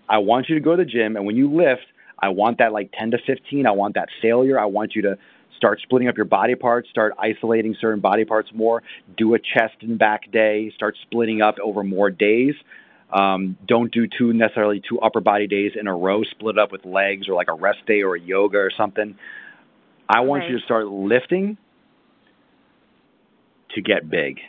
I 0.10 0.20
want 0.20 0.50
you 0.50 0.56
to 0.56 0.62
go 0.62 0.76
to 0.76 0.84
the 0.84 0.89
gym, 0.89 1.15
and 1.15 1.26
when 1.26 1.36
you 1.36 1.54
lift, 1.54 1.86
I 2.20 2.30
want 2.30 2.58
that 2.60 2.74
like 2.74 2.91
10 2.98 3.12
to 3.12 3.17
15. 3.26 3.67
I 3.67 3.72
want 3.72 3.96
that 3.96 4.10
failure. 4.22 4.60
I 4.60 4.65
want 4.65 4.96
you 4.96 5.04
to 5.04 5.17
start 5.56 5.80
splitting 5.82 6.08
up 6.08 6.15
your 6.15 6.26
body 6.26 6.56
parts, 6.56 6.89
start 6.89 7.13
isolating 7.20 7.76
certain 7.80 8.00
body 8.00 8.26
parts 8.26 8.50
more, 8.54 8.84
do 9.17 9.34
a 9.34 9.39
chest 9.39 9.76
and 9.82 9.98
back 9.98 10.32
day, 10.32 10.72
start 10.76 10.96
splitting 11.02 11.41
up 11.41 11.56
over 11.63 11.84
more 11.84 12.10
days. 12.10 12.54
Um, 13.12 13.58
don't 13.67 13.91
do 13.91 14.06
two 14.08 14.34
necessarily 14.34 14.82
two 14.88 15.00
upper 15.00 15.22
body 15.22 15.48
days 15.48 15.72
in 15.80 15.88
a 15.88 15.96
row, 15.96 16.24
split 16.24 16.58
up 16.58 16.72
with 16.72 16.86
legs 16.86 17.28
or 17.30 17.36
like 17.36 17.48
a 17.50 17.54
rest 17.54 17.80
day 17.88 18.02
or 18.02 18.15
a 18.15 18.20
yoga 18.20 18.58
or 18.58 18.72
something. 18.76 19.17
I 20.10 20.22
want 20.22 20.46
you 20.50 20.58
to 20.58 20.63
start 20.63 20.88
lifting 20.88 21.58
to 23.76 23.82
get 23.82 24.10
big. 24.10 24.39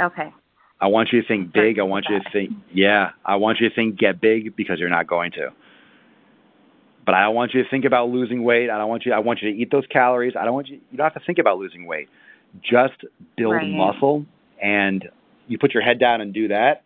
Okay. 0.00 0.32
I 0.80 0.86
want 0.86 1.08
you 1.12 1.20
to 1.22 1.26
think 1.26 1.52
big. 1.52 1.78
I 1.78 1.82
want 1.82 2.06
you 2.08 2.18
to 2.20 2.30
think, 2.30 2.52
yeah, 2.72 3.10
I 3.24 3.36
want 3.36 3.58
you 3.60 3.68
to 3.68 3.74
think 3.74 3.98
get 3.98 4.20
big 4.20 4.54
because 4.54 4.78
you're 4.78 4.88
not 4.88 5.06
going 5.06 5.32
to. 5.32 5.48
But 7.04 7.14
I 7.14 7.22
don't 7.22 7.34
want 7.34 7.54
you 7.54 7.62
to 7.64 7.68
think 7.68 7.84
about 7.84 8.10
losing 8.10 8.44
weight. 8.44 8.70
I 8.70 8.78
don't 8.78 8.88
want 8.88 9.04
you. 9.06 9.12
I 9.12 9.18
want 9.18 9.40
you 9.42 9.50
to 9.52 9.58
eat 9.58 9.70
those 9.70 9.86
calories. 9.90 10.34
I 10.38 10.44
don't 10.44 10.54
want 10.54 10.68
you. 10.68 10.78
You 10.90 10.98
don't 10.98 11.04
have 11.04 11.20
to 11.20 11.26
think 11.26 11.38
about 11.38 11.58
losing 11.58 11.86
weight. 11.86 12.08
Just 12.62 13.04
build 13.36 13.54
Right. 13.54 13.66
muscle, 13.68 14.24
and 14.62 15.08
you 15.48 15.58
put 15.58 15.74
your 15.74 15.82
head 15.82 15.98
down 15.98 16.20
and 16.20 16.32
do 16.32 16.48
that. 16.48 16.82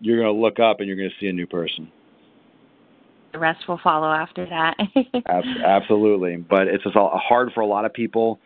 You're 0.00 0.20
going 0.20 0.34
to 0.34 0.40
look 0.40 0.58
up 0.60 0.80
and 0.80 0.86
you're 0.86 0.96
going 0.96 1.10
to 1.10 1.16
see 1.20 1.28
a 1.28 1.32
new 1.32 1.46
person. 1.46 1.90
The 3.32 3.38
rest 3.38 3.68
will 3.68 3.80
follow 3.82 4.08
after 4.12 4.46
that. 4.46 4.76
Absolutely, 5.64 6.36
but 6.36 6.66
it's 6.66 6.82
just 6.84 6.96
hard 6.96 7.52
for 7.52 7.60
a 7.60 7.66
lot 7.66 7.84
of 7.84 7.92
people 7.92 8.38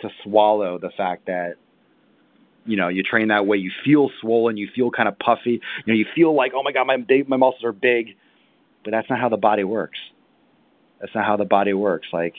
to 0.00 0.08
swallow 0.22 0.78
the 0.78 0.90
fact 0.96 1.26
that 1.26 1.54
you 2.64 2.76
know 2.76 2.88
you 2.88 3.02
train 3.02 3.28
that 3.28 3.46
way. 3.46 3.56
You 3.56 3.70
feel 3.84 4.10
swollen, 4.20 4.56
you 4.56 4.68
feel 4.74 4.90
kind 4.90 5.08
of 5.08 5.18
puffy. 5.18 5.60
You 5.84 5.92
know, 5.92 5.94
you 5.94 6.06
feel 6.14 6.34
like 6.34 6.52
oh 6.54 6.62
my 6.62 6.72
god, 6.72 6.86
my 6.86 6.96
my 7.26 7.36
muscles 7.36 7.64
are 7.64 7.72
big, 7.72 8.16
but 8.84 8.90
that's 8.90 9.08
not 9.08 9.20
how 9.20 9.28
the 9.28 9.36
body 9.36 9.64
works. 9.64 9.98
That's 11.00 11.14
not 11.14 11.24
how 11.24 11.36
the 11.36 11.44
body 11.44 11.72
works. 11.72 12.08
Like 12.12 12.34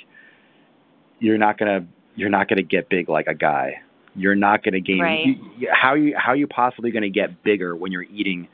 you're 1.20 1.38
not 1.38 1.58
gonna 1.58 1.86
you're 2.16 2.30
not 2.30 2.48
gonna 2.48 2.64
get 2.64 2.90
big 2.90 3.10
like 3.10 3.28
a 3.28 3.36
guy. 3.36 3.82
You're 4.16 4.36
not 4.36 4.64
gonna 4.64 4.80
gain. 4.80 5.02
Right. 5.02 5.26
You, 5.58 5.70
how 5.72 5.94
you 5.96 6.16
how 6.18 6.34
you 6.34 6.48
possibly 6.48 6.92
gonna 6.92 7.10
get 7.10 7.44
bigger 7.44 7.76
when 7.76 7.92
you're 7.92 8.04
eating 8.04 8.48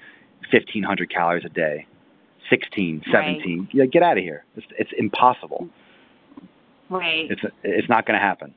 1,500 0.51 1.09
calories 1.13 1.45
a 1.45 1.49
day? 1.49 1.87
16, 2.49 3.03
Right. 3.13 3.39
Yeah, 3.71 3.85
get 3.85 4.03
out 4.03 4.17
of 4.17 4.23
here. 4.23 4.43
It's, 4.57 4.67
it's 4.77 4.91
impossible. 4.97 5.69
right. 6.89 7.31
It's 7.31 7.41
it's 7.63 7.87
not 7.87 8.05
going 8.05 8.19
to 8.19 8.25
happen. 8.25 8.53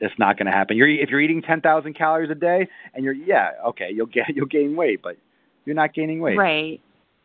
It's 0.00 0.18
not 0.18 0.36
going 0.38 0.46
to 0.46 0.52
happen. 0.52 0.76
You're 0.76 0.88
if 0.88 1.10
you're 1.10 1.20
eating 1.20 1.42
10,000 1.42 1.94
calories 1.94 2.30
a 2.30 2.34
day 2.34 2.68
and 2.94 3.04
you're 3.04 3.14
yeah, 3.14 3.50
okay, 3.68 3.90
you'll 3.92 4.06
get 4.06 4.24
you'll 4.34 4.46
gain 4.46 4.76
weight, 4.76 5.00
but 5.02 5.16
you're 5.64 5.76
not 5.76 5.94
gaining 5.94 6.20
weight. 6.20 6.36
Right. 6.38 6.80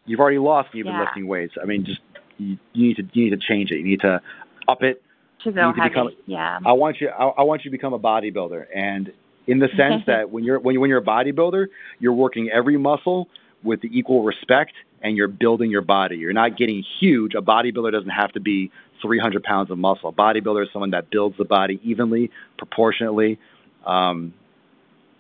You've 0.06 0.20
already 0.20 0.40
lost 0.40 0.70
and 0.72 0.80
you've 0.80 0.86
been 0.86 0.96
Yeah. 0.96 1.02
lifting 1.06 1.28
weights. 1.28 1.54
I 1.62 1.66
mean, 1.66 1.86
just 1.86 2.02
you, 2.38 2.58
you 2.74 2.88
need 2.88 2.98
to 2.98 3.04
you 3.14 3.24
need 3.26 3.40
to 3.40 3.48
change 3.48 3.72
it. 3.72 3.78
You 3.78 3.84
need 3.84 4.02
to 4.02 4.22
up 4.68 4.84
it. 4.84 5.02
To 5.44 5.52
go 5.52 5.74
heavy. 5.74 5.90
become- 5.90 6.10
yeah. 6.26 6.60
I 6.66 6.72
want 6.74 7.02
you 7.02 7.10
I, 7.10 7.28
I 7.28 7.44
want 7.44 7.64
you 7.66 7.70
to 7.72 7.78
become 7.78 7.94
a 7.94 8.00
bodybuilder 8.00 8.66
and 8.74 9.12
in 9.46 9.60
the 9.60 9.68
sense 9.76 10.04
that 10.08 10.30
when 10.32 10.44
you're 10.44 10.60
when 10.60 10.74
you 10.74 10.82
when 10.82 10.90
you're 10.90 11.00
a 11.00 11.04
bodybuilder, 11.04 11.68
you're 12.00 12.14
working 12.14 12.50
every 12.50 12.78
muscle 12.78 13.28
with 13.64 13.82
the 13.82 13.90
equal 13.98 14.24
respect 14.24 14.74
and 15.02 15.18
you're 15.18 15.28
building 15.28 15.70
your 15.70 15.82
body. 15.82 16.16
You're 16.16 16.34
not 16.34 16.58
getting 16.58 16.84
huge. 17.00 17.34
A 17.36 17.42
bodybuilder 17.42 17.92
doesn't 17.92 18.10
have 18.10 18.32
to 18.34 18.40
be 18.40 18.72
300 19.04 19.44
pounds 19.44 19.70
of 19.70 19.78
muscle. 19.78 20.10
A 20.10 20.14
bodybuilder 20.14 20.64
is 20.64 20.70
someone 20.74 20.92
that 20.92 21.12
builds 21.12 21.38
the 21.38 21.46
body 21.46 21.80
evenly, 21.84 22.32
proportionately, 22.58 23.38
um, 23.86 24.34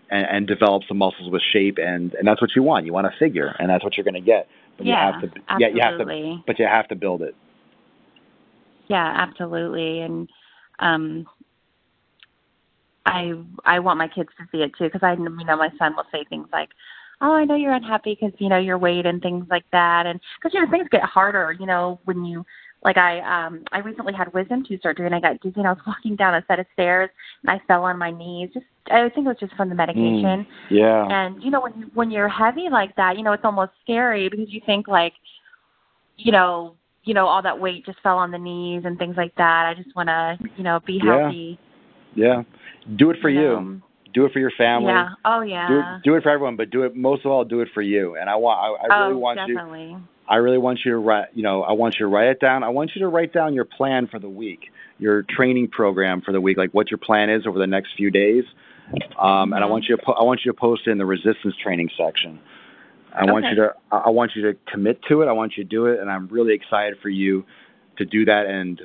and, 0.09 0.25
and 0.25 0.47
develops 0.47 0.87
the 0.87 0.95
muscles 0.95 1.31
with 1.31 1.43
shape. 1.51 1.77
And, 1.77 2.13
and 2.15 2.27
that's 2.27 2.41
what 2.41 2.51
you 2.55 2.63
want. 2.63 2.87
You 2.87 2.93
want 2.93 3.05
a 3.05 3.11
figure, 3.19 3.55
and 3.59 3.69
that's 3.69 3.83
what 3.83 3.95
you're 3.95 4.03
going 4.03 4.15
to 4.15 4.21
get. 4.21 4.47
But 4.77 4.87
yeah. 4.87 5.07
you 5.07 5.13
have 5.13 5.21
to, 5.21 5.39
yeah, 5.59 5.67
you 5.67 5.81
have 5.81 5.97
to, 5.97 6.01
absolutely. 6.01 6.43
but 6.47 6.57
you 6.57 6.65
have 6.65 6.87
to 6.87 6.95
build 6.95 7.21
it. 7.21 7.35
Yeah, 8.87 9.13
absolutely. 9.15 10.01
And 10.01 10.29
um 10.79 11.27
I 13.05 13.33
I 13.65 13.79
want 13.79 13.97
my 13.97 14.07
kids 14.07 14.29
to 14.37 14.45
see 14.51 14.63
it 14.63 14.71
too 14.77 14.85
because 14.85 15.03
I 15.03 15.13
you 15.13 15.45
know 15.45 15.57
my 15.57 15.69
son 15.77 15.95
will 15.95 16.05
say 16.11 16.23
things 16.29 16.47
like, 16.51 16.69
"Oh, 17.21 17.33
I 17.33 17.45
know 17.45 17.55
you're 17.55 17.73
unhappy 17.73 18.17
because 18.19 18.37
you 18.39 18.49
know 18.49 18.57
your 18.57 18.77
weight 18.77 19.05
and 19.05 19.21
things 19.21 19.45
like 19.49 19.65
that." 19.71 20.05
And 20.05 20.19
because 20.39 20.53
you 20.53 20.61
know 20.61 20.71
things 20.71 20.87
get 20.89 21.03
harder, 21.03 21.55
you 21.59 21.65
know, 21.65 21.99
when 22.05 22.23
you 22.23 22.45
like 22.83 22.97
I 22.97 23.19
um 23.19 23.63
I 23.71 23.79
recently 23.79 24.13
had 24.13 24.33
wisdom 24.33 24.63
tooth 24.67 24.81
surgery 24.83 25.05
and 25.05 25.15
I 25.15 25.19
got 25.19 25.39
dizzy 25.41 25.55
and 25.57 25.67
I 25.67 25.71
was 25.71 25.81
walking 25.87 26.15
down 26.15 26.35
a 26.35 26.43
set 26.47 26.59
of 26.59 26.65
stairs 26.73 27.09
and 27.41 27.51
I 27.51 27.61
fell 27.67 27.83
on 27.83 27.97
my 27.97 28.11
knees. 28.11 28.49
Just 28.53 28.65
I 28.91 29.09
think 29.09 29.25
it 29.25 29.29
was 29.29 29.37
just 29.39 29.55
from 29.55 29.69
the 29.69 29.75
medication. 29.75 30.45
Yeah. 30.69 31.07
And 31.09 31.41
you 31.41 31.51
know 31.51 31.61
when 31.61 31.73
you 31.77 31.91
when 31.93 32.11
you're 32.11 32.29
heavy 32.29 32.67
like 32.71 32.95
that, 32.95 33.17
you 33.17 33.23
know 33.23 33.33
it's 33.33 33.45
almost 33.45 33.71
scary 33.83 34.29
because 34.29 34.47
you 34.49 34.61
think 34.65 34.87
like, 34.87 35.13
you 36.17 36.31
know, 36.31 36.75
you 37.03 37.13
know 37.13 37.27
all 37.27 37.41
that 37.41 37.59
weight 37.59 37.85
just 37.85 37.99
fell 38.01 38.17
on 38.17 38.31
the 38.31 38.37
knees 38.37 38.83
and 38.85 38.97
things 38.97 39.15
like 39.17 39.35
that. 39.35 39.65
I 39.67 39.81
just 39.81 39.95
want 39.95 40.09
to 40.09 40.37
you 40.57 40.63
know 40.63 40.79
be 40.85 40.99
healthy. 40.99 41.59
yeah. 42.15 42.25
yeah. 42.25 42.43
Do 42.97 43.09
it 43.11 43.17
for 43.21 43.29
you. 43.29 43.41
know. 43.41 43.81
Do 44.13 44.25
it 44.25 44.31
for 44.31 44.39
your 44.39 44.51
family. 44.55 44.91
Yeah. 44.91 45.09
Oh 45.25 45.41
Do 45.41 45.49
yeah. 45.49 45.97
it, 45.97 46.03
do 46.03 46.13
it 46.15 46.21
for 46.21 46.29
everyone, 46.29 46.55
but 46.55 46.69
do 46.69 46.83
it 46.83 46.95
most 46.95 47.25
of 47.25 47.31
all. 47.31 47.43
Do 47.43 47.61
it 47.61 47.69
for 47.73 47.81
you. 47.81 48.15
And 48.15 48.29
I 48.29 48.35
want, 48.35 48.59
I, 48.59 48.93
I 48.93 48.99
really 48.99 49.15
oh, 49.15 49.17
want 49.17 49.39
you. 49.47 50.01
I 50.27 50.38
really 50.38 50.57
want 50.57 50.79
you 50.86 50.91
to 50.91 50.97
write, 50.97 51.27
you 51.33 51.43
know, 51.43 51.63
I 51.63 51.73
want 51.73 51.95
you 51.95 52.05
to 52.05 52.07
write 52.07 52.27
it 52.27 52.39
down. 52.39 52.63
I 52.63 52.69
want 52.69 52.91
you 52.95 53.01
to 53.01 53.07
write 53.07 53.33
down 53.33 53.53
your 53.53 53.65
plan 53.65 54.07
for 54.07 54.19
the 54.19 54.29
week, 54.29 54.71
your 54.97 55.23
training 55.23 55.67
program 55.67 56.21
for 56.21 56.31
the 56.31 56.39
week, 56.41 56.57
like 56.57 56.73
what 56.73 56.89
your 56.91 56.97
plan 56.97 57.29
is 57.29 57.45
over 57.45 57.59
the 57.59 57.67
next 57.67 57.95
few 57.97 58.09
days. 58.09 58.45
Um, 59.19 59.53
and 59.53 59.63
I 59.63 59.67
want 59.67 59.86
you 59.88 59.97
to, 59.97 60.03
po- 60.03 60.13
I 60.13 60.23
want 60.23 60.41
you 60.45 60.51
to 60.51 60.57
post 60.57 60.83
it 60.88 60.91
in 60.91 60.97
the 60.97 61.05
resistance 61.05 61.55
training 61.62 61.89
section. 61.97 62.39
I 63.13 63.25
want 63.25 63.45
Okay. 63.45 63.55
you 63.55 63.62
to, 63.63 63.73
I 63.91 64.09
want 64.09 64.31
you 64.36 64.51
to 64.51 64.57
commit 64.71 65.01
to 65.09 65.21
it. 65.21 65.27
I 65.27 65.33
want 65.33 65.55
you 65.57 65.63
to 65.63 65.69
do 65.69 65.86
it, 65.88 65.99
and 65.99 66.09
I'm 66.09 66.27
really 66.27 66.53
excited 66.53 66.97
for 67.01 67.09
you 67.09 67.45
to 67.97 68.05
do 68.05 68.25
that 68.25 68.47
and 68.47 68.81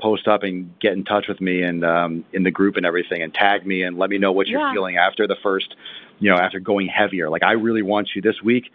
post 0.00 0.26
up 0.26 0.42
and 0.44 0.72
get 0.80 0.94
in 0.94 1.04
touch 1.04 1.26
with 1.28 1.42
me 1.42 1.62
and 1.62 1.84
um, 1.84 2.24
in 2.32 2.42
the 2.42 2.50
group 2.50 2.76
and 2.76 2.86
everything, 2.86 3.22
and 3.22 3.34
tag 3.34 3.66
me 3.66 3.82
and 3.82 3.98
let 3.98 4.08
me 4.08 4.16
know 4.16 4.32
what 4.32 4.46
you're 4.46 4.72
feeling 4.72 4.96
after 4.96 5.26
the 5.26 5.36
first, 5.42 5.74
you 6.20 6.30
know, 6.30 6.36
after 6.36 6.58
going 6.58 6.86
heavier. 6.86 7.28
Like 7.28 7.42
I 7.42 7.52
really 7.52 7.82
want 7.82 8.08
you 8.14 8.22
this 8.22 8.40
week. 8.42 8.72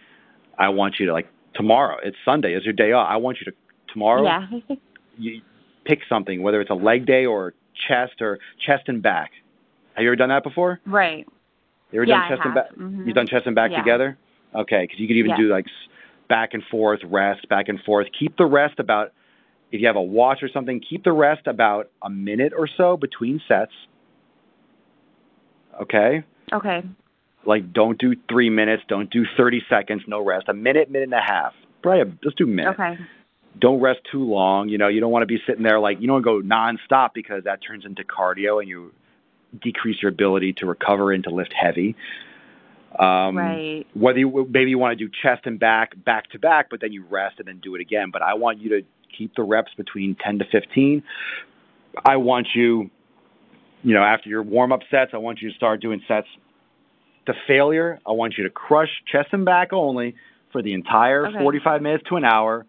I 0.57 0.69
want 0.69 0.99
you 0.99 1.07
to 1.07 1.13
like 1.13 1.27
tomorrow. 1.55 1.97
It's 2.03 2.17
Sunday. 2.23 2.53
It's 2.53 2.65
your 2.65 2.73
day 2.73 2.91
off. 2.91 3.07
I 3.09 3.17
want 3.17 3.37
you 3.39 3.51
to 3.51 3.57
tomorrow. 3.91 4.23
Yeah. 4.23 4.47
You 5.17 5.39
pick 5.85 5.99
something, 6.09 6.43
whether 6.43 6.59
it's 6.59 6.69
a 6.69 6.73
leg 6.73 7.05
day 7.05 7.25
or 7.25 7.53
chest 7.87 8.15
or 8.19 8.37
chest 8.65 8.83
and 8.87 9.01
back. 9.01 9.31
Have 9.93 10.03
you 10.03 10.09
ever 10.09 10.17
done 10.17 10.27
that 10.27 10.43
before? 10.43 10.81
right. 10.85 11.25
You 11.91 12.01
ever 12.01 12.03
Yeah, 12.03 12.27
done 12.27 12.29
chest 12.29 12.41
and 12.43 12.53
back? 12.53 12.71
Mhm. 12.73 13.05
You've 13.05 13.15
done 13.15 13.27
chest 13.27 13.45
and 13.45 13.55
back 13.55 13.71
Yeah. 13.71 13.77
together? 13.77 14.17
Okay, 14.53 14.81
because 14.83 14.99
you 14.99 15.07
could 15.07 15.15
even 15.15 15.31
Yeah. 15.31 15.37
do 15.37 15.47
like 15.47 15.67
back 16.27 16.53
and 16.53 16.61
forth, 16.65 17.01
rest, 17.05 17.47
back 17.47 17.69
and 17.69 17.81
forth. 17.83 18.07
Keep 18.11 18.35
the 18.35 18.45
rest 18.45 18.77
about, 18.77 19.13
if 19.71 19.79
you 19.79 19.87
have 19.87 19.95
a 19.95 20.01
watch 20.01 20.43
or 20.43 20.49
something, 20.49 20.81
keep 20.81 21.05
the 21.05 21.13
rest 21.13 21.47
about 21.47 21.89
a 22.01 22.09
minute 22.09 22.51
or 22.57 22.67
so 22.67 22.97
between 22.97 23.39
sets. 23.47 23.71
Okay? 25.79 26.23
Okay. 26.51 26.83
Like 27.45 27.73
don't 27.73 27.99
do 27.99 28.15
three 28.29 28.49
minutes, 28.49 28.83
don't 28.87 29.09
do 29.09 29.25
30 29.37 29.63
seconds, 29.69 30.03
no 30.07 30.23
rest. 30.23 30.47
A 30.47 30.53
minute, 30.53 30.89
minute 30.89 31.05
and 31.05 31.13
a 31.13 31.21
half. 31.21 31.53
Probably 31.81 32.01
a, 32.01 32.05
let's 32.23 32.35
do 32.35 32.45
a 32.45 32.47
minute. 32.47 32.71
Okay. 32.71 32.97
Don't 33.59 33.79
rest 33.79 33.99
too 34.11 34.23
long. 34.23 34.69
You 34.69 34.77
know, 34.77 34.87
you 34.87 34.99
don't 34.99 35.11
want 35.11 35.23
to 35.23 35.27
be 35.27 35.37
sitting 35.47 35.63
there 35.63 35.79
like, 35.79 36.01
you 36.01 36.07
don't 36.07 36.23
want 36.23 36.43
to 36.43 36.49
go 36.49 36.55
nonstop 36.55 37.09
because 37.13 37.43
that 37.45 37.59
turns 37.65 37.85
into 37.85 38.03
cardio 38.03 38.59
and 38.59 38.67
you 38.67 38.91
decrease 39.61 40.01
your 40.01 40.09
ability 40.09 40.53
to 40.53 40.65
recover 40.65 41.11
and 41.11 41.23
to 41.23 41.29
lift 41.29 41.53
heavy. 41.53 41.95
Um, 42.97 43.37
right. 43.37 43.85
whether 43.93 44.19
you 44.19 44.47
maybe 44.49 44.69
you 44.69 44.77
want 44.77 44.97
to 44.97 45.05
do 45.05 45.11
chest 45.21 45.41
and 45.45 45.59
back 45.59 45.91
back 46.05 46.29
to 46.29 46.39
back, 46.39 46.69
but 46.69 46.79
then 46.79 46.93
you 46.93 47.05
rest 47.09 47.39
and 47.39 47.47
then 47.47 47.59
do 47.61 47.75
it 47.75 47.81
again. 47.81 48.09
But 48.11 48.21
I 48.21 48.35
want 48.35 48.59
you 48.59 48.69
to 48.69 48.81
keep 49.17 49.35
the 49.35 49.43
reps 49.43 49.71
between 49.75 50.15
10 50.23 50.39
to 50.39 50.45
15. 50.49 51.03
I 52.05 52.17
want 52.17 52.47
you, 52.55 52.89
you 53.83 53.93
know, 53.93 54.03
after 54.03 54.29
your 54.29 54.43
warm 54.43 54.71
up 54.71 54.81
sets, 54.89 55.11
I 55.13 55.17
want 55.17 55.41
you 55.41 55.49
to 55.49 55.55
start 55.55 55.81
doing 55.81 56.01
sets 56.07 56.27
to 57.25 57.33
failure. 57.47 57.99
I 58.05 58.11
want 58.11 58.37
you 58.37 58.43
to 58.43 58.49
crush 58.49 58.89
chest 59.11 59.29
and 59.31 59.45
back 59.45 59.73
only 59.73 60.15
for 60.51 60.61
the 60.61 60.73
entire 60.73 61.27
Okay. 61.27 61.39
45 61.39 61.81
minutes 61.81 62.03
to 62.09 62.15
an 62.17 62.25
hour. 62.25 62.65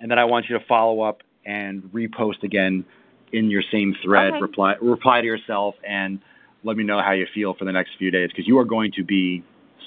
and 0.00 0.10
then 0.10 0.18
I 0.18 0.24
want 0.24 0.48
you 0.48 0.58
to 0.58 0.64
follow 0.64 1.02
up 1.02 1.22
and 1.46 1.82
repost 1.94 2.42
again 2.42 2.84
in 3.32 3.50
your 3.50 3.62
same 3.70 3.94
thread. 4.02 4.32
Okay. 4.32 4.40
Reply 4.40 4.74
reply 4.80 5.20
to 5.20 5.26
yourself 5.26 5.76
and 5.86 6.18
let 6.64 6.76
me 6.76 6.82
know 6.82 7.00
how 7.00 7.12
you 7.12 7.24
feel 7.32 7.54
for 7.54 7.64
the 7.64 7.70
next 7.70 7.90
few 7.98 8.10
days 8.10 8.28
because 8.30 8.48
you 8.48 8.58
are 8.58 8.64
going 8.64 8.90
to 8.96 9.04
be 9.04 9.44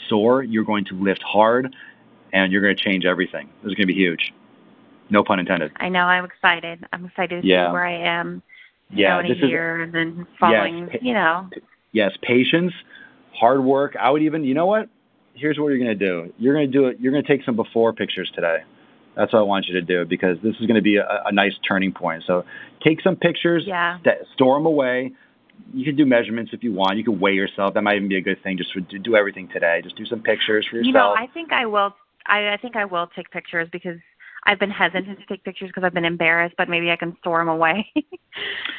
sore. 0.07 0.41
You're 0.41 0.63
going 0.63 0.85
to 0.85 0.95
lift 0.95 1.21
hard, 1.21 1.75
and 2.31 2.51
you're 2.53 2.61
going 2.61 2.75
to 2.77 2.81
change 2.81 3.03
everything. 3.05 3.49
This 3.61 3.71
is 3.71 3.75
going 3.75 3.87
to 3.87 3.93
be 3.93 3.99
huge. 3.99 4.33
No 5.09 5.21
pun 5.23 5.37
intended. 5.39 5.71
I 5.77 5.89
know. 5.89 5.99
I'm 6.05 6.23
excited. 6.23 6.85
I'm 6.93 7.05
excited 7.05 7.41
to 7.41 7.47
Yeah. 7.47 7.67
see 7.67 7.73
where 7.73 7.85
I 7.85 7.95
am. 8.19 8.41
Yeah, 8.91 9.21
this 9.21 9.31
a 9.31 9.43
is- 9.45 9.49
year, 9.49 9.81
and 9.81 9.91
then 9.93 10.27
following. 10.39 10.87
pa- 10.87 10.97
you 11.01 11.13
know. 11.13 11.49
yes, 11.91 12.11
patience, 12.21 12.71
hard 13.39 13.63
work. 13.63 13.95
I 13.99 14.09
would 14.09 14.21
even, 14.21 14.43
you 14.43 14.53
know 14.53 14.65
what? 14.65 14.89
Here's 15.33 15.57
what 15.59 15.67
you're 15.67 15.77
going 15.77 15.97
to 15.97 16.05
do. 16.05 16.33
You're 16.37 16.53
going 16.53 16.71
to 16.71 16.77
do 16.77 16.85
it. 16.87 16.99
You're 16.99 17.11
going 17.11 17.23
to 17.23 17.27
take 17.27 17.45
some 17.45 17.55
before 17.55 17.93
pictures 17.93 18.31
today. 18.33 18.59
That's 19.15 19.31
what 19.33 19.39
I 19.39 19.43
want 19.43 19.67
you 19.67 19.73
to 19.75 19.81
do 19.81 20.05
because 20.05 20.37
this 20.43 20.55
is 20.59 20.65
going 20.65 20.75
to 20.75 20.81
be 20.81 20.97
a, 20.97 21.05
a 21.25 21.31
nice 21.31 21.53
turning 21.67 21.91
point. 21.93 22.23
So 22.27 22.45
take 22.83 23.01
some 23.01 23.15
pictures, 23.15 23.63
Yeah. 23.65 23.99
st- 23.99 24.27
store 24.33 24.57
them 24.57 24.65
away. 24.65 25.11
You 25.73 25.85
can 25.85 25.95
do 25.95 26.05
measurements 26.05 26.51
if 26.53 26.63
you 26.63 26.73
want. 26.73 26.97
You 26.97 27.03
can 27.03 27.19
weigh 27.19 27.33
yourself. 27.33 27.73
That 27.75 27.81
might 27.81 27.95
even 27.95 28.09
be 28.09 28.17
a 28.17 28.21
good 28.21 28.41
thing. 28.43 28.57
Just 28.57 28.73
to 28.73 28.81
do- 28.81 28.99
do 28.99 29.15
everything 29.15 29.47
today. 29.47 29.81
Just 29.83 29.95
do 29.95 30.05
some 30.05 30.21
pictures 30.21 30.65
for 30.69 30.77
yourself. 30.77 30.87
You 30.87 30.93
know, 30.93 31.15
I 31.17 31.27
think 31.33 31.51
I 31.53 31.65
will. 31.65 31.93
I, 32.27 32.53
I 32.53 32.57
think 32.57 32.75
I 32.75 32.85
will 32.85 33.07
take 33.15 33.29
pictures 33.31 33.69
because 33.71 33.97
I've 34.45 34.59
been 34.59 34.69
hesitant 34.71 35.19
to 35.19 35.25
take 35.25 35.43
pictures 35.43 35.69
because 35.69 35.83
I've 35.83 35.93
been 35.93 36.05
embarrassed. 36.05 36.55
But 36.57 36.69
maybe 36.69 36.91
I 36.91 36.95
can 36.95 37.15
store 37.19 37.39
them 37.39 37.49
away. 37.49 37.91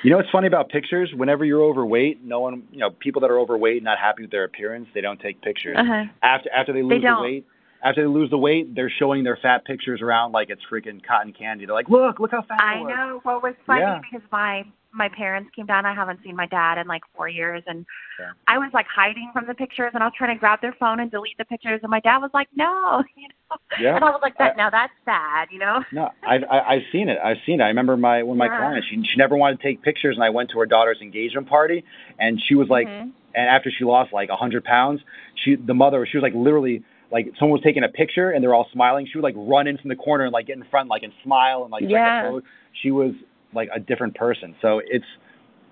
You 0.04 0.10
know 0.10 0.18
what's 0.18 0.28
funny 0.30 0.46
about 0.46 0.68
pictures? 0.68 1.10
Whenever 1.16 1.44
you're 1.44 1.62
overweight, 1.62 2.22
no 2.22 2.40
one, 2.40 2.64
you 2.70 2.78
know, 2.78 2.90
people 2.90 3.22
that 3.22 3.30
are 3.30 3.40
overweight, 3.40 3.82
not 3.82 3.98
happy 3.98 4.22
with 4.22 4.30
their 4.30 4.44
appearance, 4.44 4.86
they 4.94 5.00
don't 5.00 5.18
take 5.18 5.40
pictures. 5.40 5.76
uh-huh. 5.78 6.04
After 6.22 6.50
after 6.54 6.72
they 6.74 6.82
lose 6.82 7.02
the 7.02 7.22
weight, 7.22 7.46
after 7.82 8.02
they 8.02 8.06
lose 8.06 8.28
the 8.30 8.36
weight, 8.38 8.74
they're 8.74 8.92
showing 8.98 9.24
their 9.24 9.38
fat 9.40 9.64
pictures 9.64 10.02
around 10.02 10.32
like 10.32 10.50
it's 10.50 10.60
freaking 10.70 11.00
cotton 11.04 11.32
candy. 11.32 11.64
They're 11.64 11.74
like, 11.74 11.88
look, 11.88 12.20
look 12.20 12.30
how 12.32 12.42
fat 12.42 12.60
I 12.60 12.80
was. 12.80 12.92
know. 12.94 13.20
Well, 13.24 13.38
it 13.38 13.42
was 13.42 13.54
funny 13.66 13.80
Yeah. 13.80 14.00
because 14.12 14.26
my 14.30 14.64
my 14.96 15.08
parents 15.08 15.50
came 15.54 15.66
down. 15.66 15.84
I 15.84 15.94
haven't 15.94 16.20
seen 16.24 16.34
my 16.34 16.46
dad 16.46 16.78
in 16.78 16.86
like 16.86 17.02
four 17.14 17.28
years, 17.28 17.62
and 17.66 17.84
Yeah. 18.18 18.30
I 18.48 18.58
was 18.58 18.70
like 18.72 18.86
hiding 18.86 19.30
from 19.32 19.46
the 19.46 19.54
pictures, 19.54 19.90
and 19.94 20.02
I 20.02 20.06
was 20.06 20.14
trying 20.16 20.34
to 20.34 20.40
grab 20.40 20.60
their 20.62 20.72
phone 20.80 21.00
and 21.00 21.10
delete 21.10 21.36
the 21.38 21.44
pictures, 21.44 21.80
and 21.82 21.90
my 21.90 22.00
dad 22.00 22.18
was 22.18 22.30
like, 22.32 22.48
"No," 22.56 23.04
you 23.16 23.28
know. 23.28 23.56
Yeah. 23.78 23.96
And 23.96 24.04
I 24.04 24.10
was 24.10 24.20
like, 24.22 24.36
"That 24.38 24.54
I- 24.54 24.56
now 24.56 24.70
that's 24.70 24.92
sad," 25.04 25.48
you 25.50 25.58
know. 25.58 25.84
No, 25.92 26.10
I've 26.26 26.44
I, 26.50 26.60
I've 26.60 26.82
seen 26.90 27.08
it. 27.08 27.18
I've 27.22 27.36
seen 27.44 27.60
it. 27.60 27.64
I 27.64 27.68
remember 27.68 27.96
my 27.96 28.22
one 28.22 28.36
of 28.36 28.38
my 28.38 28.46
Yeah. 28.46 28.58
clients. 28.58 28.88
She 28.88 28.96
she 29.04 29.16
never 29.16 29.36
wanted 29.36 29.58
to 29.58 29.62
take 29.62 29.82
pictures, 29.82 30.16
and 30.16 30.24
I 30.24 30.30
went 30.30 30.50
to 30.50 30.58
her 30.58 30.66
daughter's 30.66 31.00
engagement 31.02 31.48
party, 31.48 31.84
and 32.18 32.40
she 32.48 32.54
was 32.54 32.68
like, 32.68 32.88
Mhm. 32.88 33.12
and 33.34 33.48
after 33.48 33.70
she 33.70 33.84
lost 33.84 34.12
like 34.12 34.30
a 34.30 34.36
hundred 34.36 34.64
pounds, 34.64 35.02
she 35.34 35.56
the 35.56 35.74
mother 35.74 36.04
she 36.06 36.16
was 36.16 36.22
like 36.22 36.34
literally 36.34 36.82
like 37.12 37.32
someone 37.38 37.52
was 37.58 37.62
taking 37.62 37.84
a 37.84 37.88
picture 37.88 38.30
and 38.30 38.42
they're 38.42 38.54
all 38.54 38.68
smiling. 38.72 39.06
She 39.06 39.16
would 39.18 39.22
like 39.22 39.36
run 39.36 39.66
in 39.68 39.76
from 39.78 39.90
the 39.90 39.94
corner 39.96 40.24
and 40.24 40.32
like 40.32 40.46
get 40.46 40.56
in 40.56 40.64
front 40.64 40.88
like 40.88 41.02
and 41.04 41.12
smile 41.22 41.62
and 41.62 41.70
like 41.70 41.84
Yeah. 41.86 42.40
She 42.82 42.90
was 42.90 43.12
like 43.54 43.68
a 43.74 43.80
different 43.80 44.14
person. 44.14 44.54
So 44.60 44.80
it's 44.84 45.04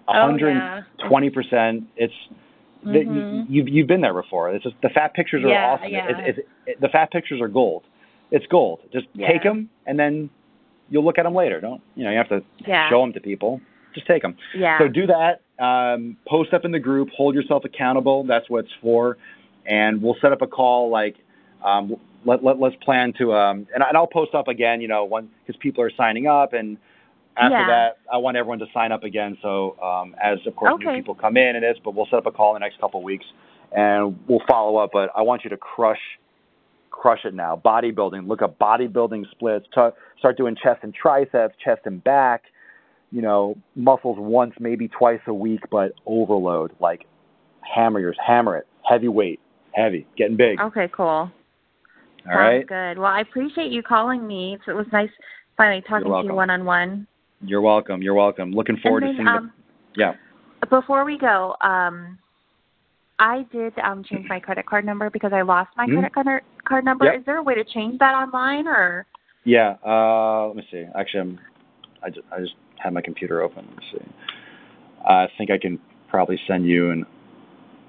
a 0.08 0.12
Oh, 0.12 0.20
hundred 0.20 0.54
yeah. 0.54 1.30
percent. 1.30 1.84
It's 1.96 2.14
the, 2.82 2.98
Mhm. 2.98 3.14
you, 3.14 3.44
you've 3.48 3.68
you've 3.68 3.86
been 3.86 4.02
there 4.02 4.12
before. 4.14 4.50
It's 4.50 4.62
just 4.64 4.76
the 4.82 4.90
fat 4.90 5.14
pictures 5.14 5.42
are 5.44 5.48
Yeah, 5.48 5.72
awesome. 5.72 5.90
yeah. 5.90 6.06
It's, 6.08 6.38
it's, 6.38 6.48
it, 6.66 6.80
the 6.80 6.88
fat 6.90 7.10
pictures 7.10 7.40
are 7.40 7.48
gold. 7.48 7.84
It's 8.30 8.46
gold. 8.46 8.80
Just 8.92 9.06
Yeah. 9.14 9.28
take 9.28 9.42
them 9.42 9.70
and 9.86 9.98
then 9.98 10.28
you'll 10.90 11.04
look 11.04 11.18
at 11.18 11.24
them 11.24 11.34
later. 11.34 11.60
Don't 11.60 11.80
you 11.96 12.04
know? 12.04 12.10
You 12.10 12.18
have 12.18 12.28
to 12.28 12.42
Yeah. 12.66 12.88
show 12.90 13.00
them 13.00 13.12
to 13.14 13.20
people. 13.20 13.60
Just 13.94 14.06
take 14.06 14.22
them. 14.22 14.36
Yeah. 14.54 14.78
So 14.78 14.88
do 14.88 15.06
that. 15.06 15.40
Um, 15.58 16.16
post 16.26 16.52
up 16.52 16.64
in 16.64 16.72
the 16.72 16.80
group. 16.80 17.08
Hold 17.10 17.34
yourself 17.34 17.64
accountable. 17.64 18.24
That's 18.24 18.50
what 18.50 18.64
it's 18.64 18.74
for. 18.82 19.16
And 19.66 20.02
we'll 20.02 20.16
set 20.20 20.32
up 20.32 20.42
a 20.42 20.46
call. 20.46 20.90
Like, 20.90 21.16
um, 21.62 21.96
let, 22.26 22.42
let 22.44 22.58
let's 22.58 22.76
plan 22.76 23.12
to. 23.14 23.32
Um, 23.34 23.66
and, 23.72 23.82
and 23.82 23.96
I'll 23.96 24.06
post 24.08 24.34
up 24.34 24.48
again. 24.48 24.80
You 24.80 24.88
know, 24.88 25.04
when 25.04 25.30
because 25.46 25.58
people 25.60 25.82
are 25.84 25.90
signing 25.96 26.26
up, 26.26 26.52
and 26.52 26.76
after 27.36 27.58
Yeah. 27.58 27.66
that, 27.66 27.98
I 28.12 28.16
want 28.16 28.36
everyone 28.36 28.58
to 28.60 28.66
sign 28.72 28.92
up 28.92 29.04
again. 29.04 29.36
So 29.42 29.80
um, 29.80 30.14
as 30.22 30.38
of 30.46 30.54
course 30.56 30.74
new 30.78 30.92
people 30.92 31.14
come 31.14 31.36
in 31.36 31.56
and 31.56 31.64
this, 31.64 31.78
but 31.84 31.94
we'll 31.94 32.06
set 32.06 32.14
up 32.14 32.26
a 32.26 32.32
call 32.32 32.54
in 32.54 32.60
the 32.60 32.66
next 32.66 32.80
couple 32.80 33.00
of 33.00 33.04
weeks, 33.04 33.26
and 33.72 34.18
we'll 34.28 34.42
follow 34.48 34.76
up. 34.76 34.90
But 34.92 35.10
I 35.14 35.22
want 35.22 35.44
you 35.44 35.50
to 35.50 35.56
crush. 35.56 36.00
Crush 36.90 37.24
it 37.24 37.34
now. 37.34 37.60
Bodybuilding. 37.62 38.28
Look 38.28 38.40
up 38.40 38.56
bodybuilding 38.58 39.28
splits. 39.32 39.66
T- 39.74 39.88
start 40.18 40.36
doing 40.36 40.54
chest 40.54 40.78
and 40.84 40.94
triceps, 40.94 41.56
chest 41.62 41.82
and 41.86 42.02
back 42.02 42.44
you 43.14 43.22
know, 43.22 43.56
muscles 43.76 44.16
once, 44.18 44.54
maybe 44.58 44.88
twice 44.88 45.20
a 45.28 45.32
week, 45.32 45.60
but 45.70 45.92
overload. 46.04 46.72
Like 46.80 47.04
hammer 47.60 48.00
yours, 48.00 48.16
hammer 48.24 48.56
it. 48.56 48.66
Heavy 48.82 49.06
weight, 49.06 49.38
heavy, 49.72 50.04
getting 50.18 50.36
big. 50.36 50.60
Okay. 50.60 50.88
Cool. 50.92 51.06
All 51.06 51.30
Sounds 52.24 52.36
right. 52.36 52.66
good. 52.66 52.98
Well, 52.98 53.12
I 53.12 53.20
appreciate 53.20 53.70
you 53.70 53.84
calling 53.84 54.26
me. 54.26 54.58
It 54.66 54.72
was 54.72 54.86
nice 54.92 55.10
finally 55.56 55.80
talking 55.88 56.10
to 56.10 56.22
you 56.24 56.34
one 56.34 56.50
on 56.50 56.64
one. 56.64 57.06
You're 57.46 57.60
welcome. 57.60 58.02
You're 58.02 58.14
welcome. 58.14 58.52
Looking 58.52 58.76
forward 58.78 59.02
and 59.04 59.12
to 59.12 59.16
seeing 59.16 59.28
um, 59.28 59.52
the. 59.94 60.00
Yeah. 60.00 60.12
Before 60.70 61.04
we 61.04 61.18
go, 61.18 61.54
um, 61.60 62.18
I 63.18 63.46
did 63.52 63.78
um, 63.78 64.02
change 64.04 64.26
my 64.28 64.40
credit 64.40 64.66
card 64.66 64.84
number 64.84 65.10
because 65.10 65.32
I 65.32 65.42
lost 65.42 65.70
my 65.76 65.86
Mhm. 65.86 65.92
credit 65.92 66.12
card 66.14 66.42
card 66.64 66.84
number. 66.84 67.04
Yep. 67.04 67.20
Is 67.20 67.24
there 67.26 67.36
a 67.36 67.42
way 67.42 67.54
to 67.54 67.64
change 67.64 67.98
that 67.98 68.14
online 68.14 68.66
or? 68.66 69.06
Yeah. 69.44 69.76
Uh, 69.84 70.46
let 70.48 70.56
me 70.56 70.66
see. 70.70 70.84
Actually, 70.94 71.20
I'm. 71.20 71.40
I 72.02 72.10
just, 72.10 72.26
I 72.32 72.40
just 72.40 72.54
had 72.78 72.92
my 72.92 73.00
computer 73.00 73.42
open. 73.42 73.66
Let 73.68 73.76
me 73.76 73.84
see. 73.92 74.12
I 75.06 75.28
think 75.38 75.50
I 75.50 75.58
can 75.58 75.78
probably 76.08 76.38
send 76.46 76.66
you 76.66 76.90
an 76.90 77.04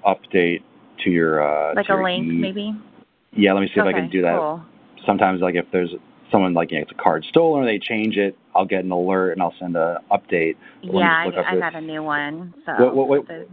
update 0.06 0.62
to 1.04 1.10
your. 1.10 1.42
Uh, 1.42 1.74
like 1.74 1.86
to 1.86 1.92
a 1.92 1.96
your 1.96 2.04
link, 2.04 2.26
e- 2.26 2.32
maybe. 2.32 2.74
Yeah. 3.32 3.52
Let 3.54 3.60
me 3.60 3.68
see 3.74 3.80
if 3.80 3.86
I 3.86 3.92
can 3.92 4.10
do 4.10 4.22
that. 4.22 4.36
Cool. 4.38 4.62
sometimes 5.06 5.40
like 5.40 5.54
if 5.54 5.66
there's 5.72 5.90
someone 6.30 6.54
like 6.54 6.70
you 6.70 6.78
know, 6.78 6.82
it's 6.82 6.92
a 6.92 6.94
card 6.94 7.24
stolen 7.28 7.62
or 7.62 7.66
they 7.66 7.78
change 7.78 8.16
it, 8.16 8.36
I'll 8.54 8.64
get 8.66 8.84
an 8.84 8.90
alert 8.90 9.32
and 9.32 9.42
I'll 9.42 9.54
send 9.58 9.76
a 9.76 10.00
update. 10.10 10.56
Yeah, 10.82 11.10
I, 11.10 11.26
I 11.26 11.54
this. 11.54 11.60
got 11.60 11.74
a 11.74 11.80
new 11.80 12.02
one. 12.02 12.54
So 12.64 12.72
What- 12.72 12.96
what- 12.96 13.08
what- 13.08 13.28
the, 13.28 13.46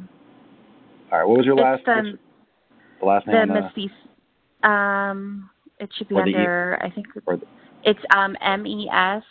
All 1.12 1.20
right, 1.20 1.28
what 1.28 1.38
was 1.38 1.46
your 1.46 1.56
last 1.56 1.84
it's 1.86 1.86
the 1.86 2.20
the 3.00 3.06
last 3.06 3.28
name 3.28 3.48
the 3.48 3.72
the 4.64 4.68
Um, 4.68 5.50
it 5.80 5.90
should 5.98 6.08
be 6.08 6.16
E- 6.16 6.20
under. 6.20 6.80
I 6.82 6.90
think 6.90 7.08
the 7.14 7.42
it's 7.84 8.00
um 8.16 8.36
M 8.42 8.66
E 8.66 8.90
S. 8.92 9.24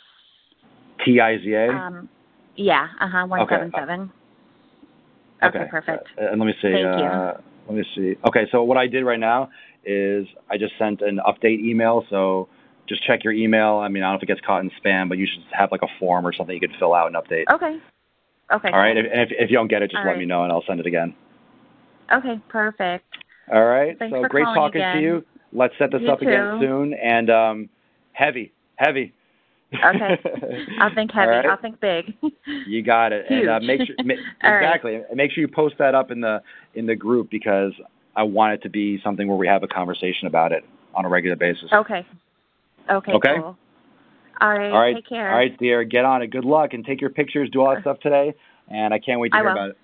T 1.04 1.20
I 1.20 1.38
Z 1.38 1.52
A? 1.52 1.68
Um, 1.70 2.08
yeah. 2.56 2.88
Uh 3.00 3.08
huh. 3.08 3.26
One 3.26 3.40
Okay. 3.40 3.56
seven 3.56 3.72
seven. 3.74 4.12
Okay. 5.42 5.66
Perfect. 5.70 6.08
Uh, 6.20 6.26
and 6.30 6.38
let 6.40 6.46
me 6.46 6.52
see. 6.62 6.72
Thank 6.72 6.78
you. 6.98 7.04
uh, 7.04 7.40
let 7.66 7.76
me 7.76 7.84
see. 7.94 8.16
Okay, 8.26 8.46
so 8.52 8.62
what 8.62 8.76
I 8.76 8.86
did 8.86 9.04
right 9.04 9.18
now 9.18 9.50
is 9.84 10.26
I 10.50 10.56
just 10.58 10.74
sent 10.78 11.00
an 11.02 11.18
update 11.26 11.60
email. 11.60 12.04
So 12.10 12.48
just 12.88 13.04
check 13.06 13.24
your 13.24 13.32
email. 13.32 13.76
I 13.76 13.88
mean, 13.88 14.02
I 14.02 14.06
don't 14.06 14.14
know 14.14 14.16
if 14.18 14.22
it 14.24 14.26
gets 14.26 14.40
caught 14.40 14.62
in 14.62 14.70
spam, 14.82 15.08
but 15.08 15.18
you 15.18 15.26
should 15.26 15.44
have 15.52 15.70
like 15.70 15.82
a 15.82 15.88
form 15.98 16.26
or 16.26 16.32
something 16.32 16.54
you 16.54 16.60
could 16.60 16.76
fill 16.78 16.94
out 16.94 17.06
and 17.06 17.16
update. 17.16 17.44
Okay. 17.52 17.78
Okay. 18.52 18.68
All 18.70 18.78
right. 18.78 18.96
If, 18.96 19.06
and 19.10 19.20
if, 19.22 19.28
if 19.32 19.50
you 19.50 19.56
don't 19.56 19.68
get 19.68 19.82
it, 19.82 19.90
just 19.90 19.98
All 19.98 20.04
let 20.04 20.12
right. 20.12 20.18
me 20.18 20.26
know 20.26 20.42
and 20.42 20.52
I'll 20.52 20.64
send 20.66 20.80
it 20.80 20.86
again. 20.86 21.14
Okay. 22.12 22.40
Perfect. 22.48 23.04
All 23.52 23.64
right. 23.64 23.98
Thanks 23.98 24.14
so 24.14 24.22
for 24.22 24.28
great 24.28 24.44
talking 24.44 24.80
again. 24.80 24.96
to 24.96 25.02
you. 25.02 25.24
Let's 25.52 25.74
set 25.78 25.90
this 25.90 26.02
You 26.02 26.10
up 26.10 26.22
again 26.22 26.58
soon. 26.60 26.94
And 26.94 27.30
um, 27.30 27.68
heavy, 28.12 28.52
heavy. 28.76 29.12
Okay. 29.74 30.20
I'll 30.80 30.94
think 30.94 31.10
heavy. 31.14 31.28
Right. 31.28 31.46
I'll 31.46 31.60
think 31.60 31.80
big. 31.80 32.14
You 32.66 32.82
got 32.82 33.12
it. 33.12 33.26
And 33.30 33.48
uh, 33.48 33.60
Huge. 33.60 33.66
make 33.66 33.86
sure 33.86 33.96
ma- 34.04 34.14
right. 34.42 34.62
exactly. 34.62 34.94
And 34.96 35.16
make 35.16 35.30
sure 35.32 35.40
you 35.40 35.48
post 35.48 35.76
that 35.78 35.94
up 35.94 36.10
in 36.10 36.20
the 36.20 36.42
in 36.74 36.86
the 36.86 36.96
group 36.96 37.30
because 37.30 37.72
I 38.16 38.22
want 38.24 38.54
it 38.54 38.62
to 38.62 38.70
be 38.70 39.00
something 39.02 39.28
where 39.28 39.36
we 39.36 39.46
have 39.46 39.62
a 39.62 39.68
conversation 39.68 40.26
about 40.26 40.52
it 40.52 40.64
on 40.94 41.04
a 41.04 41.08
regular 41.08 41.36
basis. 41.36 41.70
Okay. 41.72 42.06
Okay. 42.90 43.12
Okay. 43.12 43.34
Cool. 43.36 43.56
All 44.40 44.48
right. 44.48 44.72
All 44.72 44.80
right. 44.80 44.96
Take 44.96 45.08
care. 45.08 45.30
All 45.30 45.36
right, 45.36 45.56
dear. 45.58 45.84
Get 45.84 46.04
on 46.04 46.22
it. 46.22 46.28
Good 46.28 46.44
luck 46.44 46.70
and 46.72 46.84
take 46.84 47.00
your 47.00 47.10
pictures. 47.10 47.48
Do 47.52 47.62
all 47.62 47.74
that 47.74 47.82
stuff 47.82 48.00
today. 48.00 48.34
And 48.68 48.92
I 48.92 48.98
can't 48.98 49.20
wait 49.20 49.30
to 49.32 49.36
I 49.36 49.40
hear 49.40 49.46
will. 49.46 49.52
about 49.52 49.70
it. 49.70 49.76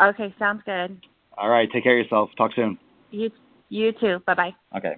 Okay. 0.00 0.34
Sounds 0.38 0.62
good. 0.66 1.00
All 1.38 1.48
right. 1.48 1.68
Take 1.72 1.84
care 1.84 1.98
of 1.98 2.04
yourself. 2.04 2.30
Talk 2.36 2.52
soon. 2.54 2.78
You. 3.10 3.30
You 3.68 3.92
too. 3.92 4.22
Bye 4.26 4.34
bye. 4.34 4.54
Okay. 4.76 4.90
Bye. 4.90 4.96